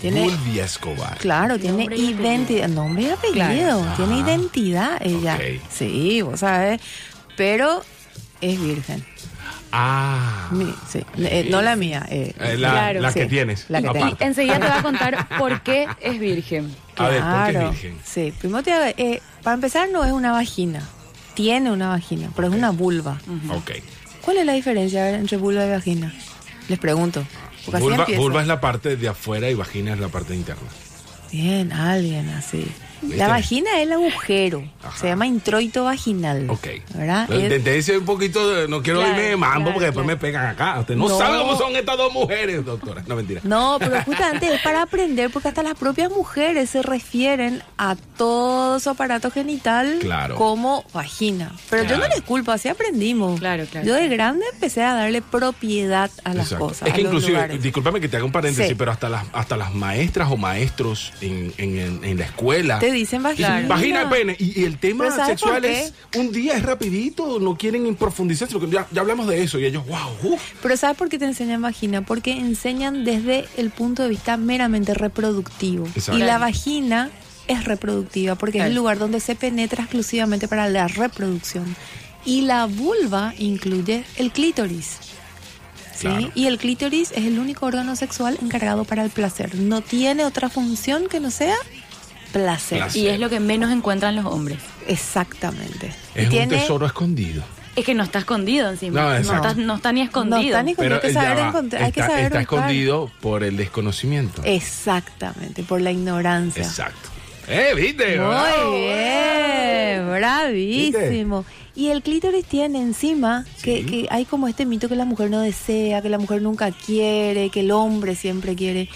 Tiene, 0.01 0.21
Bulbia 0.21 0.65
Escobar. 0.65 1.17
claro, 1.17 1.57
tiene 1.59 1.85
identidad, 1.95 2.67
nombre 2.67 3.03
y 3.03 3.09
apellido, 3.09 3.33
Claro. 3.81 3.93
tiene 3.95 4.13
Ah. 4.15 4.19
identidad 4.27 4.97
ella. 5.01 5.39
Sí, 5.71 6.21
vos 6.21 6.39
sabés, 6.41 6.79
pero 7.35 7.83
es 8.41 8.61
virgen. 8.61 9.03
Ah. 9.71 10.47
Mi- 10.51 10.73
sí, 10.89 11.01
eh, 11.17 11.47
no 11.49 11.61
la 11.61 11.75
mía. 11.75 12.05
eh, 12.09 12.33
Eh, 12.39 12.57
la- 12.57 12.93
la 12.93 13.13
que 13.13 13.25
tienes, 13.25 13.65
La 13.69 13.81
que 13.81 13.89
tengo. 13.89 14.15
Enseguida 14.19 14.59
te 14.59 14.67
voy 14.67 14.77
a 14.77 14.81
contar 14.81 15.27
por 15.37 15.61
qué 15.61 15.87
es 15.99 16.19
virgen. 16.19 16.73
A 16.95 17.09
ver, 17.09 17.21
¿por 17.21 17.29
qué 17.31 17.37
es 17.47 17.49
Claro, 17.51 17.71
virgen? 17.71 17.97
Sí, 18.05 18.33
primero 18.39 18.63
te 18.63 18.71
hago- 18.73 18.93
eh, 18.97 19.21
para 19.43 19.55
empezar 19.55 19.89
no 19.89 20.03
es 20.05 20.11
una 20.11 20.31
vagina. 20.31 20.81
Tiene 21.33 21.71
una 21.71 21.89
vagina, 21.89 22.29
pero 22.35 22.47
es 22.47 22.53
una 22.53 22.71
vulva. 22.71 23.19
Ok. 23.51 23.71
¿Cuál 24.21 24.37
es 24.37 24.45
la 24.45 24.53
diferencia 24.53 25.03
ver, 25.03 25.15
entre 25.15 25.37
vulva 25.37 25.65
y 25.65 25.69
vagina? 25.69 26.13
Les 26.69 26.79
pregunto. 26.79 27.23
Vulva 27.67 28.41
es 28.41 28.47
la 28.47 28.61
parte 28.61 28.95
de 28.95 29.07
afuera 29.07 29.49
y 29.49 29.53
vagina 29.53 29.93
es 29.93 29.99
la 29.99 30.07
parte 30.07 30.35
interna. 30.35 30.69
Bien, 31.31 31.71
alguien 31.71 32.29
así. 32.29 32.65
¿Viste? 33.01 33.17
La 33.17 33.27
vagina 33.27 33.69
es 33.77 33.83
el 33.87 33.93
agujero. 33.93 34.63
Se 34.95 35.07
llama 35.07 35.27
introito 35.27 35.83
vaginal. 35.83 36.49
Ok. 36.49 36.67
¿Verdad? 36.95 37.29
Intenté 37.29 37.71
decir 37.71 37.97
un 37.97 38.05
poquito, 38.05 38.49
de- 38.49 38.67
no 38.67 38.81
quiero 38.81 38.99
Claro, 38.99 39.13
irme 39.15 39.29
de 39.29 39.35
mambo 39.37 39.55
claro, 39.55 39.73
porque 39.73 39.85
después 39.85 40.05
claro. 40.05 40.17
me 40.17 40.21
pegan 40.21 40.45
acá. 40.47 40.79
Usted 40.79 40.95
no, 40.95 41.07
No. 41.09 41.17
sabe 41.17 41.37
cómo 41.39 41.57
son 41.57 41.75
estas 41.75 41.97
dos 41.97 42.11
mujeres, 42.13 42.63
doctora. 42.65 43.03
No, 43.07 43.15
mentira. 43.15 43.41
No, 43.43 43.77
pero 43.79 44.01
justamente 44.03 44.53
es 44.53 44.61
para 44.61 44.81
aprender, 44.81 45.29
porque 45.29 45.49
hasta 45.49 45.63
las 45.63 45.75
propias 45.75 46.09
mujeres 46.11 46.69
se 46.69 46.81
refieren 46.81 47.61
a 47.77 47.95
todo 48.17 48.79
su 48.79 48.89
aparato 48.89 49.29
genital 49.31 49.97
Claro. 49.99 50.35
como 50.35 50.83
vagina. 50.93 51.51
Pero 51.69 51.83
yo 51.83 51.97
no 51.97 52.07
les 52.07 52.21
culpo, 52.21 52.51
así 52.51 52.67
aprendimos. 52.69 53.39
Claro, 53.39 53.65
claro. 53.69 53.85
Yo 53.85 53.93
de 53.93 54.07
grande 54.07 54.45
empecé 54.53 54.83
a 54.83 54.93
darle 54.93 55.21
propiedad 55.21 56.09
a 56.23 56.33
las 56.33 56.47
Exacto. 56.47 56.67
cosas. 56.67 56.87
Es 56.87 56.93
que 56.93 57.01
inclusive, 57.01 57.33
lugares. 57.33 57.61
discúlpame 57.61 57.99
que 58.01 58.07
te 58.09 58.17
haga 58.17 58.25
un 58.25 58.31
paréntesis, 58.31 58.69
Sí. 58.69 58.75
pero 58.75 58.91
hasta 58.91 59.09
las, 59.09 59.25
hasta 59.33 59.57
las 59.57 59.73
maestras 59.73 60.29
o 60.31 60.37
maestros 60.37 61.13
en, 61.21 61.53
en- 61.57 61.77
en- 61.77 62.03
en 62.03 62.17
la 62.17 62.25
escuela. 62.25 62.79
Te 62.79 62.86
dicen 62.91 63.23
vagina. 63.23 63.65
Vagina 63.67 64.03
y 64.03 64.05
pene. 64.07 64.35
Y, 64.39 64.61
y 64.61 64.63
el 64.65 64.77
tema 64.77 65.05
Pero 65.05 65.15
¿sabes 65.15 65.39
sexual 65.39 65.65
es 65.65 65.93
un 66.15 66.31
día 66.31 66.55
es 66.55 66.63
rapidito, 66.63 67.39
no 67.39 67.57
quieren 67.57 67.95
profundizar, 67.95 68.47
porque 68.49 68.69
ya, 68.69 68.87
ya 68.91 69.01
hablamos 69.01 69.27
de 69.27 69.43
eso 69.43 69.59
y 69.59 69.65
ellos, 69.65 69.85
wow, 69.87 70.33
uf. 70.33 70.41
Pero 70.61 70.77
¿sabes 70.77 70.97
por 70.97 71.09
qué 71.09 71.17
te 71.19 71.25
enseñan 71.25 71.61
vagina? 71.61 72.01
Porque 72.01 72.31
enseñan 72.31 73.03
desde 73.03 73.45
el 73.57 73.69
punto 73.69 74.03
de 74.03 74.09
vista 74.09 74.37
meramente 74.37 74.93
reproductivo. 74.93 75.87
Exacto. 75.87 76.17
Y 76.17 76.23
la 76.23 76.37
vagina 76.37 77.09
es 77.47 77.65
reproductiva 77.65 78.35
porque 78.35 78.59
es 78.59 78.65
el 78.65 78.75
lugar 78.75 78.99
donde 78.99 79.19
se 79.19 79.35
penetra 79.35 79.83
exclusivamente 79.83 80.47
para 80.47 80.69
la 80.69 80.87
reproducción. 80.87 81.75
Y 82.25 82.41
la 82.41 82.65
vulva 82.65 83.33
incluye 83.37 84.03
el 84.17 84.31
clítoris. 84.31 84.97
¿sí? 85.95 86.07
Claro. 86.07 86.31
Y 86.35 86.47
el 86.47 86.57
clítoris 86.57 87.11
es 87.11 87.25
el 87.25 87.39
único 87.39 87.65
órgano 87.65 87.95
sexual 87.95 88.37
encargado 88.41 88.83
para 88.83 89.03
el 89.03 89.09
placer. 89.09 89.55
No 89.55 89.81
tiene 89.81 90.25
otra 90.25 90.49
función 90.49 91.07
que 91.07 91.19
no 91.19 91.31
sea 91.31 91.55
placer. 92.31 92.79
Placer. 92.79 93.01
Y 93.01 93.07
es 93.07 93.19
lo 93.19 93.29
que 93.29 93.39
menos 93.39 93.71
encuentran 93.71 94.15
los 94.15 94.25
hombres. 94.25 94.59
Exactamente. 94.87 95.93
Y 96.15 96.19
Es 96.19 96.23
un 96.25 96.29
tiene- 96.31 96.57
tesoro 96.57 96.85
escondido. 96.85 97.43
Es 97.75 97.85
que 97.85 97.93
no 97.93 98.03
está 98.03 98.19
escondido 98.19 98.69
encima. 98.71 98.99
No, 99.01 99.09
No, 99.09 99.35
está, 99.35 99.53
no 99.53 99.75
está 99.75 99.91
ni 99.91 100.01
escondido. 100.01 100.39
No 100.39 100.45
está 100.47 100.63
ni 100.63 100.71
escondido. 100.71 100.95
hay 100.95 101.01
que 101.01 101.13
saber 101.13 101.37
va, 101.37 101.47
encontrar- 101.49 101.83
hay 101.83 101.91
que 101.91 101.99
está, 101.99 102.11
saber 102.11 102.25
está 102.25 102.39
buscar. 102.39 102.59
escondido 102.59 103.11
por 103.21 103.43
el 103.43 103.55
desconocimiento. 103.55 104.41
Exactamente, 104.45 105.61
por 105.63 105.81
la 105.81 105.91
ignorancia. 105.91 106.63
Exacto. 106.63 107.09
Eh, 107.47 107.73
viste. 107.75 108.17
Muy 108.19 108.27
Bravo, 108.27 108.71
bien, 108.73 110.07
bravísimo. 110.09 111.45
Y 111.75 111.89
el 111.89 112.01
clítoris 112.01 112.43
tiene 112.45 112.81
encima 112.81 113.45
que, 113.61 113.85
que 113.85 114.07
hay 114.09 114.25
como 114.25 114.47
este 114.47 114.65
mito 114.65 114.89
que 114.89 114.95
la 114.95 115.05
mujer 115.05 115.29
no 115.29 115.39
desea, 115.41 116.01
que 116.01 116.09
la 116.09 116.17
mujer 116.17 116.41
nunca 116.41 116.71
quiere, 116.71 117.49
que 117.51 117.59
el 117.59 117.69
hombre 117.71 118.15
siempre 118.15 118.55
quiere. 118.55 118.89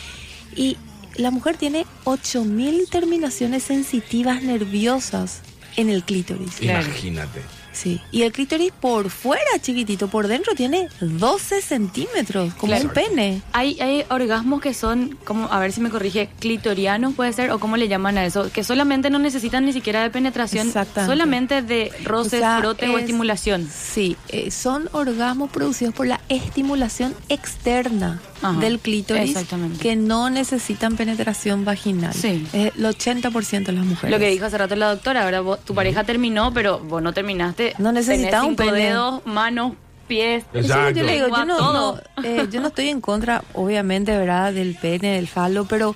Y 0.56 0.78
la 1.16 1.30
mujer 1.30 1.56
tiene 1.58 1.86
8000 2.04 2.90
terminaciones 2.90 3.64
sensitivas 3.64 4.42
nerviosas 4.44 5.42
en 5.78 5.90
el 5.90 6.04
clítoris. 6.04 6.62
Imagínate. 6.62 7.42
Sí. 7.74 8.02
Y 8.12 8.24
el 8.24 8.32
clítoris 8.32 8.72
por 8.80 9.10
fuera, 9.10 9.42
chiquitito, 9.62 10.08
por 10.08 10.28
dentro 10.28 10.54
tiene 10.56 10.88
12 11.00 11.62
centímetros, 11.62 12.54
como 12.56 12.72
Claro. 12.74 12.88
un 12.90 12.94
pene. 12.94 13.42
Hay, 13.54 13.80
hay 13.80 14.04
orgasmos 14.10 14.62
que 14.62 14.74
son, 14.74 15.18
como, 15.24 15.46
a 15.52 15.60
ver 15.60 15.72
si 15.72 15.82
me 15.82 15.90
corrige, 15.90 16.30
clitorianos 16.40 17.14
puede 17.16 17.32
ser, 17.34 17.52
o 17.52 17.60
cómo 17.60 17.78
le 17.78 17.88
llaman 17.88 18.18
a 18.18 18.26
eso, 18.26 18.52
que 18.52 18.64
solamente 18.64 19.10
no 19.10 19.20
necesitan 19.20 19.66
ni 19.66 19.74
siquiera 19.74 20.02
de 20.04 20.10
penetración, 20.10 20.72
solamente 21.06 21.62
de 21.62 21.92
roce, 22.04 22.38
O 22.38 22.40
sea, 22.40 22.60
frote 22.60 22.90
o 22.90 22.98
es- 22.98 23.02
estimulación. 23.04 23.70
Sí, 23.74 24.16
eh, 24.30 24.52
son 24.52 24.90
orgasmos 24.92 25.50
producidos 25.50 25.94
por 25.94 26.08
la 26.08 26.20
estimulación 26.30 27.14
externa 27.30 28.22
Ajá, 28.42 28.60
del 28.60 28.80
clítoris 28.80 29.30
exactamente. 29.32 29.80
que 29.80 29.96
no 29.96 30.30
necesitan 30.30 30.96
penetración 30.96 31.64
vaginal. 31.66 32.14
Sí. 32.14 32.46
Es 32.54 32.74
el 32.76 32.86
80% 32.86 33.72
de 33.72 33.78
las 33.78 33.86
mujeres. 33.86 34.12
Lo 34.12 34.20
que 34.20 34.30
dijo 34.30 34.46
hace 34.46 34.58
rato 34.58 34.76
la 34.76 34.90
doctora, 34.90 35.24
ahora 35.24 35.42
vos- 35.42 35.64
tu 35.64 35.74
pareja 35.76 36.04
terminó, 36.04 36.54
pero 36.54 36.80
vos 36.80 37.02
no 37.02 37.14
terminaste. 37.14 37.61
No 37.78 37.92
necesitaba 37.92 38.44
Tenés 38.44 38.50
un 38.50 38.56
pene. 38.56 38.86
dedos, 38.90 39.26
manos, 39.26 39.74
pies. 40.08 40.44
Eso 40.54 40.60
es 40.60 40.68
lo 40.68 40.88
que 40.88 41.00
yo 41.00 41.04
le 41.06 41.14
digo, 41.14 41.28
yo 41.28 41.36
lengua, 41.38 41.46
no, 41.46 41.58
todo. 41.58 42.02
no, 42.18 42.24
eh, 42.24 42.48
yo 42.52 42.60
no 42.62 42.68
estoy 42.68 42.90
en 42.90 43.02
contra, 43.02 43.44
obviamente, 43.54 44.18
¿verdad?, 44.18 44.54
del 44.54 44.76
pene, 44.76 45.16
del 45.16 45.28
falo, 45.28 45.66
pero 45.66 45.96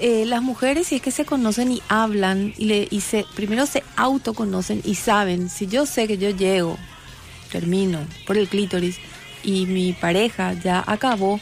eh, 0.00 0.24
las 0.26 0.42
mujeres, 0.42 0.88
si 0.88 0.96
es 0.96 1.02
que 1.02 1.10
se 1.12 1.24
conocen 1.24 1.70
y 1.70 1.82
hablan, 1.88 2.52
y, 2.56 2.64
le, 2.64 2.88
y 2.90 3.00
se, 3.00 3.24
primero 3.36 3.66
se 3.66 3.84
autoconocen 3.96 4.80
y 4.84 4.96
saben, 4.96 5.48
si 5.48 5.66
yo 5.68 5.86
sé 5.86 6.08
que 6.08 6.18
yo 6.18 6.30
llego, 6.30 6.76
termino 7.52 8.00
por 8.26 8.36
el 8.36 8.48
clítoris, 8.48 8.98
y 9.44 9.66
mi 9.66 9.92
pareja 9.92 10.54
ya 10.54 10.82
acabó, 10.86 11.38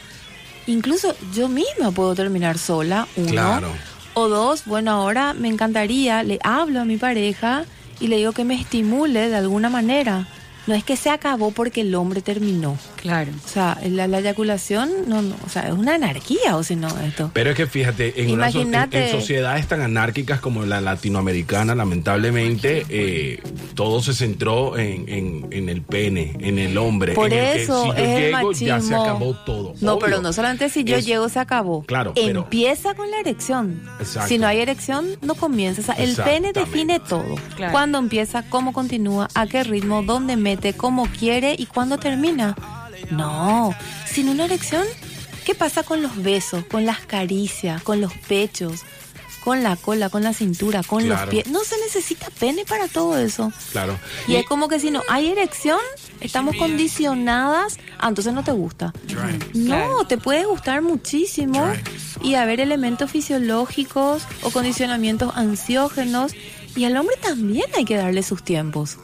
incluso 0.67 1.15
yo 1.35 1.49
misma 1.49 1.93
puedo 1.93 2.15
terminar 2.15 2.59
sola, 2.59 3.09
uno. 3.17 3.31
Claro. 3.31 3.73
O 4.15 4.29
dos, 4.29 4.67
bueno, 4.67 4.91
ahora 4.91 5.33
me 5.33 5.49
encantaría, 5.49 6.23
le 6.23 6.39
hablo 6.45 6.81
a 6.81 6.85
mi 6.85 6.99
pareja 6.99 7.65
y 8.03 8.09
le 8.09 8.17
digo 8.17 8.33
que 8.33 8.45
me 8.45 8.57
estimule 8.57 9.29
de 9.29 9.37
alguna 9.37 9.71
manera. 9.71 10.27
No 10.67 10.75
es 10.75 10.83
que 10.83 10.97
se 10.97 11.09
acabó 11.09 11.53
porque 11.53 11.83
el 11.83 11.95
hombre 11.95 12.21
terminó. 12.21 12.77
Claro. 13.03 13.33
O 13.45 13.49
sea, 13.49 13.77
la, 13.85 14.07
la 14.07 14.21
eyaculación, 14.21 14.89
no, 15.09 15.23
no, 15.23 15.35
o 15.45 15.49
sea, 15.49 15.67
es 15.67 15.73
una 15.75 15.97
anarquía 15.97 16.57
o 16.57 16.63
si 16.63 16.77
no, 16.77 16.87
esto. 17.01 17.33
Pero 17.35 17.51
es 17.51 17.57
que 17.57 17.67
fíjate, 17.67 18.23
en, 18.23 18.31
una 18.31 18.51
so- 18.53 18.61
en- 18.61 18.69
Imagínate- 18.69 19.07
en 19.11 19.11
sociedades 19.21 19.67
tan 19.67 19.81
anárquicas 19.81 20.41
como 20.41 20.65
la 20.65 20.81
latinoamericana, 20.81 21.75
lamentablemente, 21.75 22.87
eh, 22.89 23.43
todo 23.75 24.03
se 24.03 24.15
centró 24.15 24.79
en, 24.79 25.09
en- 25.09 25.49
en 25.51 25.69
el 25.69 25.83
pene, 25.83 26.37
en 26.41 26.59
el 26.61 26.79
hombre. 26.79 27.15
Por 27.15 27.33
en 27.33 27.39
el 27.41 27.53
que 27.57 27.63
eso 27.65 27.83
si 27.83 27.89
yo 27.89 27.95
es 27.95 28.09
el 28.09 28.33
llego, 28.33 28.53
ya 28.53 28.59
se 28.59 28.67
machismo. 28.73 29.03
acabó 29.03 29.35
todo. 29.45 29.75
No, 29.81 29.95
Obvio. 29.95 29.99
pero 30.07 30.23
no 30.23 30.33
solamente 30.33 30.69
si 30.69 30.85
yo 30.85 30.97
Es- 30.97 31.05
llego 31.05 31.29
se 31.29 31.41
acabó. 31.41 31.83
Claro, 31.83 32.13
pero- 32.15 32.43
Empieza 32.45 32.95
con 32.95 33.11
la 33.11 33.19
erección. 33.19 33.83
Exacto. 33.99 34.29
Si 34.29 34.39
no 34.39 34.47
hay 34.47 34.61
erección, 34.61 35.07
no 35.23 35.35
comienza. 35.35 35.81
O 35.81 35.85
sea, 35.85 35.95
el 35.97 36.15
pene 36.15 36.53
define 36.53 37.01
todo. 37.01 37.35
Claro. 37.57 37.73
Cuándo 37.73 37.99
empieza, 37.99 38.45
cómo 38.49 38.73
continúa, 38.73 39.27
a 39.35 39.47
qué 39.49 39.65
ritmo, 39.65 40.03
dónde 40.05 40.37
mete, 40.37 40.75
cómo 40.75 41.07
quiere 41.19 41.57
y 41.59 41.67
cuándo 41.67 41.99
termina. 41.99 42.55
No, 43.11 43.75
sin 44.07 44.29
una 44.29 44.45
erección, 44.45 44.87
¿qué 45.45 45.55
pasa 45.55 45.83
con 45.83 46.03
los 46.03 46.23
besos, 46.23 46.65
con 46.65 46.87
las 46.87 47.01
caricias, 47.01 47.83
con 47.83 48.01
los 48.01 48.13
pechos, 48.13 48.83
con 49.45 49.63
la 49.63 49.77
cola, 49.77 50.09
con 50.09 50.23
la 50.23 50.33
cintura, 50.33 50.83
con 50.83 51.09
los 51.09 51.21
pies? 51.23 51.49
No 51.49 51.65
se 51.65 51.79
necesita 51.79 52.29
pene 52.39 52.65
para 52.65 52.89
todo 52.89 53.19
eso. 53.19 53.53
Claro. 53.73 53.99
Y 54.29 54.37
es 54.37 54.47
como 54.47 54.69
que 54.69 54.79
si 54.79 54.91
no 54.91 55.03
hay 55.09 55.29
erección, 55.29 55.81
estamos 56.21 56.57
condicionadas, 56.57 57.79
ah, 57.99 58.09
entonces 58.09 58.33
no 58.33 58.45
te 58.45 58.53
gusta. 58.53 58.93
No, 59.55 60.07
te 60.07 60.19
puede 60.19 60.45
gustar 60.45 60.83
muchísimo 60.83 61.73
y 62.23 62.35
haber 62.35 62.61
elementos 62.61 63.11
fisiológicos 63.11 64.23
o 64.43 64.51
condicionamientos 64.51 65.33
ansiógenos. 65.35 66.33
Y 66.75 66.85
al 66.85 66.97
hombre 66.97 67.17
también 67.21 67.67
hay 67.77 67.85
que 67.85 67.97
darle 67.97 68.23
sus 68.23 68.43
tiempos. 68.43 68.97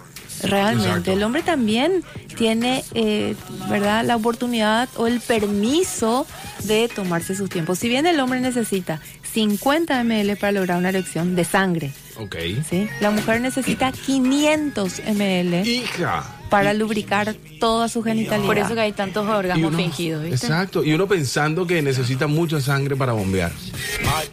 Realmente, 0.42 0.88
Exacto. 0.88 1.12
el 1.12 1.22
hombre 1.22 1.42
también 1.42 2.02
tiene, 2.36 2.84
eh, 2.94 3.34
¿verdad?, 3.68 4.04
la 4.04 4.16
oportunidad 4.16 4.88
o 4.96 5.06
el 5.06 5.20
permiso 5.20 6.26
de 6.64 6.88
tomarse 6.88 7.34
sus 7.34 7.48
tiempos. 7.50 7.78
Si 7.78 7.88
bien 7.88 8.06
el 8.06 8.18
hombre 8.20 8.40
necesita 8.40 9.00
50 9.32 10.02
ml 10.04 10.36
para 10.36 10.52
lograr 10.52 10.78
una 10.78 10.88
erección 10.88 11.36
de 11.36 11.44
sangre, 11.44 11.92
Ok. 12.18 12.36
¿sí? 12.68 12.88
La 13.00 13.10
mujer 13.10 13.40
necesita 13.40 13.92
500 13.92 15.00
ml 15.06 15.64
para 16.50 16.72
lubricar 16.72 17.34
toda 17.60 17.88
su 17.88 18.02
genitalidad. 18.02 18.46
Por 18.46 18.58
eso 18.58 18.74
que 18.74 18.80
hay 18.80 18.92
tantos 18.92 19.28
orgasmos 19.28 19.68
uno- 19.68 19.76
fingidos, 19.76 20.22
¿viste? 20.24 20.46
Exacto. 20.46 20.82
Y 20.82 20.92
uno 20.94 21.06
pensando 21.06 21.66
que 21.66 21.82
necesita 21.82 22.26
mucha 22.26 22.60
sangre 22.60 22.96
para 22.96 23.12
bombear. 23.12 23.52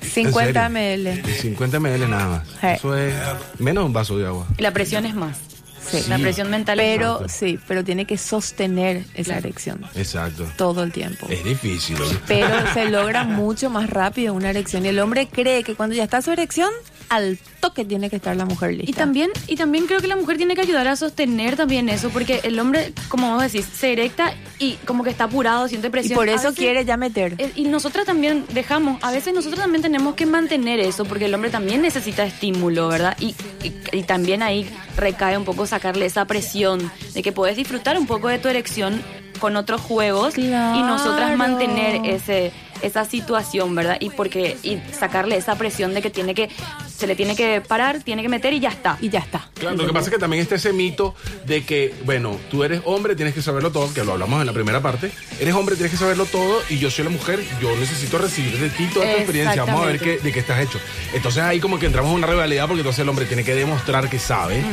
50 0.02 0.66
¿En 0.68 0.74
serio? 0.74 1.22
ml. 1.22 1.34
50 1.42 1.80
ml 1.80 2.10
nada 2.10 2.28
más. 2.62 2.78
Eso 2.78 2.98
es 2.98 3.14
menos 3.60 3.86
un 3.86 3.94
vaso 3.94 4.18
de 4.18 4.26
agua. 4.28 4.48
Y 4.58 4.62
la 4.62 4.72
presión 4.72 5.06
es 5.06 5.14
más. 5.14 5.38
Sí. 5.90 6.04
La 6.08 6.18
presión 6.18 6.50
mental 6.50 6.78
Pero 6.78 7.28
sí, 7.28 7.60
pero 7.68 7.84
tiene 7.84 8.06
que 8.06 8.18
sostener 8.18 9.04
esa 9.14 9.38
erección 9.38 9.82
Exacto. 9.96 10.48
todo 10.56 10.84
el 10.84 10.92
tiempo. 10.92 11.28
Es 11.30 11.44
difícil. 11.44 11.98
Pero 12.28 12.48
se 12.74 12.90
logra 12.90 13.24
mucho 13.24 13.70
más 13.70 13.90
rápido 13.90 14.34
una 14.34 14.50
erección. 14.50 14.86
Y 14.86 14.90
el 14.90 15.00
hombre 15.00 15.28
cree 15.28 15.64
que 15.64 15.76
cuando 15.76 15.96
ya 15.96 16.04
está 16.04 16.22
su 16.22 16.32
erección, 16.32 16.72
al 17.10 17.38
toque 17.60 17.86
tiene 17.86 18.10
que 18.10 18.16
estar 18.18 18.36
la 18.36 18.46
mujer 18.46 18.72
lista. 18.74 18.90
Y 18.90 18.94
también, 18.94 19.30
y 19.48 19.56
también 19.56 19.86
creo 19.88 20.00
que 20.00 20.08
la 20.08 20.16
mujer 20.16 20.38
tiene 20.38 20.56
que 20.56 20.62
ayudar 20.62 20.88
a 20.88 20.96
sostener 20.96 21.56
también 21.56 21.90
eso, 21.90 22.10
porque 22.10 22.42
el 22.44 22.60
hombre, 22.60 22.94
como 23.10 23.34
vos 23.34 23.44
decís, 23.44 23.66
se 23.74 23.92
erecta 23.94 24.34
y 24.60 24.74
como 24.86 25.04
que 25.04 25.10
está 25.10 25.26
apurado, 25.26 25.68
siente 25.68 25.88
Y 25.88 25.92
presión. 25.92 26.16
por 26.16 26.30
eso 26.30 26.44
veces- 26.50 26.56
quiere 26.58 26.86
ya 26.86 26.98
meter. 26.98 27.36
Eh, 27.38 27.52
Y 27.56 27.64
nosotras 27.66 28.06
también 28.06 28.46
dejamos, 28.54 29.02
a 29.04 29.12
veces 29.12 29.34
nosotros 29.34 29.60
también 29.60 29.82
tenemos 29.82 30.16
que 30.16 30.26
mantener 30.26 30.80
eso, 30.80 31.06
porque 31.06 31.26
el 31.26 31.34
hombre 31.34 31.50
también 31.50 31.82
necesita 31.82 32.24
estímulo, 32.26 32.88
¿verdad? 32.88 33.16
Y, 33.20 33.36
y- 33.64 33.74
y 33.92 34.04
también 34.04 34.44
ahí 34.44 34.70
recae 34.98 35.38
un 35.38 35.46
poco 35.46 35.66
sacarle 35.66 36.06
esa 36.06 36.26
presión 36.26 36.92
de 37.14 37.22
que 37.24 37.32
puedes 37.32 37.56
disfrutar 37.58 37.98
un 37.98 38.08
poco 38.08 38.28
de 38.28 38.40
tu 38.40 38.48
erección 38.48 39.02
con 39.40 39.58
otros 39.58 39.82
juegos 39.82 40.38
y 40.38 40.48
nosotras 40.48 41.38
mantener 41.38 42.06
ese 42.06 42.52
esa 42.82 43.06
situación, 43.06 43.74
¿verdad? 43.76 43.98
Y 44.00 44.10
porque 44.10 44.58
y 44.64 44.80
sacarle 44.94 45.38
esa 45.38 45.56
presión 45.56 45.94
de 45.94 46.02
que 46.02 46.10
tiene 46.10 46.36
que 46.36 46.50
se 46.96 47.08
le 47.08 47.16
tiene 47.16 47.36
que 47.36 47.62
parar, 47.62 48.02
tiene 48.04 48.22
que 48.22 48.30
meter 48.30 48.54
y 48.54 48.60
ya 48.60 48.70
está. 48.70 48.98
Y 49.02 49.10
ya 49.10 49.20
está. 49.20 49.50
Claro, 49.56 49.76
lo 49.76 49.86
que 49.86 49.94
pasa 49.94 50.06
es 50.06 50.14
que 50.14 50.20
también 50.20 50.42
está 50.42 50.56
ese 50.56 50.72
mito 50.72 51.14
de 51.46 51.64
que, 51.64 51.94
bueno, 52.06 52.38
tú 52.50 52.64
eres 52.64 52.82
hombre, 52.86 53.16
tienes 53.16 53.34
que 53.34 53.42
saberlo 53.42 53.72
todo, 53.72 53.94
que 53.94 54.04
lo 54.04 54.14
hablamos 54.14 54.40
en 54.40 54.48
la 54.48 54.54
primera 54.54 54.82
parte. 54.82 55.12
Eres 55.40 55.54
hombre, 55.54 55.76
tienes 55.76 55.92
que 55.92 55.98
saberlo 55.98 56.26
todo 56.26 56.62
y 56.70 56.80
yo 56.80 56.90
soy 56.90 57.04
la 57.04 57.12
mujer, 57.12 57.44
yo 57.62 57.76
necesito 57.76 58.18
recibir 58.18 58.58
de 58.60 58.70
ti 58.70 58.88
toda 58.94 59.06
esta 59.06 59.18
experiencia. 59.18 59.66
Vamos 59.66 59.84
a 59.84 59.86
ver 59.88 60.00
qué, 60.00 60.18
de 60.20 60.32
qué 60.32 60.40
estás 60.40 60.62
hecho. 60.62 60.80
Entonces 61.14 61.44
ahí 61.44 61.60
como 61.60 61.80
que 61.80 61.86
entramos 61.86 62.12
en 62.12 62.18
una 62.18 62.28
rivalidad 62.28 62.68
porque 62.68 62.82
entonces 62.82 63.02
el 63.02 63.10
hombre 63.10 63.26
tiene 63.26 63.44
que 63.44 63.56
demostrar 63.56 64.10
que 64.10 64.20
sabe 64.20 64.64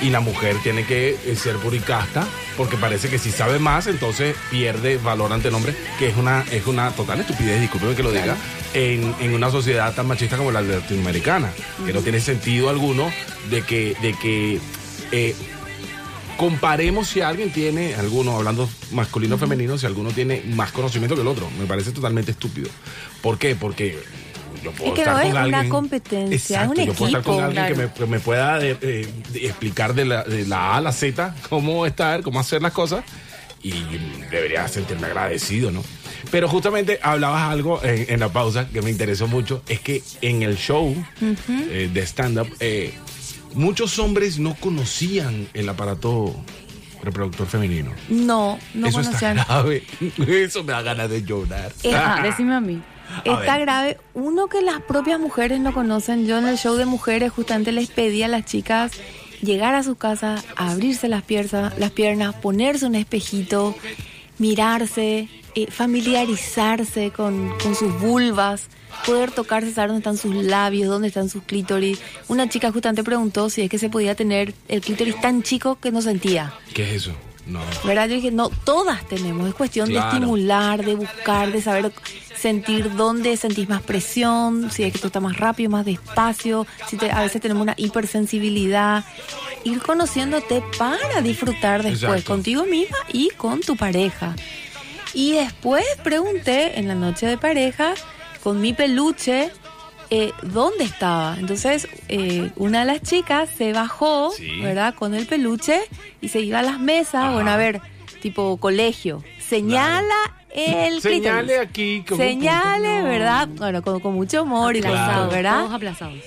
y 0.00 0.10
la 0.10 0.20
mujer 0.20 0.56
tiene 0.62 0.86
que 0.86 1.16
eh, 1.24 1.36
ser 1.36 1.56
puricasta 1.56 2.26
porque 2.56 2.76
parece 2.76 3.08
que 3.08 3.18
si 3.18 3.30
sabe 3.30 3.58
más, 3.58 3.86
entonces 3.86 4.36
pierde 4.50 4.96
valor 4.98 5.32
ante 5.32 5.48
el 5.48 5.54
hombre, 5.54 5.74
que 5.98 6.08
es 6.08 6.16
una, 6.16 6.44
es 6.50 6.66
una 6.66 6.90
total 6.90 7.20
estupidez, 7.20 7.60
discúlpeme 7.60 7.94
que 7.94 8.02
lo 8.02 8.12
diga, 8.12 8.36
en, 8.74 9.14
en 9.20 9.34
una 9.34 9.50
sociedad 9.50 9.94
tan 9.94 10.06
machista 10.06 10.36
como 10.36 10.50
la 10.52 10.62
latinoamericana, 10.62 11.52
que 11.84 11.92
no 11.92 12.00
tiene 12.00 12.20
sentido 12.20 12.68
alguno 12.68 13.10
de 13.50 13.62
que, 13.62 13.96
de 14.00 14.14
que 14.14 14.60
eh, 15.12 15.34
comparemos 16.36 17.08
si 17.08 17.20
alguien 17.20 17.52
tiene, 17.52 17.94
alguno, 17.94 18.36
hablando 18.36 18.68
masculino 18.92 19.36
o 19.36 19.38
femenino, 19.38 19.78
si 19.78 19.86
alguno 19.86 20.10
tiene 20.10 20.42
más 20.54 20.72
conocimiento 20.72 21.14
que 21.14 21.22
el 21.22 21.28
otro. 21.28 21.48
Me 21.58 21.66
parece 21.66 21.92
totalmente 21.92 22.32
estúpido. 22.32 22.68
¿Por 23.22 23.38
qué? 23.38 23.54
Porque 23.54 23.98
yo 24.64 24.72
puedo 24.72 24.92
Es 24.94 24.98
que 24.98 25.04
no 25.04 25.10
estar 25.20 25.26
es 25.26 25.32
con 25.34 25.44
una 25.46 25.56
alguien. 25.58 25.68
competencia, 25.70 26.36
Exacto, 26.64 26.72
es 26.72 26.78
un 26.80 26.86
yo 26.86 26.94
puedo 26.94 27.06
estar 27.08 27.22
con 27.22 27.34
equipo, 27.34 27.46
alguien 27.46 27.66
que 27.66 27.74
me, 27.74 27.76
claro. 27.88 27.94
que 27.94 28.06
me 28.06 28.20
pueda 28.20 28.64
eh, 28.64 28.76
eh, 28.80 29.08
de- 29.32 29.46
explicar 29.46 29.94
de 29.94 30.04
la, 30.06 30.24
de 30.24 30.46
la 30.46 30.72
A 30.72 30.76
a 30.78 30.80
la 30.80 30.92
Z 30.92 31.34
cómo 31.48 31.86
estar, 31.86 32.22
cómo 32.22 32.40
hacer 32.40 32.60
las 32.62 32.72
cosas. 32.72 33.04
Y 33.62 33.72
debería 34.30 34.68
sentirme 34.68 35.06
agradecido, 35.06 35.70
¿no? 35.70 35.82
Pero 36.30 36.48
justamente 36.48 36.98
hablabas 37.02 37.50
algo 37.50 37.82
en, 37.82 38.04
en 38.12 38.20
la 38.20 38.28
pausa 38.30 38.68
que 38.68 38.82
me 38.82 38.90
interesó 38.90 39.26
mucho. 39.26 39.62
Es 39.68 39.80
que 39.80 40.02
en 40.20 40.42
el 40.42 40.56
show 40.58 40.94
eh, 41.70 41.88
de 41.90 42.02
stand-up, 42.02 42.54
eh, 42.60 42.92
muchos 43.54 43.98
hombres 43.98 44.38
no 44.38 44.54
conocían 44.56 45.48
el 45.54 45.66
aparato 45.68 46.34
reproductor 47.02 47.46
femenino. 47.46 47.90
No, 48.10 48.58
no 48.74 48.86
Eso 48.88 49.02
conocían. 49.02 49.38
está 49.38 49.54
grave. 49.62 49.82
Eso 50.26 50.62
me 50.62 50.72
da 50.72 50.82
ganas 50.82 51.08
de 51.08 51.22
llorar. 51.22 51.72
Ajá, 51.90 52.22
decime 52.22 52.54
a 52.56 52.60
mí. 52.60 52.82
Está 53.24 53.58
grave. 53.58 53.98
Uno 54.14 54.48
que 54.48 54.60
las 54.62 54.80
propias 54.82 55.18
mujeres 55.20 55.60
no 55.60 55.72
conocen. 55.72 56.26
Yo 56.26 56.38
en 56.38 56.48
el 56.48 56.56
show 56.58 56.76
de 56.76 56.86
mujeres 56.86 57.32
justamente 57.32 57.72
les 57.72 57.88
pedí 57.90 58.22
a 58.22 58.28
las 58.28 58.44
chicas 58.44 58.92
llegar 59.42 59.74
a 59.74 59.82
su 59.82 59.96
casa, 59.96 60.42
abrirse 60.56 61.08
las 61.08 61.22
piernas, 61.22 61.78
las 61.78 61.90
piernas, 61.90 62.34
ponerse 62.36 62.86
un 62.86 62.94
espejito, 62.94 63.74
mirarse, 64.38 65.28
eh, 65.54 65.66
familiarizarse 65.70 67.10
con, 67.10 67.52
con 67.62 67.74
sus 67.74 67.98
vulvas, 68.00 68.68
poder 69.06 69.30
tocarse, 69.32 69.72
saber 69.72 69.88
dónde 69.90 70.00
están 70.00 70.16
sus 70.16 70.34
labios, 70.44 70.88
dónde 70.88 71.08
están 71.08 71.28
sus 71.28 71.42
clítoris. 71.42 71.98
Una 72.28 72.48
chica 72.48 72.72
justamente 72.72 73.04
preguntó 73.04 73.50
si 73.50 73.62
es 73.62 73.70
que 73.70 73.78
se 73.78 73.88
podía 73.90 74.14
tener 74.14 74.54
el 74.68 74.80
clítoris 74.80 75.20
tan 75.20 75.42
chico 75.42 75.78
que 75.80 75.90
no 75.92 76.00
sentía. 76.02 76.52
¿Qué 76.72 76.82
es 76.84 77.02
eso? 77.02 77.12
No. 77.46 77.60
¿Verdad? 77.84 78.08
Yo 78.08 78.14
dije, 78.14 78.30
no, 78.30 78.48
todas 78.48 79.06
tenemos. 79.06 79.46
Es 79.48 79.54
cuestión 79.54 79.88
Claro. 79.90 80.06
de 80.06 80.14
estimular, 80.16 80.82
de 80.84 80.94
buscar, 80.94 81.52
de 81.52 81.60
saber 81.60 81.92
sentir 82.48 82.94
dónde 82.94 83.38
sentís 83.38 83.70
más 83.70 83.80
presión, 83.80 84.70
si 84.70 84.82
es 84.82 84.92
que 84.92 84.98
tú 84.98 85.06
estás 85.06 85.22
más 85.22 85.38
rápido, 85.38 85.70
más 85.70 85.86
despacio, 85.86 86.66
si 86.88 86.98
te- 86.98 87.10
a 87.10 87.22
veces 87.22 87.40
tenemos 87.40 87.62
una 87.62 87.74
hipersensibilidad. 87.78 89.02
Ir 89.64 89.80
conociéndote 89.80 90.62
para 90.78 91.22
disfrutar 91.22 91.82
después, 91.82 92.02
Exacto. 92.02 92.32
contigo 92.32 92.64
misma 92.66 92.98
y 93.10 93.30
con 93.30 93.60
tu 93.62 93.76
pareja. 93.76 94.36
Y 95.14 95.32
después 95.32 95.84
pregunté 96.02 96.78
en 96.78 96.86
la 96.86 96.94
noche 96.94 97.26
de 97.26 97.38
pareja 97.38 97.94
con 98.42 98.60
mi 98.60 98.74
peluche 98.74 99.50
eh, 100.10 100.32
dónde 100.42 100.84
estaba. 100.84 101.36
Entonces, 101.38 101.88
eh, 102.08 102.50
una 102.56 102.80
de 102.80 102.84
las 102.84 103.00
chicas 103.02 103.48
se 103.56 103.72
bajó, 103.72 104.32
Sí. 104.32 104.60
¿verdad? 104.60 104.94
Con 104.94 105.14
el 105.14 105.26
peluche 105.26 105.80
y 106.20 106.28
se 106.28 106.40
iba 106.40 106.58
a 106.58 106.62
las 106.62 106.78
mesas. 106.78 107.32
Bueno, 107.32 107.50
a 107.50 107.56
ver, 107.56 107.80
tipo 108.20 108.58
colegio. 108.58 109.24
Señala 109.48 110.14
el 110.50 111.00
Señale 111.00 111.42
clítoris. 111.42 111.68
aquí. 111.68 112.04
como 112.08 112.22
un 112.22 112.28
Señale. 112.28 113.02
¿verdad? 113.02 113.48
Bueno, 113.48 113.82
con, 113.82 114.00
con 114.00 114.14
mucho 114.14 114.42
humor 114.42 114.76
y 114.76 114.80
Aplazados, 114.80 115.24
todo, 115.28 115.30
¿verdad? 115.36 115.60
Todos 115.60 115.74
aplazados. 115.74 116.18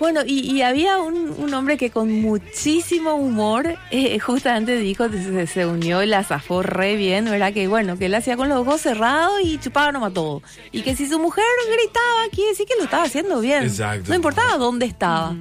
Bueno, 0.00 0.22
y, 0.26 0.40
y 0.52 0.62
había 0.62 0.98
un, 0.98 1.32
un 1.38 1.54
hombre 1.54 1.76
que 1.76 1.90
con 1.90 2.10
muchísimo 2.10 3.14
humor 3.14 3.76
eh, 3.92 4.18
justamente 4.18 4.74
dijo, 4.76 5.08
se, 5.08 5.46
se 5.46 5.64
unió 5.66 6.02
y 6.02 6.06
la 6.06 6.24
zafó 6.24 6.62
re 6.62 6.96
bien, 6.96 7.26
¿verdad? 7.26 7.52
Que 7.52 7.68
bueno, 7.68 7.96
que 7.96 8.06
él 8.06 8.14
hacía 8.16 8.36
con 8.36 8.48
los 8.48 8.58
ojos 8.58 8.80
cerrados 8.80 9.34
y 9.44 9.58
chupaba 9.58 9.92
nomás 9.92 10.12
todo. 10.12 10.42
Y 10.72 10.82
que 10.82 10.96
si 10.96 11.06
su 11.06 11.20
mujer 11.20 11.44
gritaba, 11.70 12.28
quiere 12.32 12.50
decir 12.50 12.66
que 12.66 12.74
lo 12.78 12.84
estaba 12.84 13.04
haciendo 13.04 13.38
bien. 13.40 13.62
Exacto. 13.64 14.08
No 14.08 14.16
importaba 14.16 14.56
dónde 14.56 14.86
estaba, 14.86 15.36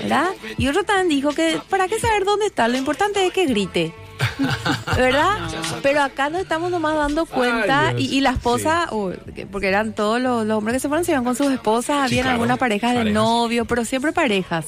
¿verdad? 0.00 0.30
Y 0.58 0.66
otro 0.66 0.82
también 0.82 1.08
dijo 1.10 1.30
que, 1.32 1.60
¿para 1.68 1.86
qué 1.86 2.00
saber 2.00 2.24
dónde 2.24 2.46
está? 2.46 2.66
Lo 2.66 2.76
importante 2.76 3.24
es 3.24 3.32
que 3.32 3.46
grite. 3.46 3.94
¿Verdad? 4.96 5.38
Pero 5.82 6.02
acá 6.02 6.28
nos 6.30 6.40
estamos 6.40 6.70
nomás 6.70 6.94
dando 6.96 7.26
cuenta 7.26 7.88
Ay, 7.88 8.04
y, 8.06 8.16
y 8.18 8.20
la 8.20 8.30
esposa, 8.30 8.88
o- 8.90 9.12
que- 9.34 9.46
porque 9.46 9.68
eran 9.68 9.92
todos 9.92 10.20
los, 10.20 10.46
los 10.46 10.58
hombres 10.58 10.74
que 10.76 10.80
se 10.80 10.88
fueron, 10.88 11.04
se 11.04 11.12
iban 11.12 11.24
con 11.24 11.36
sus 11.36 11.50
esposas, 11.52 11.96
Sí, 12.08 12.14
habían 12.14 12.22
claro, 12.24 12.34
algunas 12.34 12.58
parejas 12.58 12.94
de 12.94 13.04
novio, 13.10 13.64
pero 13.64 13.84
siempre 13.84 14.12
parejas. 14.12 14.66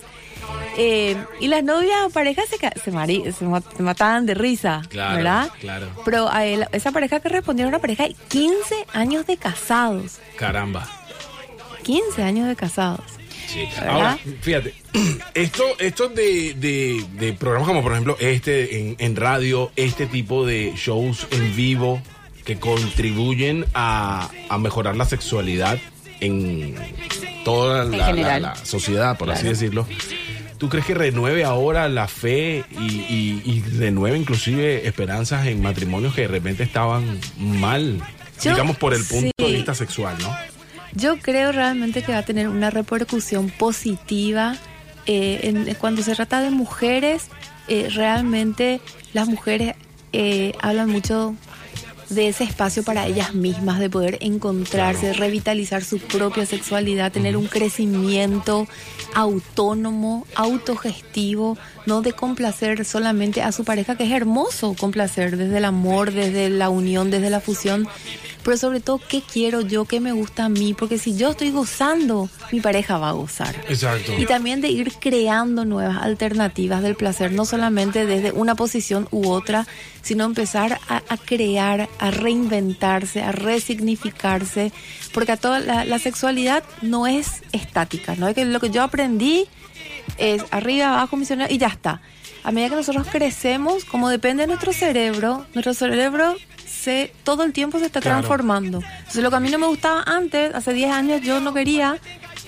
Eh, 0.79 1.17
y 1.41 1.49
las 1.49 1.65
novias 1.65 1.97
o 2.07 2.11
parejas 2.11 2.45
se, 2.49 2.59
se, 2.81 2.93
mari- 2.93 3.33
se 3.33 3.45
ma- 3.47 3.63
se 3.77 3.83
mataban 3.83 4.27
de 4.27 4.35
risa, 4.35 4.83
Claro, 4.89 5.17
¿verdad? 5.17 5.49
claro. 5.61 5.87
Pero 6.05 6.31
a 6.31 6.45
él- 6.45 6.67
esa 6.73 6.93
pareja 6.93 7.21
que 7.21 7.29
respondió 7.31 7.65
era 7.65 7.71
una 7.71 7.79
pareja 7.81 8.05
de 8.05 8.15
15 8.29 8.87
años 8.93 9.27
de 9.27 9.37
casados. 9.39 10.19
Caramba. 10.37 10.87
15 11.83 12.23
años 12.23 12.47
de 12.49 12.57
casados. 12.57 13.01
Ahora, 13.89 14.19
fíjate, 14.41 14.75
esto, 15.35 15.65
esto 15.79 16.09
de, 16.09 16.55
de- 16.55 17.05
de 17.19 17.33
programas 17.33 17.69
como 17.69 17.83
por 17.83 17.93
ejemplo 17.93 18.17
este 18.21 18.79
en, 18.81 18.97
en 18.99 19.17
radio, 19.17 19.71
este 19.77 20.07
tipo 20.07 20.45
de 20.47 20.73
shows 20.77 21.27
en 21.31 21.55
vivo 21.57 22.01
que 22.45 22.59
contribuyen 22.59 23.65
a, 23.75 24.31
a 24.49 24.59
mejorar 24.59 24.97
la 24.97 25.05
sexualidad 25.05 25.79
en 26.21 26.75
toda 27.45 27.85
la, 27.85 27.93
En 27.93 27.99
la- 27.99 28.07
general. 28.07 28.43
la 28.43 28.57
sociedad, 28.65 29.19
por 29.19 29.31
así 29.31 29.47
decirlo. 29.47 29.87
¿tú 30.59 30.71
crees 30.71 30.87
que 30.87 30.95
renueve 30.95 31.45
ahora 31.45 31.87
la 31.89 32.09
fe 32.09 32.65
y, 32.81 32.85
y- 32.85 33.43
y 33.45 33.61
renueve 33.79 34.17
inclusive 34.17 34.87
esperanzas 34.89 35.47
en 35.47 35.61
matrimonios 35.61 36.15
que 36.15 36.23
de 36.23 36.29
repente 36.29 36.63
estaban 36.63 37.21
mal, 37.37 38.01
Yo- 38.43 38.53
digamos 38.53 38.77
por 38.79 38.95
el 38.95 39.05
punto 39.05 39.31
de 39.37 39.53
vista 39.53 39.75
sexual, 39.75 40.17
¿no? 40.21 40.35
Yo 40.95 41.19
creo 41.19 41.53
realmente 41.53 42.03
que 42.03 42.13
va 42.13 42.19
a 42.19 42.25
tener 42.25 42.49
una 42.49 42.71
repercusión 42.71 43.51
positiva 43.51 44.57
eh, 45.07 45.41
en- 45.45 45.75
cuando 45.75 46.03
se 46.03 46.15
trata 46.15 46.41
de 46.41 46.51
mujeres. 46.51 47.29
eh, 47.69 47.89
realmente 47.93 48.81
las 49.13 49.27
mujeres 49.29 49.75
eh, 50.13 50.53
hablan 50.63 50.89
mucho 50.89 51.35
de 52.11 52.29
ese 52.29 52.45
espacio 52.45 52.85
para 52.85 53.07
ellas 53.09 53.35
mismas, 53.35 53.81
de 53.81 53.91
poder 53.91 54.19
encontrarse, 54.21 55.13
revitalizar 55.13 55.83
su 55.83 55.99
propia 55.99 56.47
sexualidad, 56.47 57.11
tener 57.11 57.37
un 57.37 57.49
crecimiento 57.49 58.69
autónomo, 59.15 60.25
autogestivo, 60.37 61.59
no 61.87 62.03
de 62.03 62.13
complacer 62.13 62.85
solamente 62.85 63.43
a 63.43 63.51
su 63.51 63.65
pareja, 63.65 63.97
que 63.97 64.05
es 64.05 64.13
hermoso 64.13 64.75
complacer 64.79 65.37
desde 65.37 65.59
el 65.59 65.65
amor, 65.65 66.13
desde 66.13 66.49
la 66.49 66.69
unión, 66.71 67.11
desde 67.11 67.29
la 67.31 67.41
fusión, 67.41 67.89
pero 68.47 68.57
sobre 68.57 68.79
todo 68.79 69.01
qué 69.09 69.23
quiero 69.23 69.61
yo, 69.61 69.87
qué 69.87 69.99
me 69.99 70.13
gusta 70.13 70.45
a 70.45 70.49
mí, 70.49 70.73
porque 70.73 70.99
si 70.99 71.17
yo 71.17 71.31
estoy 71.31 71.51
gozando, 71.51 72.31
mi 72.53 72.61
pareja 72.61 72.97
va 72.97 73.09
a 73.09 73.13
gozar. 73.13 73.57
Exacto. 73.69 74.13
Y 74.17 74.25
también 74.25 74.61
de 74.61 74.69
ir 74.69 74.93
creando 75.01 75.65
nuevas 75.65 75.97
alternativas 76.01 76.81
del 76.81 76.95
placer, 76.95 77.33
no 77.33 77.45
solamente 77.45 78.07
desde 78.07 78.31
una 78.31 78.55
posición 78.55 79.09
u 79.11 79.31
otra, 79.31 79.67
sino 80.01 80.25
empezar 80.25 80.79
a, 80.89 81.03
a 81.09 81.17
crear, 81.17 81.89
a 81.99 82.13
reinventarse, 82.13 83.21
a 83.21 83.33
resignificarse, 83.33 84.71
porque 85.13 85.33
a 85.33 85.37
toda 85.37 85.59
la, 85.59 85.85
la 85.85 85.99
sexualidad 85.99 86.63
no 86.83 87.09
es 87.09 87.43
estática, 87.51 88.15
no 88.15 88.29
es 88.29 88.37
que 88.37 88.45
lo 88.45 88.61
que 88.61 88.71
yo 88.71 88.85
aprendí 88.85 89.49
es 90.19 90.45
arriba, 90.53 90.91
abajo, 90.91 91.17
misionero 91.17 91.53
y 91.53 91.59
ya 91.59 91.67
está. 91.67 92.01
A 92.45 92.53
medida 92.53 92.69
que 92.69 92.77
nosotros 92.77 93.09
crecemos, 93.11 93.85
como 93.85 94.09
depende 94.09 94.45
de 94.45 94.47
nuestro 94.47 94.73
cerebro, 94.73 95.45
nuestro 95.53 95.75
cerebro 95.75 96.37
se, 96.87 97.13
todo 97.25 97.43
el 97.43 97.53
tiempo 97.53 97.79
se 97.81 97.87
está 97.87 98.01
Claro. 98.01 98.19
transformando. 98.21 98.79
Entonces 98.99 99.23
lo 99.23 99.31
que 99.31 99.37
a 99.37 99.41
mí 99.41 99.51
no 99.51 99.59
me 99.59 99.67
gustaba 99.67 100.03
antes, 100.07 100.55
hace 100.55 100.73
10 100.73 100.91
años 100.93 101.21
yo 101.23 101.41
no 101.41 101.53
quería, 101.53 101.99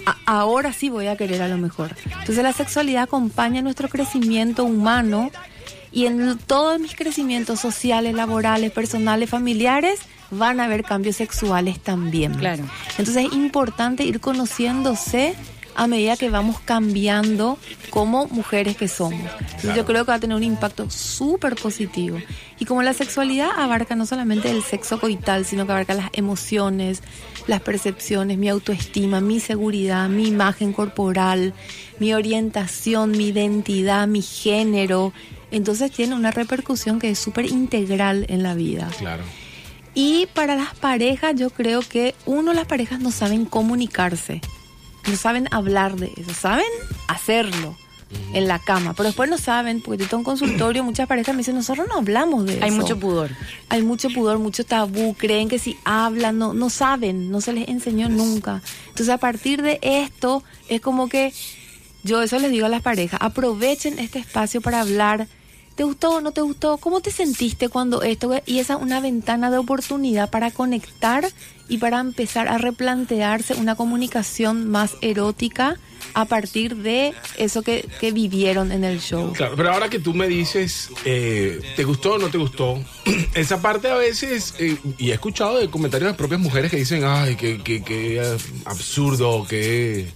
a- 0.07 0.17
ahora 0.27 0.73
sí 0.73 0.89
voy 0.91 1.09
a 1.09 1.17
querer 1.17 1.43
a 1.43 1.49
lo 1.49 1.59
mejor. 1.59 1.91
Entonces 2.05 2.39
la 2.43 2.53
sexualidad 2.53 3.03
acompaña 3.03 3.61
nuestro 3.63 3.89
crecimiento 3.89 4.63
humano 4.65 5.31
y 5.91 6.07
en 6.07 6.39
todos 6.39 6.79
mis 6.79 6.95
crecimientos 6.95 7.59
sociales, 7.61 8.15
laborales, 8.15 8.71
personales, 8.71 9.29
familiares, 9.29 9.99
van 10.31 10.61
a 10.61 10.65
haber 10.67 10.85
cambios 10.85 11.17
sexuales 11.17 11.81
también. 11.81 12.35
Claro. 12.35 12.63
Entonces 12.99 13.27
es 13.27 13.33
importante 13.33 14.05
ir 14.05 14.21
conociéndose 14.21 15.35
a 15.79 15.87
medida 15.87 16.17
que 16.17 16.29
vamos 16.29 16.59
cambiando 16.65 17.57
como 17.91 18.27
mujeres 18.27 18.77
que 18.77 18.89
somos. 18.89 19.21
Entonces 19.21 19.61
Claro. 19.63 19.77
yo 19.77 19.87
creo 19.87 20.05
que 20.05 20.11
va 20.11 20.17
a 20.17 20.21
tener 20.21 20.37
un 20.37 20.43
impacto 20.43 20.91
súper 20.91 21.55
positivo. 21.55 22.19
Y 22.59 22.65
como 22.65 22.83
la 22.83 22.93
sexualidad 22.93 23.51
abarca 23.57 23.95
no 23.95 24.05
solamente 24.05 24.51
el 24.51 24.63
sexo 24.65 24.99
coital, 24.99 25.45
sino 25.45 25.67
que 25.67 25.73
abarca 25.73 25.95
las 25.95 26.11
emociones, 26.15 27.03
las 27.47 27.61
percepciones, 27.61 28.39
mi 28.39 28.49
autoestima, 28.49 29.21
mi 29.21 29.39
seguridad, 29.39 30.09
mi 30.09 30.27
imagen 30.27 30.73
corporal, 30.73 31.55
mi 32.01 32.13
orientación, 32.13 33.13
mi 33.13 33.29
identidad, 33.29 34.09
mi 34.09 34.21
género. 34.23 35.13
Entonces 35.53 35.93
tiene 35.93 36.17
una 36.17 36.33
repercusión 36.33 36.99
que 36.99 37.11
es 37.11 37.19
súper 37.21 37.47
integral 37.47 38.27
en 38.29 38.43
la 38.43 38.55
vida. 38.55 38.91
Claro. 38.99 39.23
Y 39.95 40.27
para 40.35 40.57
las 40.57 40.75
parejas, 40.75 41.35
yo 41.37 41.51
creo 41.51 41.81
que 41.83 42.15
uno, 42.27 42.53
las 42.53 42.67
parejas 42.67 43.01
no 43.01 43.11
saben 43.11 43.45
comunicarse, 43.45 44.41
no 45.09 45.17
saben 45.17 45.49
hablar 45.51 45.97
de 45.97 46.13
eso, 46.17 46.35
saben 46.35 46.67
hacerlo 47.07 47.77
en 48.33 48.49
la 48.49 48.59
cama, 48.59 48.95
pero 48.95 49.09
después 49.09 49.29
no 49.29 49.37
saben, 49.39 49.81
porque 49.81 50.03
yo 50.03 50.09
tengo 50.09 50.19
un 50.19 50.25
consultorio, 50.25 50.83
muchas 50.83 51.07
parejas 51.07 51.35
me 51.35 51.41
dicen, 51.41 51.55
nosotros 51.55 51.87
no 51.89 51.97
hablamos 51.97 52.47
de 52.47 52.55
eso. 52.55 52.65
Hay 52.65 52.71
mucho 52.71 52.99
pudor. 52.99 53.31
Hay 53.69 53.83
mucho 53.83 54.09
pudor, 54.09 54.39
mucho 54.39 54.65
tabú, 54.65 55.15
creen 55.15 55.49
que 55.49 55.59
si 55.59 55.77
hablan, 55.85 56.39
no, 56.39 56.55
no 56.55 56.71
saben, 56.71 57.31
no 57.31 57.41
se 57.41 57.53
les 57.53 57.69
enseñó 57.69 58.09
nunca. 58.09 58.63
Entonces 58.89 59.11
a 59.11 59.19
partir 59.19 59.63
de 59.63 59.79
esto, 59.83 60.43
es 60.69 60.81
como 60.81 61.09
que 61.09 61.33
yo 62.03 62.23
eso 62.23 62.39
les 62.39 62.51
digo 62.51 62.67
a 62.67 62.71
las 62.71 62.83
parejas, 62.83 63.21
aprovechen 63.23 63.99
este 63.99 64.19
espacio 64.19 64.61
para 64.61 64.81
hablar. 64.81 65.27
¿Te 65.79 65.85
gustó 65.85 66.17
o 66.17 66.21
no 66.21 66.33
te 66.33 66.41
gustó? 66.41 66.77
¿Cómo 66.79 67.01
te 67.01 67.13
sentiste 67.13 67.69
cuando 67.69 68.03
esto? 68.03 68.35
Y 68.47 68.59
esa 68.59 68.75
es 68.75 68.83
una 68.83 69.01
ventana 69.01 69.49
de 69.49 69.59
oportunidad 69.59 70.29
para 70.29 70.51
conectar 70.51 71.25
y 71.69 71.79
para 71.79 72.01
empezar 72.01 72.49
a 72.49 72.59
replantearse 72.59 73.55
una 73.55 73.77
comunicación 73.77 74.69
más 74.69 74.97
erótica 75.03 75.77
a 76.15 76.25
partir 76.25 76.75
de 76.75 77.15
eso 77.37 77.63
que, 77.63 77.89
que 78.01 78.11
vivieron 78.11 78.73
en 78.73 78.83
el 78.83 79.01
show. 79.01 79.33
Claro, 79.35 79.55
pero 79.57 79.73
ahora 79.73 79.89
que 79.89 80.01
tú 80.01 80.15
me 80.15 80.27
dices, 80.27 80.91
eh, 81.05 81.61
¿te 81.77 81.85
gustó 81.85 82.15
o 82.15 82.19
no 82.19 82.29
te 82.29 82.39
gustó? 82.39 82.83
Esa 83.35 83.63
parte 83.63 83.89
a 83.89 83.95
veces, 83.95 84.57
eh, 84.59 84.77
y 84.99 85.11
he 85.11 85.15
escuchado 85.15 85.59
de 85.59 85.71
comentarios 85.71 86.11
de 86.11 86.19
propias 86.19 86.41
mujeres 86.41 86.73
que 86.73 86.79
dicen, 86.79 87.05
ay, 87.05 87.37
que, 87.37 87.63
que, 87.63 87.85
que 87.85 88.21
eh, 88.21 88.37
absurdo, 88.65 89.47
que... 89.49 90.09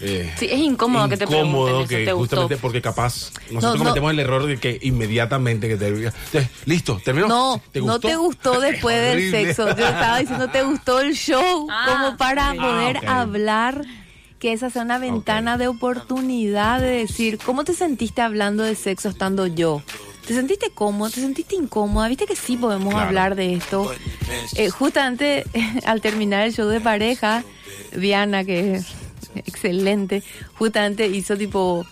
eh, 0.00 0.32
Sí, 0.38 0.46
es 0.50 0.58
incómodo 0.60 1.08
que 1.08 1.16
te 1.16 1.24
incómodo, 1.24 1.64
pregunten 1.66 1.98
eso, 2.00 2.06
que 2.06 2.12
justamente 2.12 2.56
porque 2.56 2.80
capaz 2.82 3.30
nosotros 3.50 3.62
No, 3.62 3.72
no. 3.72 3.78
cometemos 3.78 4.12
el 4.12 4.18
error 4.20 4.46
de 4.46 4.56
que 4.58 4.78
inmediatamente 4.82 5.68
que 5.68 5.76
te 5.76 5.92
diga, 5.92 6.12
"Eh, 6.32 6.48
listo, 6.66 7.00
terminó. 7.04 7.26
No, 7.28 7.62
¿Te 7.72 7.80
no 7.80 7.98
te 7.98 8.14
gustó 8.16 8.60
después 8.60 8.96
del 8.96 9.30
sexo. 9.30 9.66
Yo 9.76 9.86
estaba 9.86 10.18
diciendo, 10.18 10.48
¿te 10.48 10.62
gustó 10.62 11.00
el 11.00 11.14
show? 11.14 11.66
como 11.86 12.16
para 12.16 12.54
poder 12.54 12.98
Ah, 13.06 13.20
hablar, 13.22 13.82
que 14.38 14.52
esa 14.52 14.70
sea 14.70 14.82
una 14.82 14.98
ventana 14.98 15.58
de 15.58 15.66
oportunidad 15.68 16.80
de 16.80 16.88
decir, 16.88 17.38
¿cómo 17.44 17.64
te 17.64 17.74
sentiste 17.74 18.22
hablando 18.22 18.62
de 18.62 18.74
sexo 18.76 19.08
estando 19.08 19.46
yo? 19.46 19.82
¿Te 20.26 20.34
sentiste 20.34 20.70
cómodo? 20.70 21.10
¿Te 21.10 21.20
sentiste 21.22 21.54
incómoda? 21.56 22.06
¿Viste 22.08 22.26
que 22.26 22.36
sí 22.36 22.56
podemos 22.56 22.92
Claro. 22.92 23.08
hablar 23.08 23.34
de 23.34 23.54
esto? 23.54 23.90
Eh, 24.56 24.68
justamente 24.70 25.44
al 25.86 26.00
terminar 26.02 26.44
el 26.46 26.52
show 26.54 26.68
de 26.68 26.80
pareja, 26.80 27.42
Diana, 27.96 28.44
que 28.44 28.74
es 28.74 28.86
excelente, 29.46 30.22
justamente 30.54 31.06
hizo 31.06 31.36
tipo... 31.36 31.84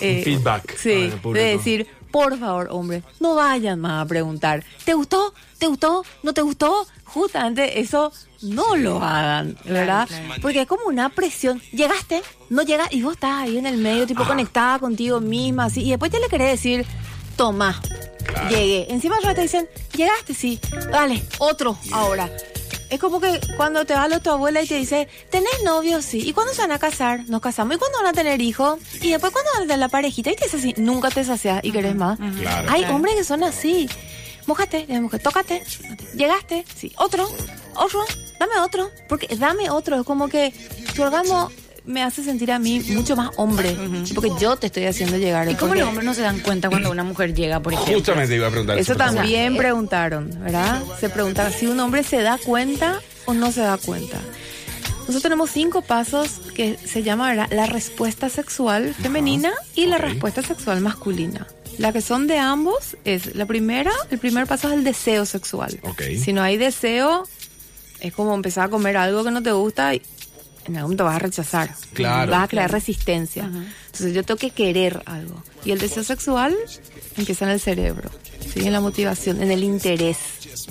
eh, 0.00 0.22
Feedback 0.24 0.76
Sí, 0.76 1.10
de 1.32 1.44
decir, 1.44 1.86
por 2.10 2.38
favor, 2.38 2.68
hombre, 2.70 3.02
no 3.20 3.34
vayan 3.34 3.80
más 3.80 4.04
a 4.04 4.08
preguntar, 4.08 4.64
¿te 4.84 4.94
gustó? 4.94 5.34
¿Te 5.58 5.66
gustó? 5.66 6.04
¿No 6.22 6.32
te 6.32 6.42
gustó? 6.42 6.86
Justamente 7.04 7.80
eso 7.80 8.12
no 8.42 8.76
lo 8.76 9.02
hagan, 9.02 9.56
¿verdad? 9.64 10.08
Porque 10.42 10.62
es 10.62 10.66
como 10.66 10.84
una 10.86 11.08
presión. 11.08 11.60
Llegaste, 11.72 12.22
no 12.50 12.62
llegas 12.62 12.92
y 12.92 13.02
vos 13.02 13.14
estás 13.14 13.42
ahí 13.42 13.56
en 13.58 13.66
el 13.66 13.78
medio, 13.78 14.06
tipo 14.06 14.24
conectada 14.24 14.78
contigo 14.78 15.20
misma, 15.20 15.66
así, 15.66 15.82
y 15.82 15.90
después 15.90 16.10
te 16.10 16.20
le 16.20 16.28
querés 16.28 16.50
decir, 16.52 16.84
toma, 17.36 17.80
llegué. 18.50 18.86
Encima 18.92 19.16
te 19.34 19.40
dicen, 19.40 19.68
llegaste, 19.94 20.34
sí, 20.34 20.60
dale, 20.90 21.22
otro 21.38 21.78
ahora. 21.92 22.30
Es 22.90 23.00
como 23.00 23.20
que 23.20 23.40
cuando 23.56 23.84
te 23.84 23.94
va 23.94 24.04
a 24.04 24.20
tu 24.20 24.30
abuela 24.30 24.62
y 24.62 24.66
te 24.66 24.76
dice, 24.76 25.08
¿tenés 25.30 25.62
novio? 25.64 26.02
Sí. 26.02 26.20
¿Y 26.26 26.32
cuándo 26.32 26.52
se 26.54 26.62
van 26.62 26.72
a 26.72 26.78
casar? 26.78 27.24
Nos 27.28 27.40
casamos. 27.40 27.74
¿Y 27.76 27.78
cuándo 27.78 27.98
van 27.98 28.06
a 28.08 28.12
tener 28.12 28.40
hijos? 28.40 28.78
Y 29.00 29.10
después 29.10 29.32
cuándo 29.32 29.50
van 29.54 29.62
a 29.62 29.66
tener 29.66 29.78
la 29.78 29.88
parejita? 29.88 30.30
Y 30.30 30.36
te 30.36 30.44
dice 30.44 30.56
así, 30.56 30.74
nunca 30.76 31.10
te 31.10 31.24
sacias 31.24 31.60
y 31.64 31.72
querés 31.72 31.94
más. 31.96 32.18
Claro. 32.18 32.70
Hay 32.70 32.80
Claro. 32.82 32.96
hombres 32.96 33.14
que 33.16 33.24
son 33.24 33.42
así. 33.44 33.88
Mójate, 34.46 34.86
eh, 34.88 35.00
mójate, 35.00 35.24
tócate, 35.24 35.62
llegaste, 36.14 36.64
sí, 36.76 36.92
otro, 36.98 37.28
otro, 37.74 38.04
dame 38.38 38.60
otro, 38.60 38.88
porque 39.08 39.26
dame 39.36 39.70
otro, 39.70 39.96
es 39.98 40.06
como 40.06 40.28
que 40.28 40.54
tu 40.94 41.02
orgasmo 41.02 41.50
me 41.86 42.02
hace 42.02 42.22
sentir 42.24 42.50
a 42.52 42.58
mí 42.58 42.80
mucho 42.90 43.14
más 43.16 43.30
hombre, 43.36 43.76
porque 44.14 44.30
yo 44.40 44.56
te 44.56 44.66
estoy 44.66 44.84
haciendo 44.86 45.16
llegar. 45.18 45.48
¿Y 45.48 45.54
cómo 45.54 45.68
porque- 45.68 45.80
los 45.80 45.88
hombres 45.88 46.04
no 46.04 46.14
se 46.14 46.22
dan 46.22 46.40
cuenta 46.40 46.68
cuando 46.68 46.90
una 46.90 47.04
mujer 47.04 47.34
llega, 47.34 47.60
por 47.60 47.72
ejemplo? 47.72 47.94
Justamente 47.94 48.34
iba 48.34 48.48
a 48.48 48.50
preguntar 48.50 48.78
Eso 48.78 48.92
eso. 48.92 48.98
también 48.98 49.56
preguntaron, 49.56 50.30
¿verdad? 50.40 50.82
Se 51.00 51.08
preguntaba 51.08 51.50
si 51.50 51.66
un 51.66 51.78
hombre 51.80 52.02
se 52.02 52.20
da 52.22 52.38
cuenta 52.44 53.00
o 53.24 53.34
no 53.34 53.52
se 53.52 53.60
da 53.60 53.76
cuenta. 53.78 54.18
Nosotros 55.00 55.22
tenemos 55.22 55.50
cinco 55.50 55.82
pasos 55.82 56.40
que 56.54 56.76
se 56.84 57.04
llama 57.04 57.28
¿verdad? 57.28 57.48
la 57.52 57.66
respuesta 57.66 58.28
sexual 58.28 58.92
femenina 58.92 59.52
y 59.76 59.86
la 59.86 59.98
respuesta 59.98 60.42
sexual 60.42 60.80
masculina. 60.80 61.46
La 61.78 61.92
que 61.92 62.00
son 62.00 62.26
de 62.26 62.38
ambos 62.38 62.96
es 63.04 63.36
la 63.36 63.46
primera, 63.46 63.92
el 64.10 64.18
primer 64.18 64.46
paso 64.48 64.66
es 64.68 64.74
el 64.74 64.82
deseo 64.82 65.24
sexual. 65.26 65.78
Si 66.24 66.32
no 66.32 66.42
hay 66.42 66.56
deseo, 66.56 67.28
es 68.00 68.12
como 68.14 68.34
empezar 68.34 68.64
a 68.64 68.68
comer 68.68 68.96
algo 68.96 69.22
que 69.22 69.30
no 69.30 69.42
te 69.44 69.52
gusta 69.52 69.94
y 69.94 70.02
en 70.66 70.76
algún 70.76 70.82
momento 70.82 71.04
vas 71.04 71.16
a 71.16 71.20
rechazar. 71.20 71.74
Claro. 71.92 72.32
Vas 72.32 72.44
a 72.44 72.48
crear 72.48 72.70
resistencia. 72.70 73.44
Entonces 73.44 74.14
yo 74.14 74.22
tengo 74.22 74.38
que 74.38 74.50
querer 74.50 75.02
algo. 75.06 75.42
Y 75.64 75.72
el 75.72 75.78
deseo 75.78 76.04
sexual 76.04 76.54
empieza 77.16 77.44
en 77.44 77.52
el 77.52 77.60
cerebro, 77.60 78.10
¿sí? 78.52 78.66
en 78.66 78.72
la 78.72 78.80
motivación, 78.80 79.42
en 79.42 79.50
el 79.50 79.64
interés, 79.64 80.18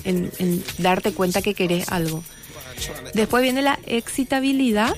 en, 0.04 0.30
en 0.38 0.62
darte 0.78 1.12
cuenta 1.12 1.42
que 1.42 1.54
querés 1.54 1.88
algo. 1.90 2.22
Después 3.14 3.42
viene 3.42 3.62
la 3.62 3.78
excitabilidad, 3.86 4.94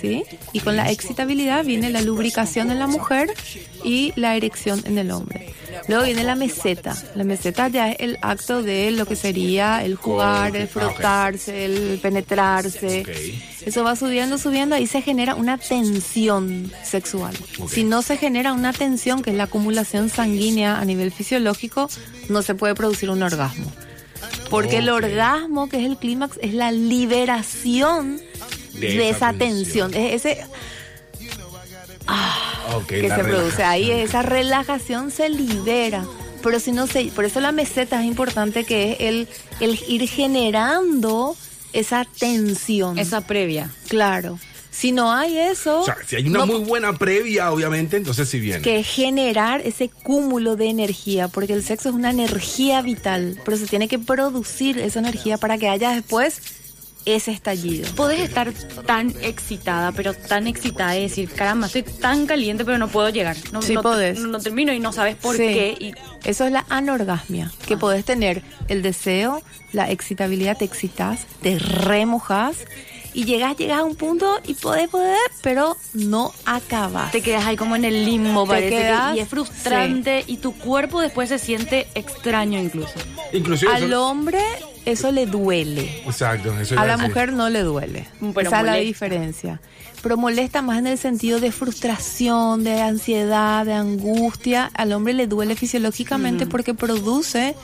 ¿sí? 0.00 0.24
Y 0.52 0.60
con 0.60 0.76
la 0.76 0.90
excitabilidad 0.90 1.64
viene 1.64 1.90
la 1.90 2.02
lubricación 2.02 2.70
en 2.70 2.78
la 2.78 2.86
mujer 2.86 3.32
y 3.84 4.12
la 4.16 4.36
erección 4.36 4.82
en 4.84 4.98
el 4.98 5.10
hombre. 5.10 5.54
Luego 5.86 6.04
viene 6.04 6.24
la 6.24 6.34
meseta. 6.34 6.96
La 7.14 7.24
meseta 7.24 7.68
ya 7.68 7.90
es 7.90 7.96
el 8.00 8.18
acto 8.22 8.62
de 8.62 8.90
lo 8.90 9.06
que 9.06 9.16
sería 9.16 9.84
el 9.84 9.96
jugar, 9.96 10.56
el 10.56 10.68
frotarse, 10.68 11.64
el 11.64 11.98
penetrarse. 12.00 13.04
Eso 13.64 13.84
va 13.84 13.96
subiendo, 13.96 14.38
subiendo, 14.38 14.74
ahí 14.74 14.86
se 14.86 15.02
genera 15.02 15.34
una 15.34 15.58
tensión 15.58 16.72
sexual. 16.82 17.36
Si 17.68 17.84
no 17.84 18.02
se 18.02 18.16
genera 18.16 18.52
una 18.52 18.72
tensión, 18.72 19.22
que 19.22 19.30
es 19.30 19.36
la 19.36 19.44
acumulación 19.44 20.08
sanguínea 20.08 20.78
a 20.78 20.84
nivel 20.84 21.12
fisiológico, 21.12 21.88
no 22.28 22.42
se 22.42 22.54
puede 22.54 22.74
producir 22.74 23.10
un 23.10 23.22
orgasmo. 23.22 23.70
Porque 24.50 24.78
el 24.78 24.88
orgasmo, 24.88 25.68
que 25.68 25.78
es 25.78 25.84
el 25.84 25.96
clímax, 25.96 26.38
es 26.42 26.54
la 26.54 26.72
liberación 26.72 28.20
de, 28.74 29.10
esa 29.10 29.32
tensión. 29.32 29.94
Es 29.94 30.24
ese 30.24 30.44
Ok, 32.74 32.86
que 32.86 33.08
la 33.08 33.16
se 33.16 33.24
produce 33.24 33.62
ahí, 33.62 33.90
esa 33.90 34.22
relajación 34.22 35.10
se 35.10 35.28
libera. 35.28 36.04
Pero 36.42 36.60
si 36.60 36.72
no 36.72 36.86
se, 36.86 37.06
por 37.06 37.24
eso 37.24 37.40
la 37.40 37.52
meseta 37.52 38.00
es 38.00 38.06
importante 38.06 38.64
que 38.64 38.92
es 38.92 39.00
el, 39.00 39.28
el 39.60 39.78
ir 39.88 40.08
generando 40.08 41.36
esa 41.72 42.06
tensión. 42.18 42.98
Esa 42.98 43.20
previa. 43.22 43.70
Claro. 43.88 44.38
Si 44.78 44.92
no 44.92 45.10
hay 45.12 45.36
eso, 45.38 45.80
O 45.80 45.84
sea, 45.84 45.96
si 46.06 46.14
hay 46.14 46.28
una 46.28 46.38
no- 46.40 46.46
muy 46.46 46.60
buena 46.60 46.92
previa, 46.92 47.50
obviamente, 47.50 47.96
entonces 47.96 48.28
sí 48.28 48.38
viene. 48.38 48.62
que 48.62 48.84
generar 48.84 49.60
ese 49.62 49.88
cúmulo 49.88 50.54
de 50.54 50.66
energía, 50.70 51.26
porque 51.26 51.52
el 51.54 51.64
sexo 51.64 51.88
es 51.88 51.94
una 51.96 52.10
energía 52.10 52.80
vital, 52.82 53.40
pero 53.44 53.56
se 53.56 53.66
tiene 53.66 53.88
que 53.88 53.98
producir 53.98 54.78
esa 54.78 55.00
energía 55.00 55.36
para 55.36 55.58
que 55.58 55.68
haya 55.68 55.90
después 55.90 56.40
ese 57.04 57.32
estallido. 57.32 57.88
Podés 57.96 58.20
estar 58.20 58.52
tan 58.86 59.14
excitada, 59.22 59.90
pero 59.92 60.14
tan 60.14 60.46
excitada 60.46 60.96
y 60.96 61.02
decir, 61.02 61.28
caramba, 61.30 61.66
estoy 61.66 61.82
tan 61.82 62.26
caliente, 62.26 62.64
pero 62.64 62.78
no 62.78 62.86
puedo 62.88 63.08
llegar. 63.08 63.36
No, 63.50 63.62
Sí 63.62 63.74
no- 63.74 63.82
podés. 63.82 64.20
No, 64.20 64.28
no 64.28 64.38
termino 64.40 64.72
y 64.74 64.78
no 64.78 64.92
sabes 64.92 65.16
por 65.16 65.34
Sí. 65.36 65.42
qué. 65.42 65.76
Y 65.80 65.92
Eso 66.24 66.44
es 66.44 66.52
la 66.52 66.66
anorgasmia, 66.68 67.50
que 67.66 67.76
podés 67.76 68.04
tener 68.04 68.42
el 68.68 68.82
deseo, 68.82 69.42
la 69.72 69.90
excitabilidad, 69.90 70.56
te 70.58 70.66
excitas, 70.66 71.20
te 71.42 71.58
remojas 71.58 72.58
y 73.14 73.24
llegas, 73.24 73.56
llegas 73.56 73.78
a 73.78 73.84
un 73.84 73.96
punto 73.96 74.38
y 74.46 74.54
podés, 74.54 74.88
poder, 74.88 75.16
pero 75.42 75.76
no 75.94 76.32
acabas. 76.44 77.10
te 77.12 77.20
quedas 77.22 77.46
ahí 77.46 77.56
como 77.56 77.76
en 77.76 77.84
el 77.84 78.04
limbo, 78.04 78.42
Te 78.44 78.48
parece. 78.48 78.68
que- 78.70 78.76
quedas- 78.76 79.16
y 79.16 79.20
es 79.20 79.28
frustrante 79.28 80.24
y 80.26 80.36
tu 80.38 80.52
cuerpo 80.54 81.00
después 81.00 81.28
se 81.28 81.38
siente 81.38 81.88
extraño 81.94 82.58
incluso. 82.60 82.94
Inclusive 83.32 83.72
Al 83.72 83.84
eso- 83.84 84.06
hombre 84.06 84.40
eso 84.84 85.12
le 85.12 85.26
duele. 85.26 86.02
Exacto, 86.06 86.58
eso 86.58 86.78
A 86.78 86.86
la 86.86 86.96
mujer 86.96 87.32
no 87.32 87.50
le 87.50 87.60
duele. 87.62 88.06
Pero 88.34 88.48
Esa 88.48 88.60
es 88.60 88.66
la 88.66 88.74
diferencia. 88.76 89.60
Pero 90.00 90.16
molesta 90.16 90.62
más 90.62 90.78
en 90.78 90.86
el 90.86 90.96
sentido 90.96 91.40
de 91.40 91.50
frustración, 91.50 92.62
de 92.62 92.80
ansiedad, 92.80 93.66
de 93.66 93.72
angustia. 93.74 94.70
Al 94.74 94.92
hombre 94.92 95.12
le 95.12 95.26
duele 95.26 95.56
fisiológicamente 95.56 96.46
porque 96.46 96.72
produce 96.72 97.56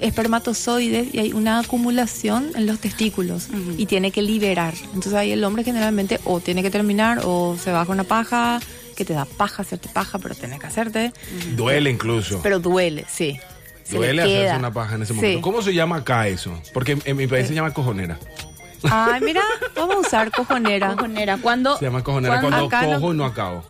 espermatozoides 0.00 1.14
y 1.14 1.18
hay 1.18 1.32
una 1.32 1.58
acumulación 1.60 2.50
en 2.54 2.66
los 2.66 2.78
testículos 2.78 3.48
y 3.76 3.86
tiene 3.86 4.10
que 4.10 4.22
liberar. 4.22 4.74
Entonces 4.86 5.14
ahí 5.14 5.32
el 5.32 5.42
hombre 5.44 5.64
generalmente 5.64 6.20
o 6.24 6.40
tiene 6.40 6.62
que 6.62 6.70
terminar 6.70 7.20
o 7.24 7.56
se 7.62 7.72
va 7.72 7.84
con 7.86 7.94
una 7.94 8.04
paja, 8.04 8.60
que 8.96 9.04
te 9.04 9.12
da 9.12 9.24
paja 9.24 9.62
hacerte 9.62 9.88
paja, 9.88 10.18
pero 10.18 10.34
tiene 10.34 10.58
que 10.58 10.66
hacerte. 10.66 11.12
Duele 11.54 11.90
incluso. 11.90 12.40
Pero 12.42 12.58
duele, 12.58 13.04
sí. 13.08 13.38
Se 13.84 13.96
Duele 13.96 14.22
hacerse 14.22 14.56
una 14.56 14.72
paja 14.72 14.96
en 14.96 15.02
ese 15.02 15.12
Sí. 15.12 15.16
momento. 15.20 15.40
¿Cómo 15.42 15.62
se 15.62 15.72
llama 15.74 15.96
acá 15.96 16.26
eso? 16.28 16.60
Porque 16.74 16.92
en, 16.92 17.02
en 17.04 17.16
mi 17.16 17.26
país 17.26 17.46
se 17.46 17.54
llama 17.54 17.72
cojonera. 17.72 18.18
Ay, 18.90 19.20
mira, 19.22 19.42
vamos 19.74 19.96
a 19.96 19.98
usar 20.00 20.30
cojonera. 20.30 20.94
Cojonera, 20.94 21.38
cuando. 21.38 21.78
Se 21.78 21.84
llama 21.84 22.02
cojonera 22.02 22.40
cuando 22.40 22.68
no- 22.68 22.68
cojo 22.68 23.14
y 23.14 23.16
no 23.16 23.24
acabo. 23.24 23.64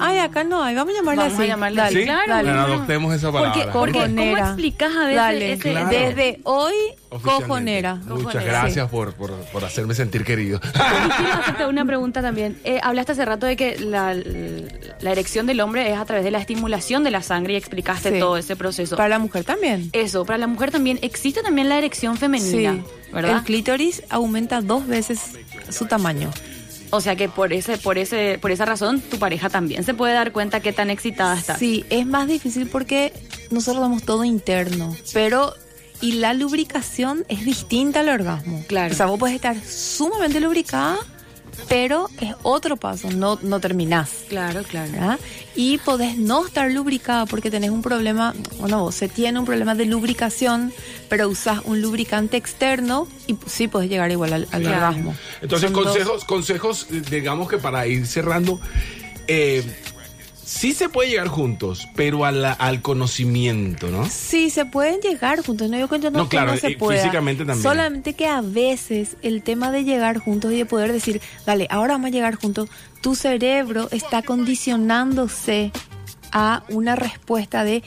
Ay, 0.00 0.18
acá 0.18 0.44
no 0.44 0.62
hay, 0.62 0.74
vamos 0.74 0.94
a 0.94 0.96
llamarle 0.96 1.22
Vamos 1.22 1.34
así. 1.34 1.42
a 1.42 1.46
llamarle 1.46 1.76
Dale, 1.76 1.96
así, 1.98 2.04
claro. 2.06 2.28
dale. 2.32 2.48
Bueno, 2.48 2.60
adoptemos 2.62 3.14
esa 3.14 3.32
palabra. 3.32 3.52
Porque, 3.52 3.68
porque 3.70 3.92
¿cómo 3.92 4.04
Cojonera. 4.16 4.46
explicas 4.46 4.92
a 4.96 5.00
veces 5.00 5.16
Dale, 5.16 5.52
ese, 5.52 5.70
Claro. 5.70 5.90
ese- 5.90 5.98
desde 6.14 6.40
hoy, 6.44 6.74
Oficialmente. 7.10 7.46
cojonera. 7.48 7.94
Muchas 7.96 8.22
Cojonera. 8.24 8.42
gracias 8.60 8.88
por, 8.90 9.14
por, 9.14 9.30
por 9.32 9.64
hacerme 9.64 9.94
sentir 9.94 10.24
querido. 10.24 10.60
Y 11.10 11.10
quiero 11.22 11.32
hacerte 11.40 11.66
una 11.66 11.84
pregunta 11.84 12.22
también. 12.22 12.58
Eh, 12.64 12.80
hablaste 12.82 13.12
hace 13.12 13.24
rato 13.24 13.46
de 13.46 13.56
que 13.56 13.78
la, 13.78 14.14
la 14.14 15.10
erección 15.12 15.46
del 15.46 15.60
hombre 15.60 15.90
es 15.92 15.98
a 15.98 16.04
través 16.04 16.24
de 16.24 16.30
la 16.30 16.38
estimulación 16.38 17.04
de 17.04 17.10
la 17.10 17.22
sangre 17.22 17.54
y 17.54 17.56
explicaste 17.56 18.12
Sí. 18.12 18.18
todo 18.18 18.36
ese 18.36 18.56
proceso. 18.56 18.96
Para 18.96 19.08
la 19.08 19.18
mujer 19.18 19.44
también. 19.44 19.90
Eso, 19.92 20.24
para 20.24 20.38
la 20.38 20.46
mujer 20.46 20.70
también 20.70 20.98
existe 21.02 21.42
también 21.42 21.68
la 21.68 21.78
erección 21.78 22.16
femenina, 22.16 22.74
Sí. 22.74 22.82
¿verdad? 23.12 23.38
El 23.38 23.42
clítoris 23.44 24.02
aumenta 24.08 24.60
dos 24.60 24.86
veces 24.86 25.38
su 25.68 25.86
tamaño. 25.86 26.30
O 26.90 27.00
sea 27.00 27.16
que 27.16 27.28
por 27.28 27.52
ese, 27.52 27.78
por 27.78 27.98
ese, 27.98 28.38
por 28.40 28.50
esa 28.50 28.64
razón 28.64 29.00
tu 29.00 29.18
pareja 29.18 29.48
también 29.48 29.84
se 29.84 29.94
puede 29.94 30.14
dar 30.14 30.32
cuenta 30.32 30.60
qué 30.60 30.72
tan 30.72 30.90
excitada 30.90 31.38
está. 31.38 31.56
Sí, 31.56 31.84
es 31.90 32.06
más 32.06 32.28
difícil 32.28 32.66
porque 32.66 33.12
nosotros 33.50 33.82
damos 33.82 34.02
todo 34.02 34.24
interno, 34.24 34.96
pero 35.12 35.54
y 36.00 36.12
la 36.12 36.34
lubricación 36.34 37.24
es 37.28 37.44
distinta 37.44 38.00
al 38.00 38.08
orgasmo. 38.08 38.64
Claro. 38.66 38.92
O 38.92 38.96
sea, 38.96 39.06
vos 39.06 39.18
puedes 39.18 39.36
estar 39.36 39.56
sumamente 39.62 40.40
lubricada, 40.40 40.98
pero 41.68 42.08
es 42.20 42.34
otro 42.42 42.76
paso, 42.76 43.10
no, 43.10 43.38
no 43.42 43.60
terminás. 43.60 44.10
Claro, 44.28 44.62
claro. 44.64 44.90
¿verdad? 44.92 45.18
Y 45.54 45.78
podés 45.78 46.16
no 46.18 46.46
estar 46.46 46.70
lubricada 46.70 47.26
porque 47.26 47.50
tenés 47.50 47.70
un 47.70 47.82
problema, 47.82 48.34
bueno, 48.58 48.80
vos 48.82 48.94
se 48.94 49.08
tiene 49.08 49.38
un 49.38 49.44
problema 49.46 49.74
de 49.74 49.86
lubricación, 49.86 50.72
pero 51.08 51.28
usás 51.28 51.60
un 51.64 51.80
lubricante 51.82 52.36
externo 52.36 53.06
y 53.26 53.36
sí 53.46 53.68
podés 53.68 53.90
llegar 53.90 54.10
igual 54.10 54.32
al, 54.32 54.48
al 54.52 54.62
Claro. 54.62 54.76
orgasmo. 54.88 55.14
Entonces, 55.42 55.70
Son 55.70 55.74
dos- 55.82 55.84
consejos, 55.92 56.24
consejos, 56.24 56.86
eh, 56.90 57.02
digamos 57.10 57.48
que 57.48 57.58
para 57.58 57.86
ir 57.86 58.06
cerrando, 58.06 58.60
eh, 59.28 59.62
sí 60.52 60.72
se 60.74 60.88
puede 60.88 61.10
llegar 61.10 61.28
juntos, 61.28 61.86
pero 61.94 62.24
a 62.24 62.32
la- 62.32 62.52
al 62.52 62.82
conocimiento, 62.82 63.88
¿no? 63.88 64.08
Sí, 64.10 64.50
se 64.50 64.64
pueden 64.66 65.00
llegar 65.00 65.44
juntos. 65.46 65.70
No 65.70 65.78
yo 65.78 66.10
no, 66.10 66.18
No, 66.18 66.28
claro, 66.28 66.48
que 66.48 66.54
no 66.56 66.60
se 66.60 66.70
y 66.72 66.76
pueda. 66.76 66.98
físicamente 67.00 67.44
también. 67.44 67.62
Solamente 67.62 68.14
que 68.14 68.26
a 68.26 68.40
veces 68.40 69.16
el 69.22 69.42
tema 69.44 69.70
de 69.70 69.84
llegar 69.84 70.18
juntos 70.18 70.50
y 70.52 70.56
de 70.56 70.66
poder 70.66 70.92
decir, 70.92 71.20
dale, 71.46 71.68
ahora 71.70 71.94
vamos 71.94 72.08
a 72.08 72.10
llegar 72.10 72.34
juntos, 72.34 72.68
tu 73.00 73.14
cerebro 73.14 73.86
está 73.92 74.22
condicionándose 74.22 75.70
a 76.32 76.64
una 76.68 76.96
respuesta 76.96 77.62
de 77.62 77.84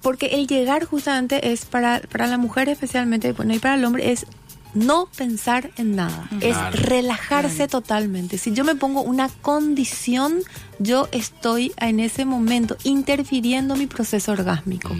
porque 0.00 0.26
el 0.26 0.46
llegar 0.46 0.84
justamente 0.84 1.52
es 1.52 1.64
para, 1.64 2.00
para 2.10 2.28
la 2.28 2.38
mujer 2.38 2.68
especialmente, 2.68 3.32
bueno, 3.32 3.52
y 3.52 3.58
para 3.58 3.74
el 3.74 3.84
hombre 3.84 4.12
es 4.12 4.26
no 4.74 5.06
pensar 5.16 5.70
en 5.76 5.96
nada, 5.96 6.28
es 6.40 6.56
Claro. 6.56 6.76
relajarse 6.76 7.66
totalmente. 7.68 8.38
Si 8.38 8.52
yo 8.52 8.64
me 8.64 8.74
pongo 8.76 9.02
una 9.02 9.28
condición, 9.28 10.42
yo 10.78 11.08
estoy 11.12 11.72
en 11.78 12.00
ese 12.00 12.24
momento 12.24 12.76
interfiriendo 12.84 13.76
mi 13.76 13.86
proceso 13.86 14.32
orgásmico. 14.32 14.90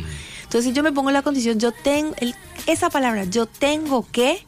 Entonces, 0.42 0.64
si 0.70 0.72
yo 0.72 0.82
me 0.82 0.92
pongo 0.92 1.10
la 1.10 1.22
condición, 1.22 1.60
yo 1.60 1.72
tengo, 1.72 2.14
el- 2.18 2.34
esa 2.66 2.90
palabra, 2.90 3.24
yo 3.24 3.46
tengo 3.46 4.06
que 4.10 4.44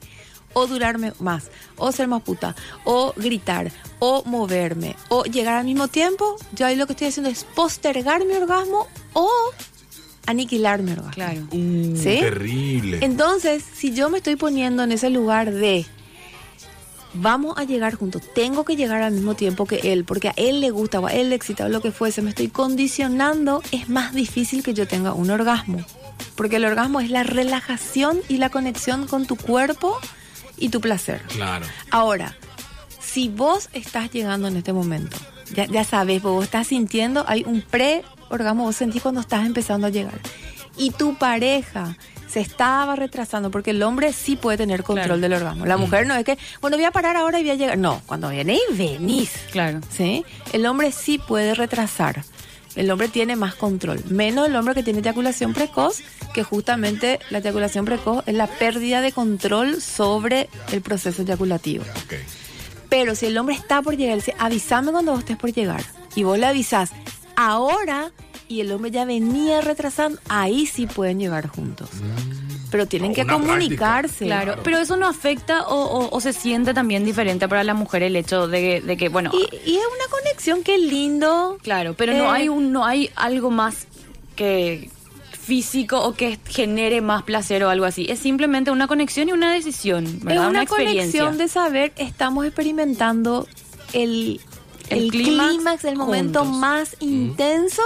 o 0.55 0.67
durarme 0.67 1.15
más, 1.19 1.45
o 1.77 1.93
ser 1.93 2.09
más 2.09 2.21
puta, 2.23 2.55
o 2.85 3.15
gritar, 3.17 3.73
o 4.01 4.23
moverme, 4.27 4.97
o 5.09 5.25
llegar 5.25 5.55
al 5.57 5.65
mismo 5.65 5.89
tiempo, 5.89 6.37
yo 6.53 6.67
ahí 6.67 6.77
lo 6.77 6.87
que 6.87 6.93
estoy 6.93 7.09
haciendo 7.09 7.31
es 7.31 7.45
postergar 7.45 8.25
mi 8.27 8.35
orgasmo 8.35 8.87
o 9.15 9.31
aniquilar 10.27 10.83
mi 10.83 10.93
orgasmo. 10.93 11.13
Claro. 11.13 11.41
Uh, 11.51 11.97
¿Sí? 11.97 12.19
Terrible. 12.21 12.99
Entonces, 13.03 13.65
si 13.75 13.95
yo 13.95 14.11
me 14.11 14.19
estoy 14.19 14.37
poniendo 14.37 14.83
en 14.83 14.93
ese 14.93 15.11
lugar 15.11 15.53
de 15.53 15.87
vamos 17.15 17.59
a 17.59 17.65
llegar 17.65 17.95
juntos, 17.95 18.23
tengo 18.35 18.65
que 18.65 18.77
llegar 18.77 19.03
al 19.03 19.13
mismo 19.13 19.35
tiempo 19.35 19.67
que 19.67 19.93
él, 19.93 20.05
porque 20.05 20.29
a 20.29 20.35
él 20.37 20.61
le 20.61 20.71
gusta 20.71 21.01
o 21.01 21.07
a 21.07 21.13
él 21.13 21.31
le 21.31 21.37
excita 21.37 21.67
o 21.67 21.69
lo 21.69 21.83
que 21.83 21.93
fuese, 21.93 22.23
me 22.23 22.31
estoy 22.31 22.49
condicionando, 22.49 23.63
es 23.71 23.89
más 23.89 24.15
difícil 24.15 24.63
que 24.63 24.75
yo 24.75 24.87
tenga 24.87 25.13
un 25.13 25.31
orgasmo. 25.31 25.85
Porque 26.37 26.57
el 26.57 26.65
orgasmo 26.65 27.01
es 27.01 27.11
la 27.11 27.25
relajación 27.25 28.21
y 28.29 28.39
la 28.39 28.49
conexión 28.49 29.07
con 29.07 29.27
tu 29.27 29.37
cuerpo 29.37 29.99
y 30.57 30.71
tu 30.71 30.81
placer. 30.81 31.23
Claro. 31.29 31.67
Ahora, 31.91 32.37
si 33.01 33.29
vos 33.29 33.69
estás 33.73 34.11
llegando 34.11 34.49
en 34.49 34.57
este 34.57 34.73
momento, 34.73 35.17
ya, 35.55 35.67
ya 35.67 35.85
sabes, 35.85 36.23
vos 36.23 36.45
estás 36.45 36.69
sintiendo, 36.69 37.25
hay 37.29 37.45
un 37.47 37.61
pre-orgasmo, 38.37 38.65
vos 38.65 38.77
sentís 38.77 39.03
cuando 39.03 39.21
estás 39.21 39.45
empezando 39.47 39.87
a 39.87 39.91
llegar. 39.91 40.19
Y 40.77 40.91
tu 40.91 41.15
pareja 41.17 41.97
se 42.29 42.41
estaba 42.41 42.97
retrasando, 42.97 43.51
porque 43.51 43.71
el 43.71 43.83
hombre 43.83 44.13
sí 44.15 44.37
puede 44.37 44.57
tener 44.57 44.83
control 44.83 45.05
Claro. 45.07 45.21
del 45.21 45.33
orgasmo. 45.35 45.67
La 45.67 45.77
mujer 45.77 46.07
no 46.07 46.15
es 46.15 46.25
que, 46.25 46.39
bueno, 46.63 46.77
voy 46.79 46.85
a 46.87 46.91
parar 46.91 47.17
ahora 47.17 47.39
y 47.39 47.43
voy 47.43 47.51
a 47.51 47.55
llegar. 47.57 47.77
No, 47.79 48.01
cuando 48.07 48.31
viene 48.31 48.57
y 48.71 48.75
venís. 48.77 49.31
Claro. 49.51 49.81
¿Sí? 49.91 50.25
El 50.53 50.65
hombre 50.67 50.93
sí 50.93 51.19
puede 51.19 51.55
retrasar. 51.55 52.25
El 52.75 52.91
hombre 52.91 53.09
tiene 53.09 53.37
más 53.37 53.55
control. 53.55 54.03
Menos 54.09 54.49
el 54.49 54.57
hombre 54.57 54.73
que 54.75 54.83
tiene 54.83 55.01
eyaculación 55.01 55.53
precoz, 55.53 55.99
que 56.33 56.43
justamente 56.43 57.21
la 57.29 57.39
eyaculación 57.39 57.85
precoz 57.85 58.25
es 58.27 58.35
la 58.35 58.47
pérdida 58.47 59.03
de 59.03 59.13
control 59.13 59.83
sobre 59.83 60.49
el 60.73 60.81
proceso 60.81 61.21
eyaculativo. 61.21 61.85
Pero 62.89 63.15
si 63.15 63.27
el 63.27 63.37
hombre 63.37 63.55
está 63.57 63.83
por 63.83 63.95
llegar, 63.97 64.15
él 64.15 64.21
dice, 64.21 64.35
avísame 64.39 64.91
cuando 64.91 65.13
vos 65.13 65.21
estés 65.21 65.37
por 65.37 65.53
llegar. 65.53 65.83
Y 66.15 66.23
vos 66.23 66.39
le 66.39 66.47
avisás, 66.47 66.93
ahora, 67.37 68.13
y 68.49 68.61
el 68.61 68.71
hombre 68.73 68.91
ya 68.91 69.05
venía 69.05 69.61
retrasando, 69.61 70.19
ahí 70.29 70.67
sí 70.67 70.87
pueden 70.87 71.19
llegar 71.19 71.47
juntos. 71.49 71.89
Pero 72.71 72.87
tienen 72.87 73.13
que 73.15 73.27
comunicarse. 73.27 74.25
Claro, 74.25 74.57
pero 74.65 74.79
eso 74.79 74.97
no 74.97 75.07
afecta 75.07 75.67
o, 75.69 75.75
o- 75.77 76.17
o 76.17 76.21
se 76.21 76.33
siente 76.33 76.73
también 76.73 77.05
diferente 77.05 77.47
para 77.49 77.65
la 77.65 77.75
mujer 77.75 78.03
el 78.03 78.17
hecho 78.17 78.49
de, 78.49 78.61
que- 78.61 78.81
de 78.81 78.97
que, 78.97 79.09
bueno, 79.11 79.31
Y, 79.35 79.39
y 79.71 79.77
es 79.77 79.83
una 79.85 80.11
conexión, 80.11 80.63
qué 80.63 80.79
lindo. 80.79 81.59
claro, 81.63 81.95
pero 81.95 82.13
no 82.15 82.25
Eh, 82.25 82.37
hay 82.39 82.49
un, 82.49 82.73
no 82.73 82.85
hay 82.87 83.11
algo 83.15 83.51
más 83.51 83.87
que 84.37 84.89
físico 85.39 86.01
o 86.01 86.15
que 86.15 86.39
genere 86.49 87.01
más 87.01 87.25
placer 87.25 87.63
o 87.65 87.69
algo 87.69 87.85
así. 87.85 88.07
Es 88.09 88.21
simplemente 88.21 88.71
una 88.71 88.87
conexión 88.87 89.29
y 89.29 89.33
una 89.33 89.53
decisión, 89.53 90.05
Es 90.07 90.23
una, 90.39 90.65
conexión 90.67 91.37
de 91.37 91.49
saber, 91.49 91.93
estamos 91.97 92.47
experimentando 92.47 93.47
el, 93.93 94.41
El 94.93 95.05
el, 95.05 95.11
clímax 95.11 95.85
el 95.85 95.97
momento 95.97 96.41
juntos. 96.45 96.59
más 96.59 96.97
intenso 97.01 97.83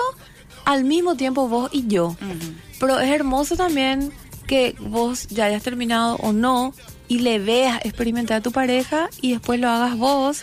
al 0.64 0.84
mismo 0.84 1.14
tiempo 1.16 1.48
vos 1.48 1.70
y 1.72 1.86
yo. 1.86 2.16
Pero 2.80 2.98
es 2.98 3.11
hermoso 3.11 3.57
también 3.57 4.12
que 4.46 4.74
vos 4.78 5.26
ya 5.28 5.46
hayas 5.46 5.62
terminado 5.62 6.16
o 6.16 6.32
no 6.32 6.72
y 7.09 7.18
le 7.20 7.38
veas 7.38 7.84
experimentar 7.84 8.38
a 8.38 8.40
tu 8.42 8.52
pareja 8.52 9.09
y 9.20 9.32
después 9.32 9.59
lo 9.61 9.68
hagas 9.68 9.96
vos. 9.96 10.42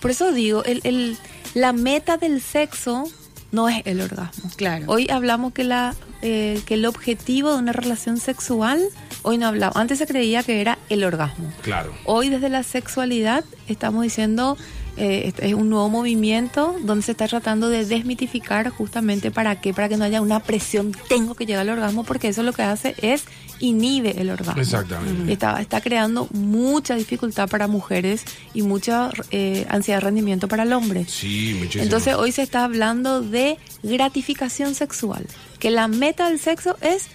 Por 0.00 0.10
eso 0.10 0.32
digo, 0.32 0.64
el, 0.64 0.80
el- 0.84 1.16
la 1.54 1.72
meta 1.72 2.18
del 2.18 2.40
sexo 2.42 3.04
no 3.52 3.68
es 3.70 3.82
el 3.86 4.00
orgasmo. 4.02 4.50
Claro. 4.56 4.84
Hoy 4.88 5.08
hablamos 5.10 5.52
que 5.54 5.64
la 5.64 5.94
eh, 6.20 6.60
que 6.66 6.74
el 6.74 6.84
objetivo 6.84 7.52
de 7.52 7.58
una 7.58 7.72
relación 7.72 8.18
sexual, 8.18 8.82
hoy 9.22 9.38
no 9.38 9.46
hablamos, 9.46 9.76
antes 9.76 9.98
se 9.98 10.06
creía 10.06 10.42
que 10.42 10.60
era 10.60 10.76
el 10.88 11.04
orgasmo. 11.04 11.50
Claro. 11.62 11.92
Hoy 12.04 12.28
desde 12.28 12.48
la 12.48 12.62
sexualidad 12.64 13.44
estamos 13.68 14.02
diciendo, 14.02 14.56
eh, 14.98 15.32
es 15.38 15.54
un 15.54 15.70
nuevo 15.70 15.88
movimiento 15.88 16.76
donde 16.82 17.04
se 17.04 17.12
está 17.12 17.28
tratando 17.28 17.68
de 17.68 17.84
desmitificar 17.84 18.68
justamente 18.70 19.30
para 19.30 19.60
qué, 19.60 19.72
para 19.72 19.88
que 19.88 19.96
no 19.96 20.04
haya 20.04 20.20
una 20.20 20.40
presión, 20.40 20.92
tengo 21.08 21.34
que 21.34 21.46
llegar 21.46 21.62
al 21.62 21.70
orgasmo, 21.70 22.04
porque 22.04 22.28
eso 22.28 22.42
lo 22.42 22.52
que 22.52 22.62
hace 22.62 22.94
es 23.00 23.24
inhibe 23.60 24.20
el 24.20 24.30
orgasmo. 24.30 24.60
Exactamente. 24.60 25.32
Está, 25.32 25.60
está 25.60 25.80
creando 25.80 26.28
mucha 26.32 26.94
dificultad 26.94 27.48
para 27.48 27.68
mujeres 27.68 28.24
y 28.54 28.62
mucha 28.62 29.10
eh, 29.30 29.66
ansiedad 29.68 29.98
de 29.98 30.04
rendimiento 30.04 30.48
para 30.48 30.64
el 30.64 30.72
hombre. 30.72 31.06
Sí, 31.08 31.54
muchísimo. 31.58 31.84
Entonces 31.84 32.14
hoy 32.14 32.32
se 32.32 32.42
está 32.42 32.64
hablando 32.64 33.20
de 33.20 33.58
gratificación 33.82 34.74
sexual, 34.74 35.26
que 35.58 35.70
la 35.70 35.88
meta 35.88 36.28
del 36.28 36.38
sexo 36.38 36.76
es 36.80 37.06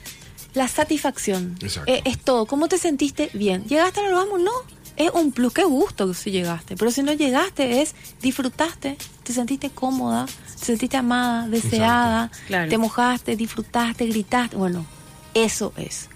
la 0.54 0.68
satisfacción. 0.68 1.56
Exacto. 1.62 1.92
Eh, 1.92 2.02
es 2.06 2.20
todo. 2.20 2.46
¿Cómo 2.46 2.68
te 2.68 2.78
sentiste? 2.78 3.30
Bien. 3.34 3.64
¿Llegaste 3.66 4.00
al 4.00 4.14
orgasmo? 4.14 4.38
No. 4.38 4.52
Es 4.96 5.10
un 5.12 5.32
plus, 5.32 5.54
qué 5.54 5.64
gusto 5.64 6.14
si 6.14 6.32
llegaste. 6.32 6.76
Pero 6.76 6.92
si 6.92 7.02
no 7.04 7.14
llegaste 7.14 7.82
es 7.82 7.96
disfrutaste, 8.22 8.98
te 9.24 9.34
sentiste 9.34 9.70
cómoda, 9.70 10.26
te 10.28 10.66
sentiste 10.66 10.98
amada, 10.98 11.48
deseada, 11.48 12.30
Claro. 12.48 12.70
te 12.70 12.78
mojaste, 12.78 13.36
disfrutaste, 13.36 14.06
gritaste. 14.06 14.56
Bueno, 14.56 14.86
eso 15.34 15.74
es. 15.78 16.10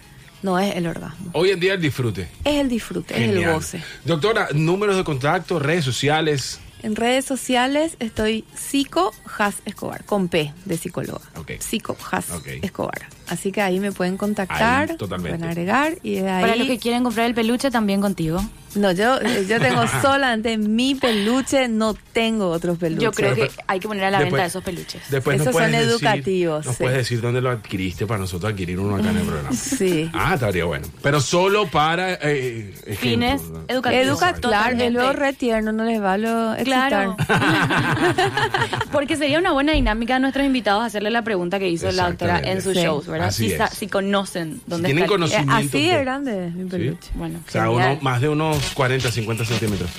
No 0.43 0.59
es 0.59 0.75
el 0.75 0.85
orgasmo. 0.85 1.31
Hoy 1.33 1.49
en 1.49 1.59
día 1.59 1.73
el 1.73 1.81
disfrute. 1.81 2.29
Es 2.43 2.55
el 2.59 2.69
disfrute, 2.69 3.15
es 3.15 3.29
el 3.29 3.51
goce. 3.51 3.83
Doctora, 4.05 4.49
números 4.53 4.95
de 4.95 5.03
contacto, 5.03 5.57
redes 5.57 5.83
sociales. 5.83 6.59
En 6.83 6.95
redes 6.95 7.25
sociales 7.25 7.93
estoy 7.99 8.45
Psico 8.55 9.11
Has 9.39 9.55
Escobar, 9.65 10.05
con 10.05 10.27
P 10.27 10.53
de 10.65 10.77
psicóloga. 10.77 11.21
Psico 11.59 11.97
Has 12.11 12.29
Ok. 12.29 12.47
Escobar. 12.61 13.07
Así 13.29 13.51
que 13.51 13.61
ahí 13.61 13.79
me 13.79 13.91
pueden 13.91 14.17
contactar, 14.17 14.91
Ahí, 14.91 14.97
totalmente. 14.97 15.37
pueden 15.37 15.49
agregar 15.51 15.93
y 16.03 16.15
de 16.15 16.29
ahí... 16.29 16.41
Para 16.41 16.55
los 16.55 16.67
que 16.67 16.77
quieren 16.79 17.03
comprar 17.03 17.25
el 17.25 17.33
peluche, 17.33 17.69
también 17.71 17.99
contigo. 18.01 18.41
No, 18.75 18.91
yo, 18.91 19.19
yo 19.47 19.59
tengo 19.59 19.83
solamente 20.01 20.57
mi 20.57 20.93
peluche, 20.93 21.67
no 21.67 21.95
tengo 22.13 22.49
otros 22.49 22.77
peluches. 22.77 23.03
Yo 23.03 23.11
creo 23.11 23.33
que 23.33 23.49
hay 23.65 23.79
que 23.79 23.87
poner 23.87 24.03
a 24.03 24.11
la 24.11 24.19
Después- 24.19 24.33
venta 24.33 24.45
esos 24.45 24.63
peluches. 24.63 25.01
Después 25.09 25.41
Esos 25.41 25.53
son 25.55 25.71
decir- 25.71 25.75
educativos, 25.89 26.65
Nos 26.65 26.75
sí. 26.75 26.83
puedes 26.83 26.97
decir 26.99 27.21
dónde 27.21 27.41
lo 27.41 27.49
adquiriste 27.49 28.05
para 28.05 28.19
nosotros 28.19 28.51
adquirir 28.51 28.79
uno 28.79 28.95
acá 28.97 29.09
en 29.09 29.17
el 29.17 29.23
programa. 29.23 29.51
Sí. 29.53 30.09
Ah, 30.13 30.35
estaría 30.35 30.65
bueno. 30.65 30.85
Pero 31.01 31.19
solo 31.21 31.67
para 31.67 32.13
eh, 32.15 32.73
ejemplo, 32.85 32.97
Fines 32.97 33.41
¿no? 33.49 33.63
educativos. 33.67 34.05
Educa, 34.07 34.17
claro, 34.19 34.35
es 34.35 34.41
Totalmente. 34.41 34.91
luego 34.91 35.13
re 35.13 35.33
tierno, 35.33 35.71
no 35.71 35.83
les 35.83 36.01
va 36.01 36.13
a 36.13 36.17
lo 36.17 36.55
Claro. 36.63 37.15
Porque 38.91 39.15
sería 39.15 39.39
una 39.39 39.51
buena 39.53 39.73
dinámica 39.73 40.15
a 40.17 40.19
nuestros 40.19 40.45
invitados 40.45 40.83
hacerle 40.83 41.09
la 41.09 41.23
pregunta 41.23 41.57
que 41.59 41.67
hizo 41.69 41.91
la 41.91 42.07
doctora 42.09 42.39
en 42.43 42.61
sus 42.61 42.73
Sí. 42.75 42.83
shows, 42.83 43.07
¿verdad? 43.07 43.16
Así 43.25 43.49
si, 43.49 43.53
es. 43.55 43.69
si 43.71 43.87
conocen 43.87 44.61
dónde 44.67 44.87
tienen 44.87 45.03
está. 45.03 45.15
el- 45.15 45.19
conocimiento. 45.19 45.53
Así 45.53 45.87
de- 45.87 45.95
de 45.97 46.01
grande 46.03 46.47
es 46.47 46.53
mi 46.53 46.69
peluche. 46.69 47.09
Bueno, 47.15 47.39
O 47.47 47.51
sea, 47.51 47.65
genial. 47.65 47.91
uno, 47.93 48.01
más 48.01 48.21
de 48.21 48.29
unos 48.29 48.57
40, 48.73 49.11
50 49.11 49.45
centímetros. 49.45 49.89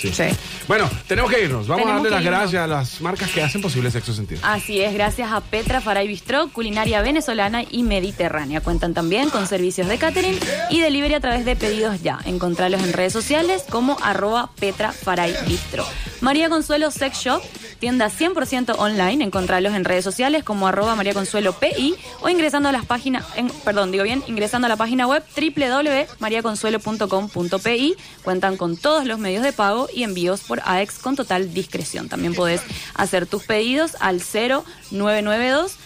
Sí. 0.00 0.12
Sí. 0.12 0.24
Bueno, 0.68 0.88
tenemos 1.06 1.30
que 1.30 1.42
irnos. 1.44 1.66
Vamos 1.68 1.82
Tenemos 1.84 1.90
a 1.90 1.94
darle 2.04 2.10
las 2.10 2.20
irnos. 2.24 2.38
gracias 2.40 2.62
a 2.62 2.66
las 2.66 3.00
marcas 3.00 3.30
que 3.30 3.42
hacen 3.42 3.62
posible 3.62 3.90
sexo 3.90 4.12
sentido. 4.12 4.40
Así 4.44 4.80
es, 4.80 4.92
gracias 4.94 5.30
a 5.32 5.40
Petra 5.40 5.80
Faray 5.80 6.08
Bistró, 6.08 6.48
culinaria 6.48 7.02
venezolana 7.02 7.62
y 7.70 7.82
mediterránea. 7.82 8.60
Cuentan 8.60 8.94
también 8.94 9.30
con 9.30 9.46
servicios 9.46 9.88
de 9.88 9.98
catering 9.98 10.38
y 10.70 10.80
delivery 10.80 11.14
a 11.14 11.20
través 11.20 11.44
de 11.44 11.56
pedidos 11.56 12.02
ya. 12.02 12.18
Encontralos 12.24 12.82
en 12.82 12.92
redes 12.92 13.12
sociales 13.12 13.64
como 13.70 13.96
arroba 14.02 14.50
Petra 14.58 14.92
Faray 14.92 15.34
Bistró. 15.46 15.84
María 16.20 16.48
Consuelo 16.48 16.90
Sex 16.90 17.18
Shop, 17.18 17.42
tienda 17.82 18.08
100% 18.08 18.76
online. 18.78 19.22
Encontralos 19.24 19.74
en 19.74 19.84
redes 19.84 20.04
sociales 20.04 20.44
como 20.44 20.68
arroba 20.68 20.94
María 20.94 21.14
Consuelo 21.14 21.54
PI 21.54 21.96
o 22.20 22.28
ingresando 22.28 22.68
a 22.68 22.72
las 22.72 22.86
páginas, 22.86 23.26
perdón, 23.64 23.90
digo 23.90 24.04
bien, 24.04 24.22
ingresando 24.28 24.66
a 24.66 24.68
la 24.68 24.76
página 24.76 25.08
web 25.08 25.24
www.mariaconsuelo.com.pi. 25.34 27.96
Cuentan 28.22 28.56
con 28.56 28.76
todos 28.76 29.04
los 29.04 29.18
medios 29.18 29.42
de 29.42 29.52
pago 29.52 29.88
y 29.92 30.04
envíos 30.04 30.42
por 30.42 30.62
AEX 30.64 31.00
con 31.00 31.16
total 31.16 31.52
discreción. 31.52 32.08
También 32.08 32.34
podés 32.34 32.62
hacer 32.94 33.26
tus 33.26 33.42
pedidos 33.42 33.96
al 33.98 34.20
0992 34.20 35.76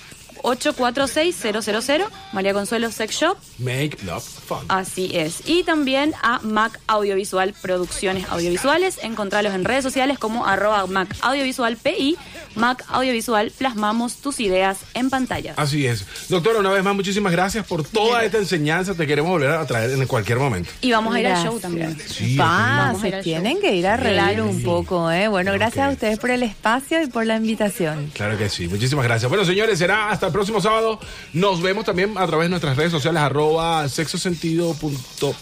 846 0.46 1.36
000 1.36 2.04
María 2.32 2.52
Consuelo 2.54 2.90
Sex 2.92 3.14
Shop. 3.16 3.36
Make 3.58 3.98
love 4.04 4.22
fun. 4.22 4.58
Así 4.68 5.10
es. 5.14 5.42
Y 5.46 5.64
también 5.64 6.14
a 6.22 6.38
Mac 6.42 6.78
Audiovisual 6.86 7.52
Producciones 7.60 8.26
Audiovisuales. 8.30 8.98
Encontralos 9.02 9.54
en 9.54 9.64
redes 9.64 9.82
sociales 9.82 10.18
como 10.18 10.46
arroba 10.46 10.86
Mac 10.86 11.14
Audiovisual 11.22 11.76
PI. 11.76 12.16
Mac 12.54 12.84
Audiovisual, 12.88 13.50
plasmamos 13.58 14.16
tus 14.16 14.40
ideas 14.40 14.78
en 14.94 15.10
pantalla. 15.10 15.54
Así 15.56 15.86
es. 15.86 16.06
Doctora, 16.28 16.60
una 16.60 16.70
vez 16.70 16.82
más, 16.84 16.94
muchísimas 16.94 17.32
gracias 17.32 17.66
por 17.66 17.84
toda 17.84 18.24
esta 18.24 18.38
enseñanza. 18.38 18.94
Te 18.94 19.06
queremos 19.06 19.30
volver 19.32 19.50
a 19.50 19.66
traer 19.66 19.90
en 19.90 20.06
cualquier 20.06 20.38
momento. 20.38 20.70
Y 20.80 20.92
vamos 20.92 21.14
a 21.14 21.20
ir 21.20 21.26
al 21.26 21.44
show 21.44 21.58
también. 21.58 21.98
Sí, 22.06 22.36
Va, 22.36 22.94
se 23.00 23.10
tienen 23.22 23.54
show. 23.54 23.62
que 23.62 23.74
ir 23.74 23.86
a 23.86 23.96
que 23.98 24.40
un 24.40 24.58
sí. 24.58 24.64
poco, 24.64 25.10
¿eh? 25.10 25.28
Bueno, 25.28 25.50
Claro 25.50 25.58
gracias 25.58 25.84
que- 25.86 25.90
a 25.90 25.92
ustedes 25.94 26.18
por 26.18 26.30
el 26.30 26.42
espacio 26.44 27.02
y 27.02 27.06
por 27.08 27.26
la 27.26 27.36
invitación. 27.36 28.10
Claro 28.14 28.38
que 28.38 28.48
sí, 28.48 28.68
muchísimas 28.68 29.04
gracias. 29.04 29.28
Bueno, 29.28 29.44
señores, 29.44 29.78
será 29.78 30.10
hasta 30.10 30.30
próximo 30.36 30.60
sábado. 30.60 30.98
Nos 31.32 31.62
vemos 31.62 31.84
también 31.84 32.16
a 32.18 32.26
través 32.26 32.46
de 32.46 32.50
nuestras 32.50 32.76
redes 32.76 32.92
sociales, 32.92 33.22
arroba 33.22 33.88
sexosentido. 33.88 34.74
punto- 34.74 35.34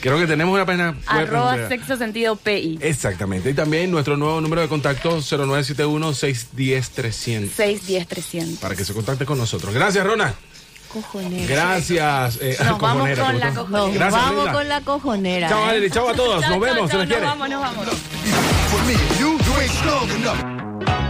Creo 0.00 0.18
que 0.18 0.26
tenemos 0.26 0.54
una 0.54 0.64
página. 0.64 0.94
Arroba 1.06 1.68
Sexo 1.68 1.96
Sentido 1.96 2.36
PI. 2.36 2.78
Exactamente. 2.80 3.50
Y 3.50 3.54
también 3.54 3.90
nuestro 3.90 4.16
nuevo 4.16 4.40
número 4.40 4.62
de 4.62 4.68
contacto 4.68 5.20
0971-610-300 5.20 7.50
610 7.50 8.06
300. 8.06 8.58
para 8.60 8.76
que 8.76 8.84
se 8.84 8.94
contacte 8.94 9.26
con 9.26 9.36
nosotros. 9.38 9.74
Gracias, 9.74 10.06
Rona. 10.06 10.34
Cojonera. 10.92 11.46
Gracias. 11.46 12.38
eh, 12.40 12.56
Nos 12.60 12.78
vamos 12.78 13.08
cojonera, 13.08 13.24
con 13.24 13.34
¿te 13.34 13.38
la 13.40 13.54
cojonera. 13.54 13.84
Nos 13.86 13.94
Gracias, 13.94 14.22
vamos 14.22 14.48
con 14.48 14.68
la 14.68 14.80
cojonera. 14.80 15.48
Chao, 15.48 15.58
¿eh? 15.58 15.66
Valerie. 15.66 15.90
Chao 15.90 16.08
a 16.08 16.14
todos. 16.14 16.34
Nos 16.40 16.44
chao, 16.50 16.60
vemos. 16.60 16.90
Se 16.90 16.96
nos 16.96 17.08
vamos, 17.20 17.48
nos 17.50 17.60
vamos. 17.60 17.86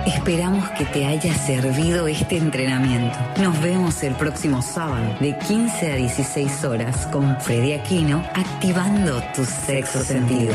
Esperamos 0.07 0.69
que 0.71 0.85
te 0.87 1.07
haya 1.07 1.35
servido 1.35 2.07
este 2.09 2.37
entrenamiento. 2.37 3.19
Nos 3.41 3.61
vemos 3.61 4.03
el 4.03 4.15
próximo 4.15 4.63
sábado 4.63 5.17
de 5.21 5.37
15 5.37 5.93
a 5.93 5.97
16 5.97 6.65
horas 6.65 7.07
con 7.09 7.41
Freddy 7.41 7.73
Aquino 7.75 8.23
activando 8.35 9.23
tu 9.35 9.45
sexo 9.45 10.03
sentido. 10.03 10.55